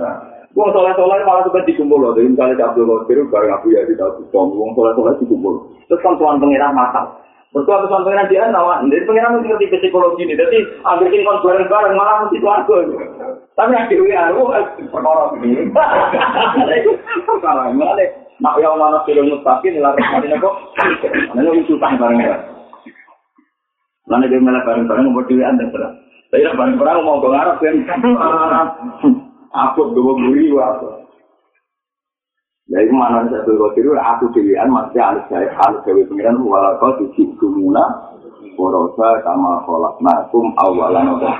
Wong 0.58 0.74
soleh 0.74 0.90
soleh 0.98 1.22
malah 1.22 1.46
tuh 1.46 1.62
dikumpul 1.62 2.02
loh. 2.02 2.10
Jadi 2.18 2.34
misalnya 2.34 2.74
Abdul 2.74 3.06
Qadir 3.06 3.22
bareng 3.30 3.54
Abu 3.54 3.70
Yazid 3.70 4.02
Al 4.02 4.18
Bustami, 4.18 4.58
wong 4.58 4.74
soleh 4.74 4.92
soleh 4.98 5.14
dikumpul. 5.22 5.54
Terus 5.86 6.02
kan 6.02 6.18
tuan 6.18 6.42
pangeran 6.42 6.74
matang. 6.74 7.06
Bertua 7.54 7.86
tuan 7.86 8.02
pangeran 8.02 8.26
dia 8.26 8.50
nawa, 8.50 8.82
jadi 8.90 9.06
pangeran 9.06 9.38
mesti 9.38 9.46
ngerti 9.46 9.78
psikologi 9.78 10.26
ini. 10.26 10.34
Jadi 10.34 10.58
ambil 10.82 11.14
kon 11.22 11.38
bareng 11.46 11.66
bareng 11.70 11.94
malah 11.94 12.26
mesti 12.26 12.42
tuan 12.42 12.66
Tapi 13.54 13.74
yang 13.76 13.86
dewi 13.86 14.10
aku 14.10 14.42
perkara 14.90 15.22
ini. 15.38 15.70
Kalau 17.38 17.70
malah 17.70 18.06
nak 18.40 18.56
yang 18.58 18.74
mana 18.74 18.98
film 19.06 19.30
mustaqim 19.30 19.70
nilai 19.78 19.94
kemarin 19.94 20.34
aku, 20.34 20.50
mana 21.36 21.50
itu 21.54 21.78
utang 21.78 21.94
bareng 21.94 22.18
ya. 22.26 22.36
Mana 24.10 24.26
dia 24.26 24.42
malah 24.42 24.66
bareng 24.66 24.90
bareng 24.90 25.14
mau 25.14 25.22
dewi 25.22 25.46
anda 25.46 25.62
terus. 25.70 25.94
Tapi 26.34 26.42
bareng 26.42 26.74
bareng 26.74 27.06
mau 27.06 27.22
ngarap 27.22 27.62
kan. 27.62 29.29
Aku 29.50 29.90
dua 29.94 30.12
buri 30.14 30.54
waktu. 30.54 31.00
Jadi 32.70 32.86
mana 32.94 33.26
satu 33.26 33.58
kau 33.58 33.74
tiru 33.74 33.98
aku 33.98 34.30
dewian 34.30 34.70
masih 34.70 35.02
alih 35.02 35.26
saya 35.26 35.50
alih 35.66 35.82
saya 35.82 36.06
pengiran 36.06 36.38
walau 36.46 36.78
kau 36.78 36.94
suci 37.02 37.26
kumuna 37.34 37.82
borosa 38.54 39.18
sama 39.26 39.58
kolak 39.66 39.98
nakum 39.98 40.54
awalan 40.54 41.18
udah 41.18 41.34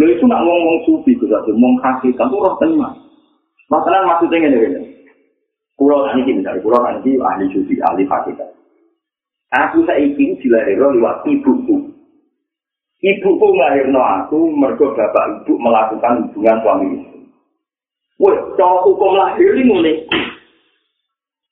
Lo 0.00 0.06
itu 0.08 0.24
nak 0.24 0.40
ngomong 0.40 0.86
sufi 0.88 1.12
itu 1.12 1.28
satu, 1.28 1.52
ngomong 1.52 1.76
kasih 1.82 2.14
kamu 2.16 2.40
roh 2.40 2.54
tenang. 2.62 2.94
Masalah 3.68 4.06
maksudnya 4.06 4.48
ini, 4.48 4.96
pulau 5.74 6.06
ini 6.14 6.40
misalnya 6.40 6.62
pulau 6.62 6.80
ini 7.02 7.18
ahli 7.18 7.50
sufi, 7.50 7.74
ahli 7.84 8.06
hakikat. 8.06 8.48
Aku 9.50 9.82
saiki 9.82 10.38
dilahirno 10.40 10.94
lewat 10.94 11.26
ibuku. 11.26 11.90
Ibuku 13.00 13.46
nglahirno 13.56 13.96
aku 13.96 14.52
mergo 14.52 14.92
bapak 14.92 15.40
ibu 15.40 15.56
melakukan 15.56 16.28
hubungan 16.28 16.60
suami 16.60 16.86
istri. 17.00 17.20
Woi, 18.20 18.36
cara 18.60 18.84
hukum 18.84 19.16
lahir 19.16 19.56
ini 19.56 19.64
mulai. 19.64 19.96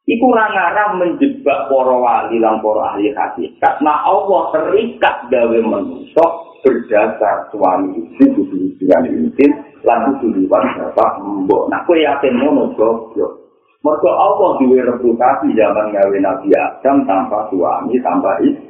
Iku 0.04 0.28
ngarang 0.28 1.00
menjebak 1.00 1.72
para 1.72 1.96
wali 1.96 2.36
lan 2.36 2.60
para 2.60 2.92
ahli 2.92 3.16
hakikat. 3.16 3.80
Nah 3.80 4.04
Allah 4.04 4.52
terikat 4.52 5.32
gawe 5.32 5.58
manusia 5.64 6.24
berdasar 6.60 7.48
suami 7.48 7.96
istri 7.96 8.28
kudu 8.36 8.76
dengan 8.76 9.08
intim 9.08 9.48
lan 9.88 10.20
kudu 10.20 10.44
liwat 10.44 10.64
bapak 10.76 11.24
mbok. 11.24 11.72
Nah 11.72 11.80
kowe 11.88 11.96
yakin 11.96 12.44
ngono 12.44 12.76
goblok. 12.76 13.32
Mergo 13.80 14.10
Allah 14.12 14.60
duwe 14.60 14.84
reputasi 14.84 15.56
zaman 15.56 15.96
gawe 15.96 16.16
Nabi 16.20 16.48
Adam 16.52 17.08
tanpa 17.08 17.48
suami 17.48 17.96
tanpa 18.04 18.36
istri. 18.44 18.67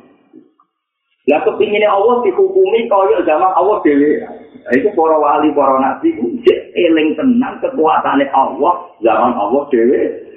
Lah 1.29 1.41
kepinginnya 1.45 1.93
Allah 1.93 2.25
dihukumi 2.25 2.89
kaya 2.89 3.21
zaman 3.29 3.53
Allah 3.53 3.77
dhewe. 3.85 4.25
Itu 4.69 4.89
para 4.93 5.17
wali, 5.17 5.49
para 5.53 5.81
nabi, 5.81 6.13
cek 6.45 6.61
eling 6.77 7.17
tenang 7.17 7.57
kekuatannya 7.61 8.29
Allah, 8.33 8.75
zaman 9.01 9.33
Allah 9.37 9.63
dewe. 9.73 10.29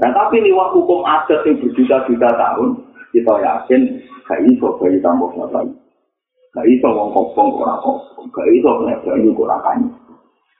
Nah, 0.00 0.10
tapi 0.16 0.40
lewat 0.40 0.72
hukum 0.72 1.04
adat 1.04 1.44
yang 1.44 1.60
berjuta-juta 1.60 2.30
tahun, 2.32 2.68
kita 3.12 3.34
yakin 3.36 3.80
gak 4.24 4.40
iso 4.48 4.80
bayi 4.80 4.96
tambah 5.04 5.28
lagi. 5.36 5.76
Gak 6.56 6.66
iso 6.72 6.88
wong 6.88 7.12
kopong 7.12 7.60
ora 7.60 7.76
kopong, 7.84 8.32
gak 8.32 8.48
iso 8.48 8.70
nek 8.88 9.04
bayi 9.04 9.28
ora 9.28 9.60
kanyi. 9.60 9.92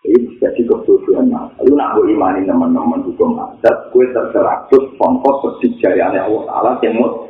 Ini 0.01 0.37
jadi 0.41 0.61
kebutuhan 0.68 1.33
mas. 1.33 1.57
Lalu 1.61 1.73
nak 1.77 1.97
imani 2.05 2.41
teman-teman 2.45 3.05
hukum 3.05 3.37
adat, 3.41 3.77
gue 3.93 4.05
terserah 4.12 4.68
pongkos 4.97 5.37
persijayannya 5.41 6.21
Allah 6.21 6.43
Ta'ala 6.49 6.73
yang 6.85 7.01
mau 7.01 7.30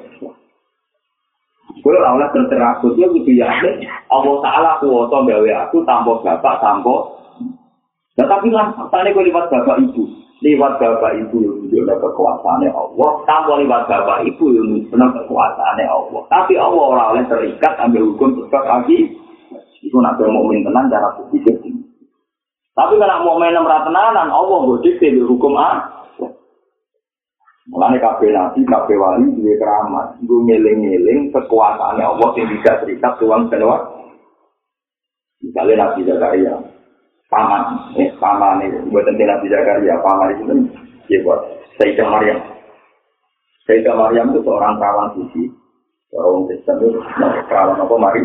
Gue 1.80 1.96
ora 1.96 2.16
oleh 2.16 2.28
terterakut 2.32 2.92
ya 3.00 3.08
kudu 3.08 3.32
yakin 3.32 3.88
Allah 4.12 4.36
taala 4.44 4.70
kuwasa 4.84 5.24
gawe 5.24 5.50
aku 5.64 5.80
tanpa 5.88 6.12
bapak 6.20 6.60
tanpa 6.60 7.20
Nah, 8.20 8.26
tapi 8.28 8.52
lah, 8.52 8.68
tadi 8.92 9.16
gue 9.16 9.32
lewat 9.32 9.48
bapak 9.48 9.80
ibu. 9.80 10.04
Lewat 10.44 10.76
bapak 10.76 11.16
ibu 11.24 11.40
yang 11.40 11.56
menunjukkan 11.56 12.04
kekuasaannya 12.04 12.68
Allah. 12.68 13.10
Tanpa 13.24 13.56
lewat 13.56 13.82
bapak 13.88 14.18
ibu 14.28 14.44
yang 14.52 14.66
menunjukkan 14.68 15.24
kekuasaannya 15.24 15.86
Allah. 15.88 16.20
Tapi 16.28 16.52
Allah 16.60 16.84
orang 16.84 17.08
oleh 17.16 17.24
terikat 17.32 17.80
ambil 17.80 18.12
hukum 18.12 18.44
sebab 18.44 18.64
lagi. 18.68 19.16
Itu 19.80 19.96
nak 20.04 20.20
mau 20.20 20.44
main 20.44 20.60
tenang 20.60 20.92
cara 20.92 21.08
berpikir. 21.16 21.56
Tapi 22.76 22.94
kalau 23.00 23.24
mau 23.24 23.40
main 23.40 23.56
tenanan, 23.56 24.28
Allah 24.28 24.58
berdikte 24.68 25.08
hukum 25.24 25.56
A. 25.56 25.99
Mulane 27.70 28.02
kabeh 28.02 28.34
nabi, 28.34 28.66
kabeh 28.66 28.98
wali 28.98 29.30
duwe 29.30 29.54
keramat, 29.54 30.18
nggo 30.18 30.42
ngeling-eling 30.42 31.30
kekuasaane 31.30 32.02
Allah 32.02 32.28
sing 32.34 32.50
tidak 32.50 32.82
terikat 32.82 33.14
tuang 33.22 33.46
senwa. 33.46 33.78
Misalnya 35.38 35.86
Nabi 35.86 36.02
Zakaria, 36.02 36.58
paman, 37.30 37.94
eh 37.94 38.10
paman 38.18 38.66
ini, 38.66 38.90
buat 38.90 39.06
nanti 39.06 39.22
Nabi 39.22 39.46
Zakaria, 39.46 40.02
paman 40.02 40.34
itu 40.34 40.42
ya 41.14 41.22
buat 41.22 41.40
Sayyidah 41.78 42.10
Maryam. 42.10 42.38
Sayyidah 43.70 43.94
Maryam 43.94 44.34
itu 44.34 44.42
seorang 44.42 44.74
perawan 44.76 45.14
suci, 45.14 45.48
orang 46.10 46.50
Kristen 46.50 46.74
itu 46.82 46.98
perawan 47.46 47.78
apa 47.78 47.94
mari, 47.96 48.20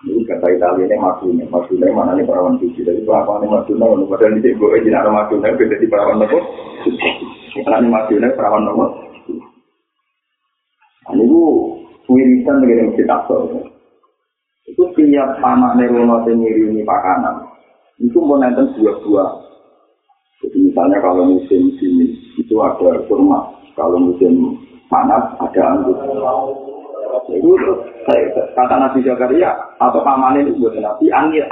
Ini 0.00 0.24
kata 0.24 0.48
Italia 0.56 0.88
ini 0.88 0.96
Maduna, 0.96 1.44
Maduna 1.52 1.86
mana 1.92 2.16
nih 2.16 2.24
perawan 2.24 2.56
suci, 2.56 2.80
tapi 2.80 3.04
apa 3.04 3.44
nih 3.44 3.52
Maduna, 3.52 4.08
padahal 4.08 4.40
di 4.40 4.56
gue 4.56 4.68
izin 4.80 4.96
ada 4.96 5.12
Maduna, 5.12 5.52
beda 5.52 5.76
di 5.76 5.84
perawan 5.84 6.24
apa? 6.24 6.38
Karena 7.50 7.88
Madinah 7.90 8.30
perawan 8.38 8.62
nomor. 8.62 8.90
Ini 11.10 11.26
itu 11.26 11.42
wirisan 12.06 12.62
dengan 12.62 12.94
masjid 12.94 13.06
Aqsa. 13.10 13.36
Itu 14.70 14.82
tiap 14.94 15.42
anak 15.42 15.74
nerono 15.74 16.22
ini 16.30 16.86
pakanan. 16.86 17.50
Itu 17.98 18.22
mau 18.22 18.38
nonton 18.38 18.70
dua-dua. 18.78 19.26
Jadi 20.40 20.70
misalnya 20.70 21.02
kalau 21.02 21.26
musim 21.26 21.74
sini 21.82 22.14
itu 22.38 22.54
ada 22.62 23.02
kurma. 23.10 23.50
Kalau 23.74 23.98
musim 23.98 24.56
panas 24.86 25.34
ada 25.42 25.60
anggur. 25.74 25.98
Itu 27.30 27.50
kata 28.54 28.74
Nabi 28.78 29.02
Zakaria 29.02 29.52
atau 29.82 30.00
paman 30.06 30.38
ini 30.40 30.54
buat 30.56 30.78
Nabi. 30.78 31.10
Lagi 31.10 31.42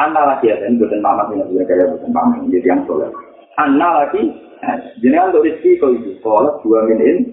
ya, 0.47 0.55
dan 0.63 0.79
buat 0.79 0.95
paman 0.95 1.35
Nabi 1.35 1.59
Zakaria 1.59 1.91
buat 1.91 2.03
paman. 2.07 2.47
Jadi 2.49 2.69
yang 2.71 2.81
soleh. 2.87 3.11
Anda 3.59 3.89
lagi 4.07 4.23
Jadi 4.99 5.15
untuk 5.15 5.47
rezeki 5.47 5.79
kau 5.79 5.95
itu, 5.95 6.19
kalau 6.19 6.59
dua 6.67 6.83
minin, 6.91 7.31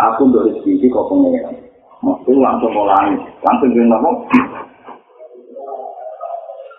aku 0.00 0.24
untuk 0.24 0.48
rezeki 0.48 0.80
ini 0.80 0.88
kau 0.88 1.04
pengen. 1.12 1.68
Maksudnya 2.00 2.40
langsung 2.40 2.72
mulai, 2.72 3.12
langsung 3.44 3.76
jadi 3.76 3.92
apa? 3.92 4.10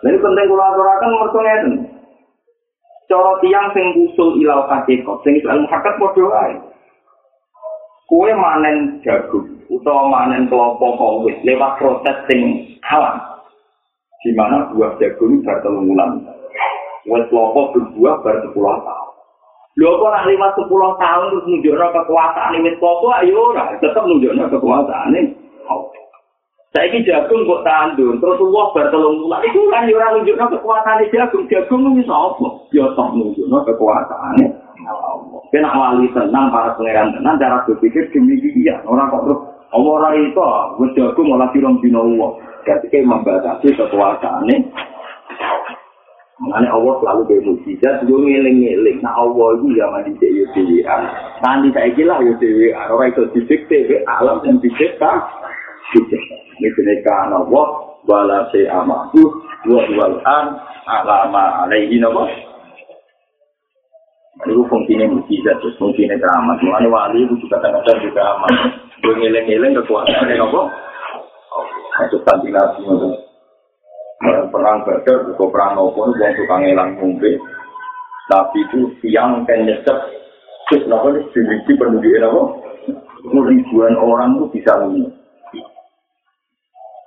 Jadi 0.04 0.16
penting 0.20 0.46
kalau 0.50 0.66
aturakan 0.66 1.14
mertuanya 1.16 1.54
itu. 1.62 1.70
Cara 3.06 3.32
tiang 3.40 3.68
sing 3.72 3.86
usul 4.02 4.36
ilau 4.42 4.66
kok, 4.66 5.18
sing 5.22 5.32
itu 5.38 5.46
ilmu 5.46 5.70
hakat 5.70 5.94
bodoh 6.02 6.34
aja. 6.34 6.58
Kue 8.10 8.34
manen 8.36 9.00
jagung, 9.00 9.48
atau 9.70 10.10
manen 10.10 10.50
kelompok 10.50 10.98
kowis 11.00 11.38
lewat 11.46 11.80
proses 11.80 12.16
sing 12.28 12.40
alam. 12.84 13.16
Di 14.26 14.32
mana 14.36 14.68
buah 14.74 14.98
jagung 15.00 15.40
bertelung 15.40 15.88
bulan. 15.88 16.33
Wes 17.04 17.28
lopo 17.28 17.72
berbuah 17.76 18.24
bar 18.24 18.36
10 18.40 18.52
tahun. 18.56 19.12
Lho 19.74 19.90
kok 19.98 20.10
nak 20.14 20.26
lima 20.30 20.48
10 20.56 20.70
tahun 20.70 21.26
terus 21.34 21.46
nunjukno 21.50 21.86
kekuasaan 21.92 22.64
wis 22.64 22.76
lopo 22.80 23.06
ayo 23.20 23.52
ora 23.52 23.76
tetep 23.76 24.04
nunjukno 24.04 24.44
kekuasaane. 24.48 25.20
Saiki 26.74 27.06
jagung 27.06 27.46
kok 27.46 27.62
tandur 27.62 28.18
terus 28.18 28.40
luwih 28.40 28.66
bar 28.72 28.86
3 28.88 28.96
bulan 28.96 29.40
iku 29.44 29.60
kan 29.68 29.88
yo 29.90 29.96
ora 30.00 30.08
nunjukno 30.16 30.44
kekuasaane 30.48 31.04
jagung. 31.12 31.44
Jagung 31.52 31.80
ku 31.84 31.90
iso 32.00 32.14
apa? 32.14 32.48
Yo 32.72 32.84
tok 32.96 33.12
nunjukno 33.12 33.58
kekuasaane. 33.68 34.44
Kena 35.52 35.70
wali 35.70 36.08
tenang 36.10 36.50
para 36.50 36.74
pangeran 36.74 37.14
tenang 37.14 37.38
cara 37.38 37.62
berpikir 37.64 38.10
demikian 38.10 38.82
orang 38.84 39.06
kok 39.06 39.22
terus 39.22 39.40
orang 39.70 40.18
itu 40.18 40.48
gue 40.78 40.88
jagung 40.98 41.26
malah 41.30 41.48
firman 41.54 41.78
bina 41.78 41.98
Allah 42.02 42.30
ketika 42.66 42.98
membatasi 43.02 43.70
kekuasaannya 43.74 44.56
Mengenai 46.34 46.66
Allah 46.66 46.98
selalu 46.98 47.22
kayak 47.30 47.44
mujizat, 47.46 47.96
gue 48.10 48.18
ngiling-ngiling. 48.18 48.98
Nah 49.06 49.14
Allah 49.14 49.54
itu 49.54 49.78
ya 49.78 49.86
mandi 49.86 50.18
cek 50.18 50.30
ya 50.34 50.44
dewian. 50.50 51.02
Nanti 51.38 51.70
saya 51.70 51.94
kira 51.94 52.18
ya 52.26 52.32
dewian. 52.42 52.90
Orang 52.90 53.14
itu 53.14 53.22
didikte, 53.38 54.02
alam 54.10 54.42
yang 54.42 54.58
didikta. 54.58 55.12
Didikta. 55.94 56.36
Ini 56.58 56.68
jeniskan 56.74 57.30
Allah, 57.38 57.66
wala 58.02 58.50
se 58.50 58.66
amaku, 58.66 59.22
wa 59.70 59.82
wal'an, 59.94 60.58
alama 60.90 61.66
alaihi 61.66 62.02
nama. 62.02 62.26
Itu 64.42 64.66
fungsinya 64.66 65.14
mujizat, 65.14 65.62
terus 65.62 65.78
fungsinya 65.78 66.18
keramat. 66.18 66.58
Mengenai 66.66 66.90
wali 66.90 67.30
itu 67.30 67.38
juga 67.46 67.62
kadang-kadang 67.62 68.10
juga 68.10 68.22
amat. 68.34 68.54
Gue 69.06 69.14
ngiling-ngiling 69.22 69.78
kekuasaan 69.78 70.34
Allah. 70.34 70.66
Itu 72.10 72.18
tadi 72.26 72.50
nabi 72.50 73.22
perang 74.48 74.78
badar, 74.84 75.18
juga 75.28 75.44
perang 75.52 75.72
nopo, 75.76 76.08
yang 76.16 76.32
tukang 76.36 76.64
elang 76.64 76.96
ngombe. 76.96 77.36
Tapi 78.24 78.58
itu 78.64 78.88
siang 79.04 79.44
kan 79.44 79.60
nyesep, 79.68 79.98
terus 80.72 80.88
nopo 80.88 81.12
ini 81.12 81.28
dimiliki 81.32 81.72
penduduk 81.76 82.16
nopo. 82.20 82.42
Ribuan 83.24 83.96
orang 83.96 84.36
itu 84.36 84.44
bisa 84.60 84.72
minum. 84.84 85.08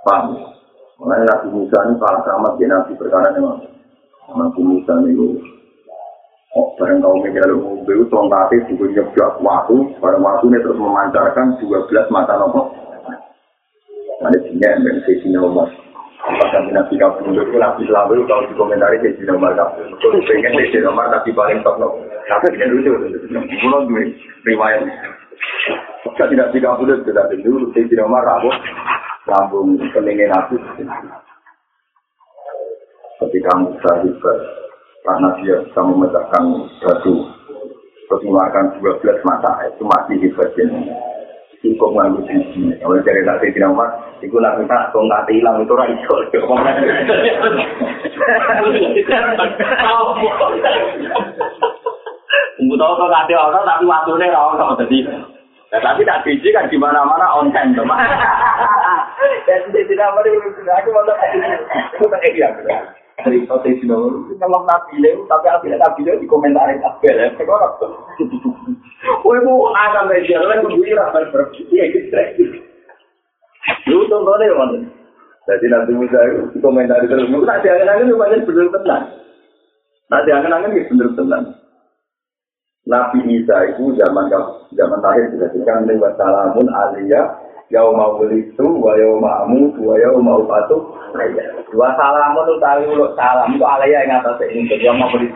Paham? 0.01 0.33
Mulai 0.97 1.21
Nabi 1.29 1.47
Musa 1.53 1.77
ini 1.85 1.93
kalah 2.01 2.25
sama 2.25 2.57
dia 2.57 2.65
Nabi 2.65 2.97
perkara 2.97 3.29
memang. 3.37 3.61
Nabi 4.33 4.61
Musa 4.65 4.93
ini 5.05 5.13
Oh, 6.57 6.73
bareng 6.73 7.05
kaum 7.05 7.21
mikir 7.21 7.43
lu 7.53 7.61
mobil 7.61 8.01
tongkatnya 8.09 8.65
juga 8.65 8.89
nyebjak 8.89 9.37
waktu, 9.45 9.77
bareng 10.01 10.25
waktu 10.25 10.49
ini 10.49 10.57
terus 10.65 10.79
memancarkan 10.81 11.53
12 11.61 12.09
mata 12.09 12.33
nopo. 12.33 12.73
Ada 14.25 14.41
sinyal 14.41 14.81
yang 14.81 14.97
saya 15.05 15.15
sinyal 15.21 15.69
mas. 16.27 16.39
Bahkan 16.43 16.63
nabi 16.75 16.95
kamu 16.99 17.31
itu 17.31 17.57
nabi 17.57 17.81
selalu 17.87 18.27
kalau 18.27 18.43
dikomentari 18.51 18.99
saya 18.99 19.15
sinyal 19.15 19.37
mas. 19.39 19.55
Kalau 19.55 20.19
pengen 20.27 20.53
sinyal 20.71 20.93
mas 20.93 21.09
tapi 21.15 21.29
paling 21.31 21.59
top 21.63 21.79
nopo. 21.79 22.03
Tapi 22.27 22.59
ini 22.59 22.65
lucu, 22.67 22.91
mulai 23.31 23.87
dua 23.87 24.01
riwayat. 24.43 24.81
Saya 26.17 26.27
tidak 26.27 26.51
tiga 26.51 26.75
puluh 26.75 26.99
sudah 27.01 27.25
dulu 27.31 27.71
sinyal 27.71 28.11
mas 28.11 28.25
rabu, 28.27 28.49
lambung 29.31 29.79
peningin 29.95 30.35
aku. 30.35 30.59
Ketika 33.17 33.49
Musa 33.57 33.91
hebat, 34.05 34.39
karena 35.01 35.29
dia 35.41 35.57
bisa 35.65 35.81
memecahkan 35.81 36.43
batu 36.85 37.25
terus 38.07 38.23
mengeluarkan 38.23 38.65
12 38.79 39.27
mata 39.27 39.51
itu 39.67 39.83
masih 39.83 40.15
di 40.23 40.29
bagian 40.31 40.71
cukup 41.75 41.89
nganggu 41.97 42.21
sisi 42.29 42.71
kalau 42.79 43.01
dari 43.03 43.21
tadi 43.27 43.51
tidak 43.51 43.75
mas 43.75 43.91
itu 44.23 44.37
nanti 44.39 44.63
tak 44.69 44.93
kok 44.95 45.03
nggak 45.03 45.27
hilang 45.27 45.57
itu 45.59 45.73
orang 45.73 45.91
itu 45.91 46.15
Mungkin 52.57 52.79
tahu 52.79 52.93
kok 52.95 53.09
nggak 53.09 53.27
orang 53.35 53.63
tapi 53.65 53.83
waktunya 53.85 54.33
orang 54.33 54.79
jadi. 54.85 54.99
Ya, 55.67 55.83
tapi 55.83 56.07
tak 56.07 56.23
biji 56.23 56.55
kan 56.55 56.71
di 56.71 56.79
mana-mana 56.79 57.27
on 57.35 57.51
time, 57.51 57.75
teman. 57.75 57.99
Dan 59.51 59.67
tidak 59.67 60.15
mau 60.15 60.23
aku 60.23 60.89
mau 60.95 61.03
tak 61.03 61.19
iya 63.17 63.25
cerita 63.25 63.55
di 63.65 63.73
sini 63.81 63.97
memang 64.37 64.63
nabi 64.69 65.01
le 65.01 65.25
tapi 65.25 65.47
aku 65.49 65.65
nabi 65.73 66.01
le 66.05 66.21
di 66.21 66.29
komentar 66.29 66.69
itu 66.69 66.85
apa 66.85 67.01
ya 67.09 67.33
sekarang 67.33 67.73
Woi 69.23 69.39
mau 69.41 69.71
ada 69.73 70.05
media 70.05 70.41
lain 70.41 70.65
tuh 70.65 70.73
bui 70.77 70.93
rasa 70.93 71.25
berarti 71.33 71.65
ya 71.73 71.85
gitu 71.89 72.61
lu 73.89 74.05
tuh 74.05 74.21
boleh 74.21 74.49
mana 74.53 74.79
jadi 75.49 75.65
nanti 75.65 75.91
musa 75.97 76.19
di 76.53 76.59
komentar 76.61 77.01
itu 77.01 77.17
lu 77.17 77.41
nanti 77.41 77.65
angen-angen 77.73 78.13
lu 78.13 78.21
banyak 78.21 78.45
bener 78.45 78.69
tenang 78.69 79.05
nanti 80.13 80.29
angen-angen 80.29 80.77
itu 80.77 80.93
bener 80.93 81.09
tenang 81.17 81.45
Nabi 82.87 83.19
Isa 83.27 83.57
itu 83.75 83.99
zaman 83.99 84.31
zaman 84.71 84.99
terakhir 85.03 85.35
dikatakan 85.35 85.91
lewat 85.91 86.15
salamun 86.15 86.71
aliyah 86.71 87.46
yau 87.73 87.91
mau 87.91 88.19
wa 88.19 88.91
yau 88.95 89.19
ma'amu, 89.19 89.75
wa 89.79 89.95
yau 89.99 90.19
mau 90.23 90.39
patuh, 90.47 90.81
dua 91.71 91.89
salam 91.99 92.35
itu 92.39 92.53
salam 93.15 93.49
itu 93.55 93.65
alaya 93.65 94.07
yang 94.07 94.23
atas 94.23 94.39
ini, 94.47 94.67
jadi 94.71 94.91
beli 94.95 95.27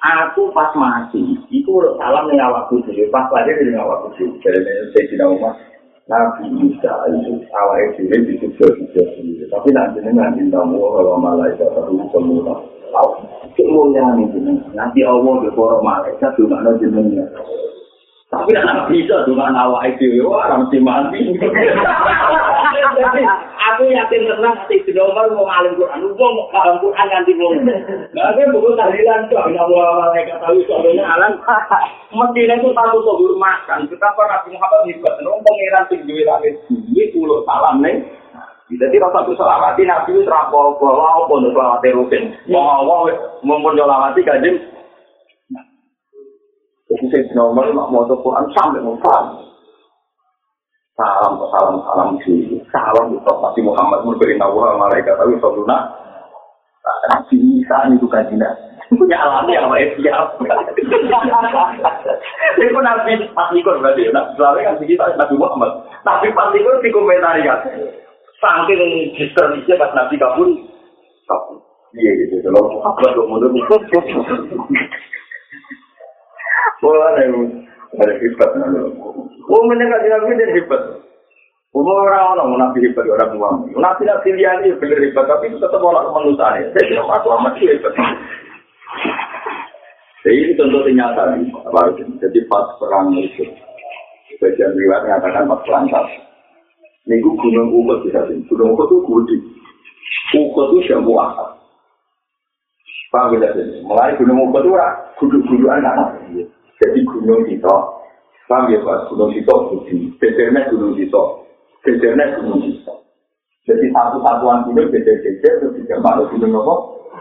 Aku 0.00 0.48
pas 0.56 0.72
mati, 0.72 1.36
itu 1.52 1.68
ulo 1.68 2.00
salam 2.00 2.24
nih 2.32 2.40
awakku 2.40 2.80
sih, 2.88 3.04
pas 3.12 3.28
lagi 3.28 3.52
di 3.52 3.76
awakku 3.76 4.08
sih, 4.16 4.28
jadi 4.40 4.64
saya 4.96 5.04
tidak 5.12 5.28
mau 5.36 5.52
Nabi 6.10 6.50
Isa 6.66 6.90
itu 7.06 7.38
awal 7.54 7.94
itu 7.94 8.10
di 8.10 8.34
situ 8.42 8.66
sendiri, 8.90 9.46
tapi 9.46 9.70
nanti 9.70 10.02
nanti 10.02 10.42
tamu 10.50 10.82
kalau 10.82 11.14
malaikat 11.22 11.70
terus 11.70 12.02
semua 12.10 12.58
tahu. 12.90 13.22
Kemuliaan 13.54 14.18
itu 14.26 14.42
nanti 14.74 15.06
Allah 15.06 15.38
berkorok 15.46 15.86
malaikat 15.86 16.34
juga 16.34 16.58
nanti 16.66 16.82
jenengnya. 16.82 17.22
Tapi 18.30 18.54
anak 18.54 18.86
bisa 18.86 19.26
dengan 19.26 19.58
awak 19.58 19.90
itu, 19.90 20.22
wah 20.22 20.46
mesti 20.54 20.78
mati. 20.78 21.18
aku 23.70 23.82
yakin 23.90 24.22
tenang 24.22 24.54
hati 24.54 24.86
nomor 24.94 25.26
mau 25.34 25.50
ngalim 25.50 25.74
Quran, 25.74 25.98
lu 25.98 26.14
mau 26.14 26.46
paham 26.54 26.78
Quran 26.78 27.06
nanti 27.10 27.34
mau. 27.34 27.50
Nah, 28.14 28.24
aku 28.30 28.54
buku 28.54 28.78
tahlilan 28.78 29.26
tuh, 29.26 29.34
nggak 29.34 29.66
mau 29.66 29.98
malaikat 29.98 30.38
tahu 30.46 30.62
soalnya 30.70 31.04
alam. 31.10 31.42
Mestinya 32.14 32.54
itu 32.54 32.70
tahu 32.70 32.96
tuh 33.02 33.34
makan. 33.34 33.90
Betapa 33.90 34.22
Nabi 34.22 34.48
Muhammad 34.54 34.80
hebat, 34.86 35.14
nong 35.26 35.42
pangeran 35.42 35.84
tinggi 35.90 36.22
langit, 36.22 36.54
ini 36.70 37.10
pulau 37.10 37.42
salam 37.42 37.82
nih. 37.82 37.98
Jadi 38.70 39.02
rasa 39.02 39.26
tuh 39.26 39.34
selawati 39.34 39.82
Nabi 39.82 40.14
itu 40.14 40.22
terapol 40.22 40.78
bahwa 40.78 41.26
apa 41.26 41.32
untuk 41.34 41.50
selawati 41.50 41.90
rutin. 41.90 42.30
Mau 42.46 42.62
awal 42.62 43.10
mumpun 43.42 43.74
selawati 43.74 44.22
kajian 44.22 44.62
Jadi 46.90 47.06
saya 47.06 47.22
di 47.22 47.32
nomor 47.38 47.70
mak 47.70 47.86
mau 47.94 48.02
Quran 48.02 48.50
sampai 48.50 48.82
mau 48.82 48.98
salam. 48.98 49.38
Salam 50.98 51.38
salam 51.86 52.08
sih. 52.26 52.58
Salam 52.74 53.14
itu 53.14 53.30
Nabi 53.30 53.60
Muhammad 53.62 54.02
memberi 54.02 54.34
nawa 54.34 54.74
malaikat 54.74 55.14
tapi 55.14 55.38
soduna. 55.38 55.86
Nabi 57.14 57.62
Isa 57.62 57.94
itu 57.94 58.10
kan 58.10 58.26
tidak 58.26 58.58
punya 58.90 59.22
alami 59.22 59.54
yang 59.54 59.70
baik 59.70 59.94
siap. 60.02 60.34
Itu 62.58 62.78
nabi 62.82 63.12
pas 63.38 63.54
ikut 63.54 63.76
berarti. 63.78 64.10
Nabi 64.10 64.66
kan 64.66 64.74
segitu 64.82 64.98
Nabi 64.98 65.34
Muhammad. 65.38 65.70
Tapi 66.02 66.26
pas 66.34 66.50
ikut 66.50 66.82
di 66.82 66.90
komentar 66.90 67.38
ya. 67.38 67.54
Saking 68.42 69.14
diskernisnya 69.14 69.78
pas 69.78 69.94
Nabi 69.94 70.18
kabur. 70.18 70.50
Iya 71.94 72.10
gitu. 72.26 72.50
Kalau 72.50 72.66
Muhammad 72.66 73.14
mundur. 73.30 73.54
Wah, 76.80 77.12
ada 77.98 78.12
hebat. 78.22 78.50
Oh, 79.50 79.62
mendengar 79.66 79.98
nabi 79.98 80.38
jadi 80.38 80.62
hebat. 80.62 80.82
Umur 81.74 82.06
orang 82.06 82.38
orang 82.38 82.70
nabi 82.70 82.86
hebat 82.86 83.04
orang 83.06 83.30
tua. 83.34 83.50
Nabi 83.76 84.02
nabi 84.06 84.38
dia 84.38 84.54
ini 84.62 84.78
hebat, 84.78 85.26
tapi 85.26 85.50
tetap 85.50 85.82
orang 85.82 86.06
kemanusiaan. 86.06 86.70
Jadi 86.72 86.94
aku 86.96 87.28
amat 87.34 87.54
hebat. 87.58 87.94
Jadi 90.20 90.36
ini 90.36 90.52
contoh 90.54 90.84
nyata 90.86 91.22
nih, 91.34 91.48
Jadi 92.20 92.38
pas 92.46 92.66
perang 92.76 93.08
itu, 93.16 93.44
bagian 94.38 94.76
riwayat 94.76 95.02
mengatakan 95.08 95.48
pas 95.48 95.64
perang 95.64 95.88
Minggu 97.08 97.32
gunung 97.32 97.72
Uhud 97.72 98.04
bisa 98.04 98.22
sih. 98.28 98.38
Gunung 98.46 98.76
Uhud 98.76 98.86
itu 98.86 98.96
gede. 99.02 99.36
Uhud 100.36 100.68
itu 100.76 100.92
jambu 100.92 101.16
akar. 101.16 101.58
Paham 103.10 103.34
tidak 103.34 103.56
sih? 103.56 103.82
Mulai 103.82 104.14
gunung 104.20 104.46
Uhud 104.46 104.60
itu 104.60 104.70
guduk-gudukan 105.18 105.80
anak. 105.80 106.20
Jadi 106.80 107.04
gunung 107.04 107.44
itu, 107.44 107.76
paham 108.48 108.72
ya 108.72 108.80
Pak? 108.80 109.12
Gunung 109.12 109.36
itu 109.36 109.52
budi. 109.52 109.96
Becernya 110.16 110.64
gunung 110.72 110.96
itu. 110.96 111.22
Becernya 111.84 112.40
gunung 112.40 112.64
itu. 112.64 112.94
Jadi 113.68 113.86
satu-satuan 113.92 114.64
gunung 114.64 114.88
becer-becer 114.88 115.60
itu 115.60 115.68
tidak 115.84 116.00
malu 116.00 116.24
gunung 116.32 116.56
apa? 116.56 116.74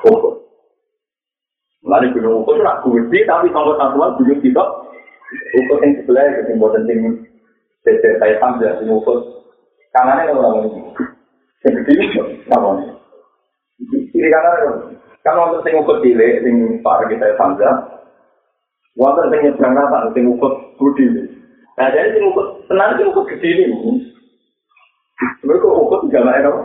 Ukur. 0.07 0.33
Lalu 1.83 2.15
gunung 2.15 2.43
ukur 2.43 2.55
itu 2.55 2.87
gede, 3.03 3.19
tapi 3.27 3.51
kalau 3.51 3.75
satuan 3.75 4.15
gunung 4.15 4.39
itu, 4.39 4.63
ukur 5.59 5.77
yang 5.83 5.91
sebelah 5.99 6.23
itu 6.23 6.41
yang 6.47 6.57
buatan 6.63 6.83
yang 6.87 7.01
becer 7.83 8.15
kayak 8.23 8.39
sambil 8.39 8.71
yang 8.79 8.95
ukur. 8.95 9.17
Kanannya 9.91 10.31
kalau 10.31 10.41
orang 10.55 10.71
ini. 10.71 10.81
Yang 11.67 11.73
gede 11.83 11.93
itu, 12.07 12.21
namanya. 12.47 12.95
Kiri 14.15 14.29
kanan, 14.31 14.95
kalau 15.23 15.51
untuk 15.51 15.67
ukur 15.83 15.99
dile, 15.99 16.39
yang 16.47 16.79
para 16.79 17.03
kita 17.11 17.35
sambil, 17.35 17.98
Wonten 18.99 19.31
sing 19.31 19.39
nyebrang 19.47 19.79
rata 19.79 20.11
sing 20.11 20.27
ukut 20.27 20.75
budi. 20.75 21.07
Nah, 21.79 21.87
jadi 21.87 22.11
sing 22.11 22.27
ukut 22.27 22.67
tenan 22.67 22.99
sing 22.99 23.07
ukut 23.07 23.31
gede 23.31 23.47
ini. 23.47 24.11
Mereka 25.39 25.67
ukut 25.71 26.03
nggak 26.11 26.27
enak. 26.43 26.55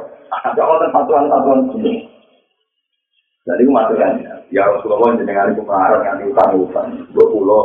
Ada 0.43 0.67
wonten 0.67 0.91
patuan-patuan 0.91 1.71
gini. 1.71 2.11
Jadi 3.45 3.63
masuk 3.71 4.01
kan, 4.01 4.19
ya 4.51 4.65
Rasulullah 4.67 5.21
jenengan 5.21 5.53
itu 5.53 5.63
mengarang 5.63 6.03
yang 6.03 6.33
utang-utang. 6.33 6.97
Dua 7.15 7.29
pulau 7.29 7.63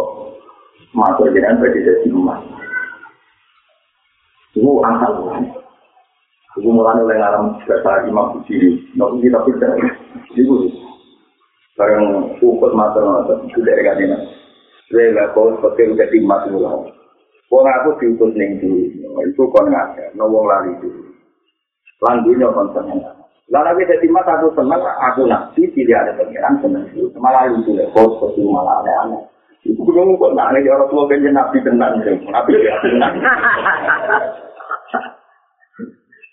masuk 0.93 1.33
jenengan 1.33 1.57
berarti 1.57 1.81
jadi 1.81 2.07
rumah. 2.13 2.37
Itu 4.53 4.85
angkat 4.85 5.11
Tuhan. 5.17 5.43
Itu 6.61 6.69
mulai 6.69 6.99
oleh 6.99 7.17
ngaram 7.17 7.57
bahasa 7.65 8.05
imam 8.05 8.37
berdiri. 8.37 8.85
Nanti 8.93 9.17
kita 9.25 9.39
percaya. 9.41 9.89
Itu 10.37 10.55
barang 11.73 12.37
ukut 12.37 12.71
mata-mata. 12.77 13.33
Itu 13.49 13.65
dari 13.65 13.81
kandinan. 13.81 14.28
Saya 14.89 15.13
nggak 15.13 15.37
kau 15.37 15.53
seperti 15.53 15.93
udah 15.93 16.07
timas 16.09 16.43
mulau. 16.49 16.89
Wong 17.53 17.65
aku 17.65 17.89
diutus 18.01 18.33
ning 18.33 18.57
itu 18.61 19.43
kon 19.53 19.69
ngake, 19.69 20.17
wong 20.17 20.45
lari 20.49 20.73
dulu. 20.81 21.13
Lan 22.01 22.25
dunya 22.25 22.49
kon 22.49 22.73
seneng. 22.73 22.97
Lan 23.49 23.69
aku 23.69 23.85
dadi 23.85 24.09
mas 24.09 24.25
aku 24.25 24.49
seneng, 24.57 24.81
aku 24.81 25.29
nanti 25.29 25.65
tidak 25.77 26.09
ada 26.09 26.11
pengiran 26.17 26.57
seneng 26.61 26.85
itu. 26.93 27.09
Malah 27.21 27.49
itu 27.53 27.73
lek 27.77 27.93
kau 27.93 28.17
seperti 28.17 28.45
malah 28.49 28.81
ada 28.81 28.93
aneh. 29.05 29.21
Itu 29.61 29.77
kudu 29.77 30.17
kok 30.17 30.33
nek 30.33 30.65
ora 30.65 30.85
tuwa 30.89 31.05
ben 31.05 31.25
nabi 31.29 31.57
tenan, 31.61 32.01
nabi 32.05 32.53
ya 32.57 32.75
tenan. 32.81 33.13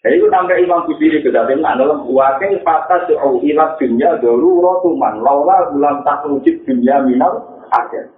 Jadi 0.07 0.22
itu 0.22 0.30
sampai 0.30 0.62
Imam 0.62 0.86
Busiri 0.86 1.18
beda 1.18 1.50
dengan 1.50 1.82
dalam 1.82 2.07
wakil 2.07 2.62
patah 2.62 3.11
su'u 3.11 3.42
ilat 3.42 3.74
dunia 3.74 4.14
dulu 4.22 4.62
rotuman 4.62 5.18
laula 5.18 5.66
bulan 5.74 6.07
tak 6.07 6.22
wujud 6.30 6.62
dunia 6.62 7.02
minal 7.02 7.42
akhir. 7.74 8.16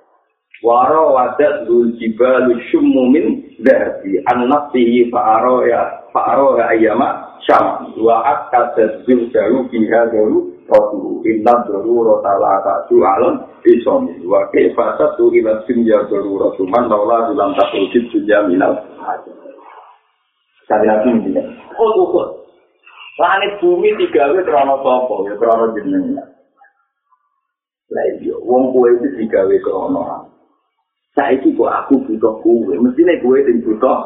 Waro 0.59 1.15
wadat 1.15 1.71
dul 1.71 1.95
jibalu 2.03 2.59
syummumin 2.67 3.55
dari 3.63 4.19
anak 4.27 4.75
tihi 4.75 5.07
fa'aro 5.07 5.63
ya 5.63 6.11
fa'aro 6.11 6.59
ya 6.59 6.75
ayama 6.75 7.39
syam 7.47 7.95
wa 7.95 8.27
akka 8.27 8.75
tazbil 8.75 9.31
jaru 9.31 9.71
biha 9.71 10.11
dulu 10.11 10.59
rotu 10.67 11.23
inna 11.31 11.63
dulu 11.63 12.03
rotala 12.11 12.59
ta'ju 12.67 12.99
alam 12.99 13.47
isom 13.71 14.11
wa 14.27 14.51
kifasat 14.51 15.15
tu 15.15 15.31
ilat 15.31 15.63
dunia 15.71 16.03
dulu 16.11 16.43
rotuman 16.43 16.91
laula 16.91 17.31
bulan 17.31 17.55
tak 17.55 17.71
wujud 17.79 18.05
dunia 18.11 18.39
minal. 18.51 18.75
Kali 20.67 20.85
nabi 20.85 21.09
ini. 21.23 21.41
Oh, 21.79 22.03
ukur. 22.03 22.29
Langit 23.17 23.63
bumi 23.63 23.95
tiga 23.95 24.35
wis 24.35 24.43
krono 24.43 24.83
sapa 24.83 25.15
ya 25.23 25.35
krono 25.39 25.71
jenengan. 25.79 26.29
Lah 27.89 28.05
iya, 28.21 28.37
wong 28.43 28.75
kowe 28.75 28.91
iki 28.91 29.23
digawe 29.23 29.57
krono. 29.65 30.29
Saiki 31.17 31.57
kok 31.57 31.73
aku 31.73 32.05
butuh 32.05 32.35
kowe, 32.45 32.75
mestine 32.79 33.21
kowe 33.21 33.39
sing 33.45 33.65
butuh. 33.65 33.99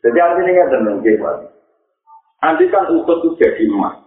Jadi 0.00 0.16
artinya 0.16 0.50
nggak 0.50 0.70
tenang, 0.72 0.98
Pak. 1.04 1.36
Nanti 2.40 2.64
kan 2.72 2.88
ukut 2.88 3.20
itu 3.20 3.36
jadi 3.36 3.68
emas. 3.68 4.00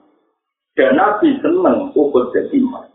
Dan 0.74 0.98
Nabi 0.98 1.38
seneng 1.38 1.94
ukut 1.94 2.34
jadi 2.34 2.58
emas. 2.58 2.90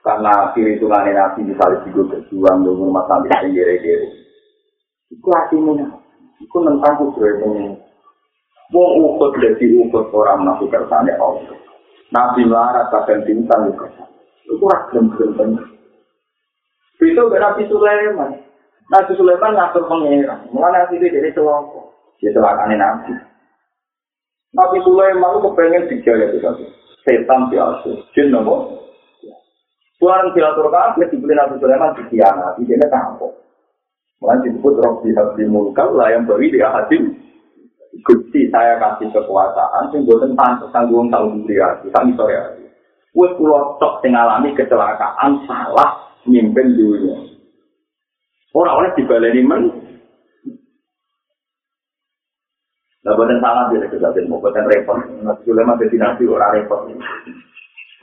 Karena 0.00 0.56
perhitungan 0.56 1.12
Nabi 1.12 1.44
misalnya 1.44 1.84
juga 1.84 2.16
berjuang 2.16 2.64
dengan 2.64 2.80
rumah 2.80 3.04
sampai 3.04 3.52
kiri-kiri. 3.52 4.08
Itu 5.12 5.28
artinya 5.28 6.08
Iku 6.38 6.62
tentang 6.62 6.94
kudroy 7.02 7.34
ini. 7.50 7.74
Wong 8.70 8.90
ukut 9.00 9.34
jadi 9.42 9.66
ukut 9.80 10.06
orang 10.14 10.46
nabi 10.46 10.70
kersane 10.70 11.10
Allah. 11.18 11.56
Nabi 12.14 12.46
melarat 12.46 12.94
kadang 12.94 13.26
bintang 13.26 13.74
juga. 13.74 13.90
Itu 14.46 14.64
ragam 14.64 15.12
gelem 15.18 15.77
Itu 16.98 17.22
Nabi 17.30 17.62
Sulaiman. 17.70 18.30
Nabi 18.90 19.12
Sulaiman 19.14 19.54
ngatur 19.54 19.84
pengira. 19.86 20.34
Mulai 20.50 20.82
nabi 20.82 20.98
itu 20.98 21.14
jadi 21.14 21.30
celoko. 21.30 21.94
Dia 22.18 22.34
celakane 22.34 22.74
nabi. 22.74 23.14
Nabi 24.56 24.78
Sulaiman 24.82 25.38
itu 25.38 25.40
kepengen 25.46 25.88
dijaya 25.92 26.24
itu 26.32 26.38
satu. 26.42 26.64
Setan 27.06 27.52
biasa. 27.52 27.90
Jin 28.16 28.34
nopo. 28.34 28.82
Tuhan 29.98 30.30
diatur 30.34 30.72
kabeh 30.72 31.06
dibeli 31.12 31.38
Nabi 31.38 31.60
Sulaiman 31.62 31.94
dikhianati. 31.94 32.66
Dia 32.66 32.88
tampok. 32.90 33.32
Mulai 34.18 34.42
disebut 34.50 34.82
Robi 34.82 35.14
Habdi 35.14 35.46
Mulkal 35.46 35.94
lah 35.94 36.10
yang 36.10 36.26
beri 36.26 36.50
dia 36.50 36.74
hadim. 36.74 37.14
Gusti 38.02 38.46
saya 38.50 38.78
kasih 38.78 39.10
kekuasaan, 39.10 39.90
sing 39.90 40.06
buatan 40.06 40.38
pantas 40.38 40.70
tanggung 40.70 41.10
tanggung 41.10 41.42
dia, 41.50 41.66
sore 41.82 42.34
hari. 42.36 42.62
Wes 43.10 43.34
pulau 43.34 43.74
tok 43.82 43.98
sing 44.04 44.14
alami 44.14 44.54
kecelakaan 44.54 45.42
salah 45.50 45.98
mimpin 46.28 46.76
dunia. 46.76 47.16
Orang 48.52 48.76
oleh 48.84 48.90
dibaleni 48.96 49.42
men. 49.44 49.62
Nah, 53.04 53.16
buatan 53.16 53.40
salah 53.40 53.72
dia 53.72 53.88
kejadian 53.88 54.28
mau 54.28 54.42
buatan 54.42 54.68
repot. 54.68 55.00
Nabi 55.24 55.40
Sulaiman 55.48 55.80
destinasi 55.80 56.28
orang 56.28 56.52
repot. 56.60 56.92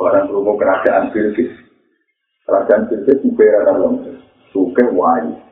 Orang 0.01 0.27
berumur 0.27 0.57
kerajaan 0.57 1.13
Bilqis. 1.13 1.53
Kerajaan 2.49 2.89
Bilqis 2.89 3.21
juga 3.21 3.69
dalam 3.69 4.01
suke 4.49 4.83
wajib. 4.91 5.45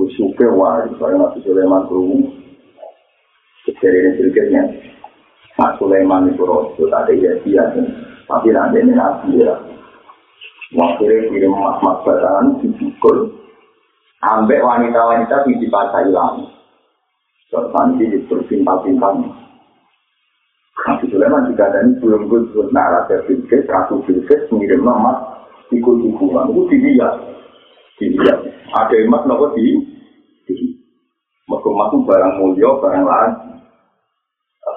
Suke 0.00 0.48
wali, 0.48 0.96
soalnya 0.96 1.28
Nabi 1.28 1.38
Sulaiman 1.44 1.84
berumur. 1.84 2.32
Kejadian 3.68 4.16
berikutnya, 4.16 4.62
Mas 5.60 5.76
Sulaiman 5.76 6.32
itu 6.32 6.40
rasul, 6.40 6.88
ada 6.88 7.12
iya 7.12 7.36
dia, 7.44 7.68
tapi 8.24 8.48
nanti 8.48 8.80
ini 8.80 8.96
Nabi 8.96 9.44
ya. 9.44 9.52
Wakilnya 10.70 11.34
kirim 11.34 11.50
mas-mas 11.50 11.98
batangan, 12.06 12.62
dipukul. 12.62 13.34
Ambek 14.20 14.62
wanita-wanita 14.62 15.48
di 15.48 15.66
pasar 15.66 16.06
hilang. 16.06 16.46
Terus 17.50 17.72
nanti 17.74 18.06
berpintal-pintal. 18.30 19.40
Nabi 20.80 21.04
Sulaiman 21.12 21.50
juga 21.50 21.68
ada 21.68 21.84
ini 21.84 22.00
belum 22.00 22.30
gue 22.30 22.66
nah 22.72 22.88
Raja 22.88 23.20
Bilqis, 23.28 23.68
Ratu 23.68 24.00
Bilqis 24.06 24.48
mengirim 24.48 24.86
emas 24.86 25.44
ikut 25.68 25.96
hubungan 26.02 26.50
itu 26.50 26.62
dilihat, 26.72 27.14
dilihat. 28.00 28.38
Ada 28.70 28.96
emas 29.04 29.26
nopo 29.26 29.52
di 29.58 29.76
Mereka 31.50 31.66
masuk 31.66 32.06
barang 32.06 32.34
mulia, 32.38 32.70
barang 32.78 33.04
lain. 33.06 33.32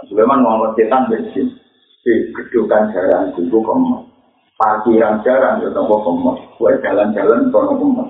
Sulaiman 0.09 0.41
ngomong 0.41 0.73
setan 0.73 1.05
bensin. 1.05 1.53
Di 2.01 2.33
kedukan 2.33 2.89
jalan 2.93 3.29
itu 3.37 3.45
kemas. 3.53 4.12
Parkiran 4.53 5.25
jalan 5.25 5.59
itu 5.61 5.69
nopo 5.73 5.95
kemas. 6.05 6.39
Buat 6.61 6.81
jalan-jalan 6.85 7.49
itu 7.49 7.51
nopo 7.51 7.73
kemas. 7.77 8.09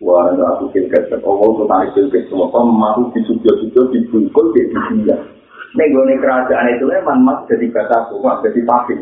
Wah, 0.00 0.32
aku 0.32 0.72
kilket 0.72 1.12
sekolah, 1.12 1.44
itu 1.44 1.64
tarik 1.68 1.90
kilket 1.92 2.22
semua. 2.32 2.48
Kemas 2.48 2.96
itu 2.96 3.04
disubio-subio, 3.20 3.82
dibungkul, 3.92 4.44
dia. 4.56 5.16
Nego 5.76 6.02
kerajaan 6.02 6.72
itu 6.74 6.84
memang 6.88 7.22
mas 7.22 7.46
jadi 7.46 7.68
kata 7.70 8.10
rumah, 8.10 8.42
jadi 8.42 8.64
pabrik. 8.66 9.00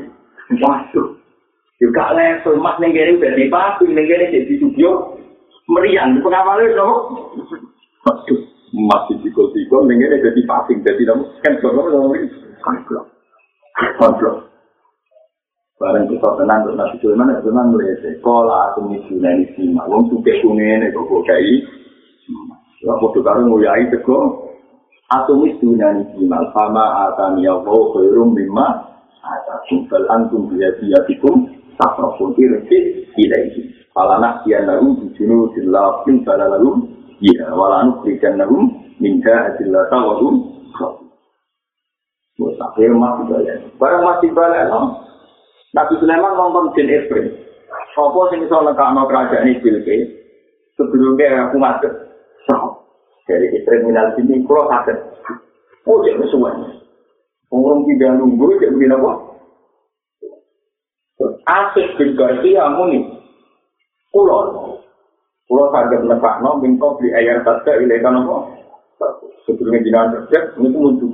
Waduh. 0.59 1.16
Juga 1.78 2.12
level 2.12 2.59
mas 2.59 2.76
nenggeri 2.82 3.16
jadi 3.16 3.46
pabrik, 3.46 3.94
nenggeri 3.94 4.34
jadi 4.34 4.55
subio. 4.59 5.16
Meriang, 5.70 6.18
pengawalnya 6.24 6.76
dong. 6.76 6.96
Aduh, 8.09 8.40
masih 8.72 9.16
dikol-dikol, 9.20 9.88
ini 9.88 10.09
jadi 10.09 10.40
pasing, 10.49 10.80
jadi 10.80 11.03
kamu 11.09 11.24
kan 11.44 11.55
kalau 11.61 11.84
kamu 11.88 12.16
ini 12.20 12.28
konflik, 12.61 13.05
konflik. 14.01 14.36
Barang 15.79 16.11
kita 16.11 16.26
tenang, 16.35 16.66
terus 16.66 16.74
nasi 16.74 16.97
Sulaiman, 16.99 17.39
ya 17.39 17.39
tenang 17.39 17.70
melihat, 17.70 18.03
sekolah 18.03 18.74
aku 18.74 18.91
misi 18.91 19.14
nani 19.14 19.47
sima, 19.55 19.87
wong 19.87 20.11
suke 20.11 20.33
kungen, 20.43 20.91
kok 20.91 21.07
kok 21.07 21.22
kayak 21.26 21.62
Ya, 22.79 22.95
waktu 22.95 23.18
karo 23.26 23.43
nguyai 23.47 23.91
teko, 23.91 24.18
aku 25.07 25.33
misi 25.39 25.70
nani 25.79 26.03
sima, 26.18 26.51
sama 26.51 27.11
atani 27.11 27.47
ya 27.47 27.55
wau 27.62 27.95
khairum 27.95 28.35
bima, 28.35 28.91
ada 29.22 29.62
kumpul 29.70 30.03
antum 30.11 30.51
biya 30.51 30.74
biya 30.83 30.99
tikum, 31.07 31.47
tak 31.79 31.95
profun 31.95 32.35
irkit 32.35 33.14
ilaihi. 33.14 33.70
Falana 33.95 34.43
kian 34.43 34.66
lalu, 34.66 34.99
bijunu 34.99 35.55
dilapin 35.55 36.26
bala 36.26 36.59
lalu, 36.59 36.99
Iya, 37.18 37.51
walanu 37.51 37.99
berikan 38.07 38.39
nahum 38.39 38.70
minta 39.03 39.51
adillah 39.51 39.91
tawadum. 39.91 40.55
Buat 42.39 42.55
akhir 42.62 42.95
masih 42.95 43.24
balik. 43.26 43.59
Barang 43.83 44.07
masih 44.07 44.31
balik. 44.31 44.70
Nabi 45.79 45.95
Sulaiman 46.03 46.35
nonton 46.35 46.74
Jin 46.74 46.91
Ifrit. 46.91 47.26
Apa 47.95 48.20
sing 48.35 48.43
iso 48.43 48.59
lekakno 48.66 49.07
kerajaan 49.07 49.47
iki 49.47 49.62
bilke? 49.62 49.95
Sebelumnya 50.74 51.47
aku 51.47 51.62
ngadep. 51.62 51.95
Dari 53.29 53.47
istri 53.55 53.87
minal 53.87 54.11
sini, 54.18 54.43
kulo 54.43 54.66
sakit. 54.66 54.99
Oh, 55.87 56.03
jadi 56.03 56.18
semuanya. 56.33 56.81
Orang 57.53 57.87
tidak 57.87 58.18
nunggu, 58.18 58.59
jadi 58.59 58.74
bilang 58.74 59.05
apa? 59.05 59.12
Asik 61.47 61.95
bin 62.01 62.18
Garcia 62.18 62.72
muni. 62.74 63.05
Kulo. 64.11 64.39
Kulo 65.47 65.64
saged 65.70 66.09
nekakno 66.09 66.59
mingko 66.59 66.99
di 67.05 67.12
ayat 67.14 67.47
saja 67.47 67.79
ilekan 67.79 68.18
apa? 68.24 68.37
Sebelumnya 69.47 69.85
jinan 69.85 70.12
kerja, 70.12 70.39
ini 70.59 70.68
pun 70.74 70.83
muncul. 70.91 71.11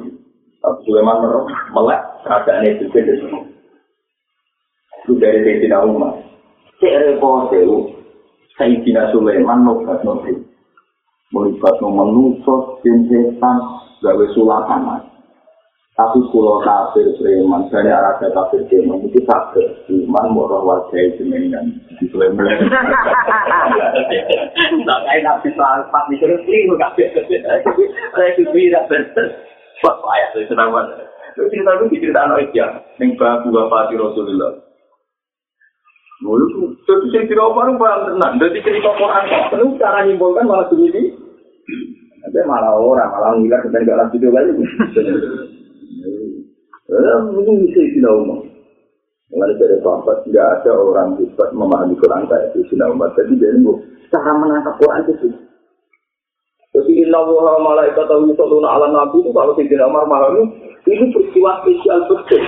Tapi 0.62 0.78
Sulaiman 0.88 1.20
merok, 1.20 1.44
melek, 1.76 2.00
keadaan 2.24 2.66
itu 2.66 2.88
beda 2.88 3.12
semua. 3.20 3.53
Itu 5.04 5.20
dari 5.20 5.44
Sayyidina 5.44 5.84
Umar. 5.84 6.16
Cek 6.80 6.96
repot 6.96 7.52
itu, 7.52 7.92
Sayyidina 8.56 9.12
Sulaiman 9.12 9.60
nobat 9.68 10.00
nobat. 10.00 10.32
Melibat 11.28 11.76
menusos, 11.84 12.80
jensetan, 12.80 13.56
gawe 14.00 14.26
sulatan. 14.32 15.12
Tapi 15.94 16.18
kulo 16.34 16.58
kafir 16.66 17.06
preman, 17.22 17.70
saya 17.70 18.02
rasa 18.02 18.26
kafir 18.32 18.64
preman 18.66 19.04
itu 19.04 19.20
kafir. 19.28 19.62
Iman 19.92 20.34
murah 20.34 20.64
warga 20.64 20.98
itu 20.98 21.22
menang. 21.22 21.70
Di 22.00 22.08
Sulaiman. 22.10 22.48
Tak 24.88 25.00
kayak 25.04 25.22
nabi 25.22 25.48
salpat 25.54 26.04
di 26.10 26.16
kiri 26.16 26.34
kiri 26.48 26.74
kafir. 26.80 27.12
Saya 27.12 28.26
itu 28.34 28.42
tidak 28.50 28.88
betul. 28.88 29.28
Wah, 29.86 29.94
ayah 30.16 30.28
itu 30.32 30.48
senang 30.48 30.72
banget. 30.72 31.06
Itu 31.36 31.46
cerita 31.52 31.70
itu 31.76 31.84
dicerita 31.92 32.20
anak 32.24 32.50
ya. 32.56 32.66
Yang 32.98 33.20
babu 33.20 33.52
bapak 33.52 33.92
Rasulullah. 33.94 34.63
Mulu 36.24 36.44
itu 36.48 36.94
sing 37.12 37.28
tidak 37.28 37.52
baru 37.52 37.76
barang 37.76 38.16
tenang. 38.16 38.40
Jadi 38.40 38.64
cerita 38.64 38.96
Quran. 38.96 39.24
Terus 39.52 39.76
cara 39.76 40.08
nyimpulkan 40.08 40.48
malah 40.48 40.64
begini. 40.72 41.12
Tapi 42.24 42.40
malah 42.48 42.80
orang, 42.80 43.12
malah 43.12 43.36
ngiler 43.36 43.60
kita 43.68 43.84
nggak 43.84 43.98
lanjut 44.00 44.20
juga 44.24 44.40
Eh, 46.84 47.18
mungkin 47.32 47.64
bisa 47.68 47.80
Sina 47.92 48.12
Umar. 48.12 48.40
Mengenai 49.32 49.56
dari 49.56 49.76
sahabat, 49.80 50.20
tidak 50.28 50.46
ada 50.60 50.72
orang 50.72 51.16
bisa 51.16 51.44
memahami 51.52 51.96
Quran 51.96 52.28
kayak 52.28 52.52
itu 52.52 52.72
Sina 52.72 52.88
Umar. 52.88 53.12
Jadi 53.16 53.36
dia 53.36 53.52
itu 53.52 53.72
cara 54.08 54.32
menangkap 54.36 54.80
Quran 54.80 55.04
itu. 55.12 55.28
Jadi 56.74 56.92
inna 57.06 57.20
wa 57.22 57.60
malaikatahu 57.60 58.32
yusalluna 58.32 58.68
ala 58.68 58.90
nabi 58.90 59.22
itu 59.22 59.30
kalau 59.30 59.54
Sayyidina 59.54 59.86
Umar 59.86 60.08
memahami 60.10 60.42
ini 60.88 61.12
peristiwa 61.12 61.62
spesial 61.62 62.00
betul. 62.10 62.42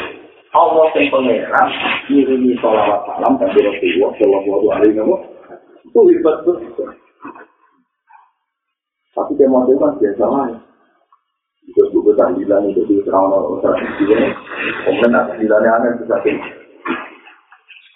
Allah 0.56 0.88
yang 0.96 1.12
pangeran 1.12 1.68
ngirimi 2.08 2.56
sholawat 2.64 3.04
salam 3.04 3.36
dan 3.36 3.52
Rasulullah 3.52 4.10
Shallallahu 4.16 4.66
Alaihi 4.72 4.96
Wasallam 4.96 5.20
itu 5.84 6.00
hebat 6.12 6.36
betul. 6.44 6.88
Tapi 9.16 9.32
dia 9.40 9.48
mau 9.48 9.64
kan 9.64 9.96
biasa 9.96 10.24
lah. 10.28 10.48
Itu 11.66 11.82
buku 11.92 12.12
tahlilan 12.16 12.68
itu 12.68 12.84
di 12.84 13.00
terang 13.04 13.32
orang 13.32 13.80
Kemudian 14.84 15.12
tahlilannya 15.12 15.70
aneh 15.72 15.90
bisa 16.04 16.16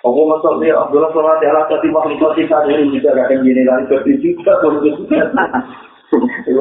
Aku 0.01 0.21
masuk 0.25 0.65
dia 0.65 0.73
Abdullah 0.81 1.13
sholat 1.13 1.45
ala 1.45 1.69
tadi 1.69 1.93
makhluk 1.93 2.33
kita 2.33 2.65
ini 2.73 2.97
bisa 2.97 3.13
gak 3.13 3.37
yang 3.37 3.45
gini 3.45 3.69
lagi 3.69 3.85
ke 3.85 4.17
juga 4.17 4.57
baru 4.65 4.81
juga. 4.81 5.29
Itu 6.49 6.61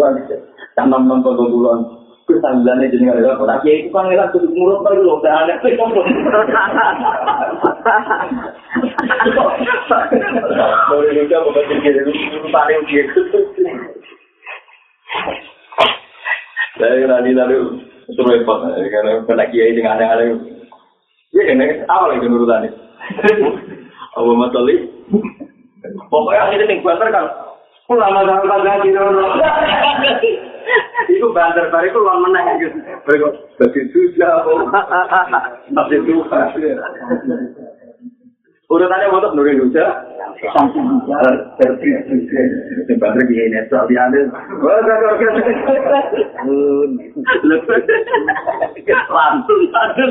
tanam 0.76 1.08
nonton 1.08 1.40
bulan. 1.40 1.99
Kesanggulannya 2.30 2.94
jadi 2.94 3.04
nggak 3.10 3.20
ada 3.26 3.42
apa. 3.42 3.66
Ya 3.66 3.74
itu 3.82 3.90
kan 3.90 4.06
ngelak 4.06 4.30
tuh 4.30 4.46
murut 4.54 4.86
baru 4.86 5.02
loh. 5.02 5.18
Udah 5.18 5.50
aneh 5.50 5.58
sih 5.66 5.74
kamu. 5.74 5.98
Boleh 10.94 11.12
juga 11.18 11.38
bukan 11.42 11.82
jadi 11.82 12.02
urutannya 12.06 12.86
gitu. 12.86 13.20
Saya 16.78 17.10
nanti 17.10 17.34
lalu 17.34 17.82
suruh 18.14 18.30
repot 18.38 18.62
karena 18.78 19.26
kena 19.26 19.46
kiai 19.50 19.74
dengan 19.74 19.98
aneh-aneh. 19.98 20.38
Ya 21.34 21.50
ini 21.50 21.82
apa 21.90 22.14
lagi 22.14 22.30
urutannya? 22.30 22.70
Apa 24.14 24.32
matali? 24.38 24.86
Pokoknya 26.14 26.46
akhirnya 26.46 26.70
ning 26.70 26.86
banter 26.86 27.10
kan. 27.10 27.26
Ulama 27.90 28.22
sama 28.22 28.62
gaji 28.62 28.94
dulu. 28.94 29.26
Iku 31.20 31.36
banter 31.36 31.68
bare 31.68 31.92
iku 31.92 32.00
lan 32.00 32.24
meneh 32.24 32.64
gitu. 32.64 32.80
Mereka 32.80 33.28
dadi 33.60 33.82
susah. 33.92 34.48
Tapi 35.76 36.00
itu 36.00 36.24
Urutannya 38.70 39.10
untuk 39.10 39.34
Nuri 39.34 39.58
Nusa. 39.58 39.82
Banter 43.02 43.24
gini 43.28 43.50
nih, 43.50 43.66
soal 43.68 43.90
diambil. 43.90 44.30
Langsung, 49.10 49.60
langsung. 49.74 50.08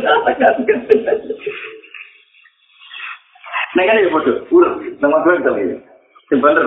Nah 3.76 3.84
kan 3.84 4.00
ya 4.00 4.08
foto, 4.10 4.32
urut, 4.50 4.74
nama 4.98 5.22
gue 5.22 5.34
itu 5.38 5.52
ini. 5.60 5.76
Yang 6.32 6.40
bener, 6.40 6.66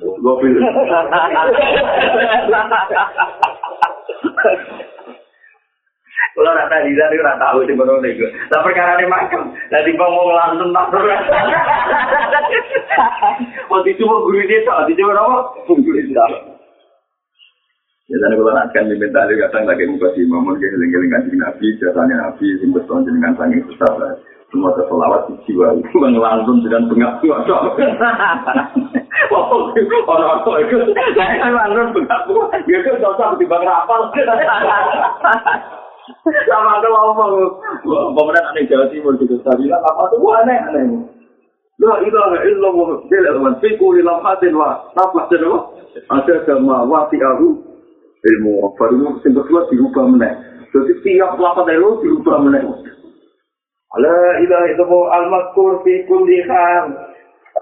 gue 0.00 0.34
pilih. 0.42 0.62
Kalau 6.32 6.56
rata 6.56 6.80
di 6.88 6.96
sana, 6.96 7.12
rata 7.20 7.44
tahu 7.44 7.68
di 7.68 7.76
mana 7.76 8.00
nego. 8.00 8.24
Tapi 8.48 8.64
perkara 8.64 8.96
ini 8.96 9.04
makam, 9.04 9.52
nanti 9.68 9.90
ngomong 9.92 10.32
langsung 10.32 10.72
tak 10.72 10.88
terus. 10.88 11.20
Waktu 13.68 13.88
itu 13.92 14.02
mau 14.08 14.24
guru 14.24 14.40
dia, 14.48 14.64
waktu 14.64 14.96
itu 14.96 15.02
mau? 15.04 15.52
Guru 15.68 16.00
dia. 16.00 16.24
Biasanya 18.08 18.34
kalau 18.36 18.52
nak 18.52 18.68
kan 18.76 18.88
diminta 18.92 19.24
dia 19.24 19.40
kadang 19.48 19.64
lagi 19.64 19.88
muka 19.88 20.08
si 20.12 20.24
Mamun, 20.28 20.60
dia 20.60 20.68
ngeling-ngeling 20.68 21.12
kanjeng 21.16 21.38
Nabi, 21.40 21.66
biasanya 21.80 22.14
Nabi, 22.20 22.46
singkat 22.60 22.84
tahun 22.84 23.06
jenengan 23.08 23.32
sanging 23.40 23.62
susah 23.68 23.92
semua 24.52 24.76
terselawat 24.76 25.32
di 25.32 25.34
jiwa 25.48 25.72
itu 25.80 25.96
langsung 25.96 26.60
dengan 26.60 26.92
bengak. 26.92 27.24
Orang 30.12 30.44
tua 30.44 30.56
itu, 30.60 30.76
saya 31.16 31.48
langsung 31.48 31.96
bengak 31.96 32.20
kuasa. 32.28 32.60
Dia 32.68 32.78
itu 32.84 33.00
cocok 33.00 33.40
di 33.40 33.48
bang 33.48 33.64
rapal. 33.64 34.12
Sama 36.22 36.82
ada 36.82 36.88
ngomong, 36.90 37.62
pemenang 37.86 38.46
aneh 38.52 38.66
Jawa 38.68 38.90
Timur 38.92 39.16
gitu. 39.22 39.38
Saya 39.42 39.56
bilang 39.56 39.80
apa 39.86 40.10
tuh 40.12 40.34
aneh 40.44 40.58
aneh. 40.70 40.84
La 41.80 41.98
ilaha 42.04 42.38
illallah 42.46 43.06
bila 43.08 43.30
man 43.40 43.54
fi 43.58 43.74
kulli 43.80 44.04
lamhatin 44.04 44.54
wa 44.54 44.86
nafas 44.94 45.30
wa 45.40 45.72
ada 46.12 46.34
sama 46.44 46.84
wati 46.86 47.18
ahu 47.18 47.58
ilmu 48.22 48.70
baru 48.78 49.18
sing 49.24 49.34
kedua 49.34 49.66
dirubah 49.70 50.04
meneh. 50.10 50.32
Jadi 50.70 50.92
tiap 51.02 51.38
lapat 51.38 51.74
itu 51.74 51.90
dirubah 52.06 52.36
meneh. 52.44 52.91
La 54.00 54.20
ilaha 54.40 54.66
illallah 54.72 55.04
al-mazkur 55.20 55.84
fi 55.84 56.06
kulli 56.08 56.40
hal. 56.48 56.96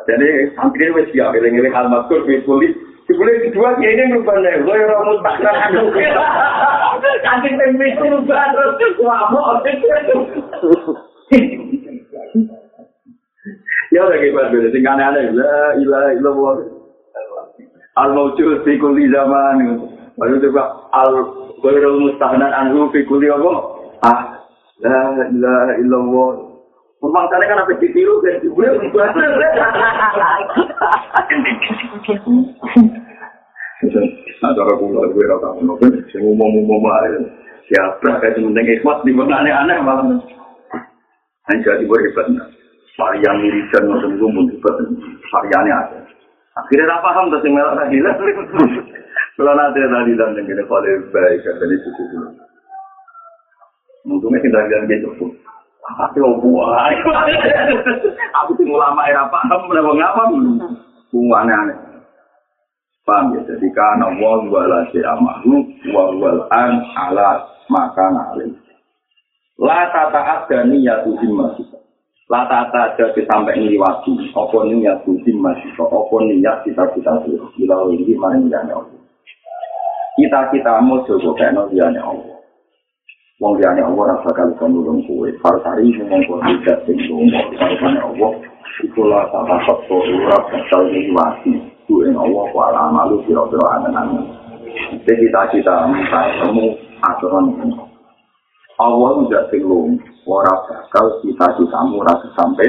Jadi 0.07 0.55
santri 0.55 0.95
wis 0.95 1.11
siap 1.11 1.35
eling-eling 1.35 1.75
al-mazkur 1.75 2.23
fi 2.29 2.39
kulli 2.47 2.71
Dibeli 3.11 3.51
kedua 3.51 3.75
ya 3.83 3.91
ini 3.91 4.15
merubah 4.15 4.39
nih, 4.39 4.63
gue 4.63 4.71
yang 4.79 4.87
ramus 4.87 5.19
bakar 5.19 5.51
anu. 5.67 5.91
Kantin 7.27 7.59
tempe 7.59 7.85
itu 7.91 8.05
merubah 8.07 8.55
terus, 8.55 8.95
wamok. 9.03 9.67
Ya 13.91 14.07
udah 14.07 14.15
kayak 14.15 14.35
berdua, 14.39 14.71
sing 14.71 14.87
aneh-aneh, 14.87 15.35
la 15.35 15.75
ilaha 15.83 16.09
illallah. 16.15 16.55
Al-mawjud 17.99 18.63
fi 18.63 18.79
kulli 18.79 19.11
zaman. 19.11 19.91
Baru 20.15 20.39
juga 20.39 20.87
al-ghairul 20.95 21.99
mustahnan 22.07 22.55
anhu 22.55 22.95
fi 22.95 23.03
kulli 23.11 23.27
apa? 23.27 23.53
Ah, 24.07 24.40
La 24.81 25.29
ilaha 25.29 25.73
illallah. 25.77 26.33
Memang 27.01 27.25
tadi 27.33 27.45
kan 27.49 27.61
apa 27.65 27.73
ditiru 27.81 28.21
dan 28.25 28.41
dibeli 28.45 28.69
Nah, 34.41 34.57
cara 34.57 34.73
kula 34.77 35.05
gue 35.13 35.25
ora 35.25 35.37
tau 35.41 35.53
ngono, 35.61 35.77
sing 36.09 36.25
umum-umum 36.25 36.85
ae. 36.85 37.13
Siapa 37.69 38.25
kayak 38.25 38.41
penting 38.41 38.67
ikhlas 38.73 39.05
di 39.05 39.13
mana 39.13 39.45
aneh-aneh 39.45 39.81
malah. 39.85 40.17
Hanya 41.49 41.61
jadi 41.61 41.85
gue 41.85 41.99
hebat. 42.09 42.29
Varian 42.97 43.37
mirisan 43.41 43.85
ngoten 43.85 44.17
gue 44.17 44.33
mun 44.33 44.49
hebat. 44.49 44.77
Variannya 45.33 45.73
ada. 45.77 45.99
Akhirnya 46.57 46.89
ra 46.89 47.05
paham 47.05 47.33
terus 47.33 47.45
sing 47.45 47.53
melok 47.53 47.77
tadi 47.81 47.99
lah. 48.01 48.17
Kalau 49.41 49.57
nanti 49.57 49.81
tadi 49.81 50.13
dan 50.21 50.37
dengan 50.37 50.69
kalau 50.69 51.01
baik 51.17 51.41
dari 51.41 51.77
itu 51.81 51.89
Untungnya 54.11 54.43
tidak 54.43 54.67
bilang 54.67 54.91
gitu 54.91 55.09
pun. 55.23 55.31
Tapi 55.87 56.19
buah. 56.19 56.91
Aku 58.45 58.51
sih 58.59 58.67
ulama 58.67 59.07
era 59.07 59.31
paham, 59.31 59.71
berapa 59.71 59.91
ngapam. 59.95 60.31
Bunga 61.11 61.37
aneh-aneh. 61.47 61.79
Paham 63.07 63.35
ya? 63.35 63.41
Jadi 63.47 63.67
karena 63.75 64.07
wal 64.19 64.47
wala 64.51 64.87
si 64.95 65.03
amahu, 65.03 65.67
wal 65.91 66.15
wal 66.19 66.41
an 66.55 66.83
ala 66.95 67.43
makan 67.67 68.15
alim. 68.35 68.51
La 69.59 69.91
tata 69.91 70.47
ada 70.47 70.59
niyatu 70.67 71.15
masih. 71.19 71.67
La 72.31 72.47
tata 72.47 72.95
ada 72.95 73.07
sampai 73.15 73.59
ngliwati. 73.59 74.31
Apa 74.35 74.59
niyatu 74.71 75.19
masih. 75.23 75.71
Apa 75.79 76.17
niat 76.27 76.63
kita-kita 76.67 77.27
itu. 77.27 77.47
Bila 77.59 77.87
ini 77.91 78.15
mana 78.15 78.63
Allah. 78.63 78.87
Kita-kita 80.15 80.83
mau 80.83 81.03
coba 81.07 81.31
kena 81.35 81.63
dia 81.71 81.91
Allah. 81.99 82.40
Wong 83.41 83.57
liyane 83.57 83.81
Allah 83.81 84.05
ora 84.05 84.17
bakal 84.21 84.53
iso 84.53 84.69
nulung 84.69 85.01
kowe. 85.09 85.25
Farsari 85.41 85.89
ngomong 85.97 86.23
kok 86.29 86.41
tidak 86.45 86.79
sing 86.85 86.97
ngomong 87.09 87.57
kalane 87.57 88.01
Allah 88.05 88.33
iku 88.85 89.01
la 89.09 89.25
ta 89.33 89.41
bakal 89.49 89.81
ora 89.89 90.39
bakal 90.53 90.83
ngliwati 90.85 91.53
kuwi 91.89 92.13
Allah 92.13 92.45
kok 92.53 92.65
ala 92.69 92.83
malu 92.93 93.25
kira-kira 93.25 93.67
anan-anan. 93.81 94.29
Jadi 95.09 95.25
cita-cita 95.25 95.89
minta 95.89 96.21
kamu 96.45 96.77
aturan 97.01 97.57
ini. 97.65 97.81
Allah 98.77 99.11
tidak 99.25 99.45
sing 99.49 99.65
ora 100.29 100.55
bakal 100.69 101.07
cita-citamu 101.25 102.05
rasa 102.05 102.29
sampai 102.37 102.69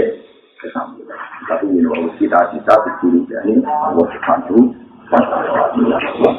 kesampaian. 0.55 1.19
Tapi 1.51 1.67
ini 1.67 1.83
cita-cita 2.15 2.73
dicuri 2.87 3.27
dari 3.27 3.59
Allah 3.59 4.07
wa 4.07 5.19
ta'ala. 5.19 6.31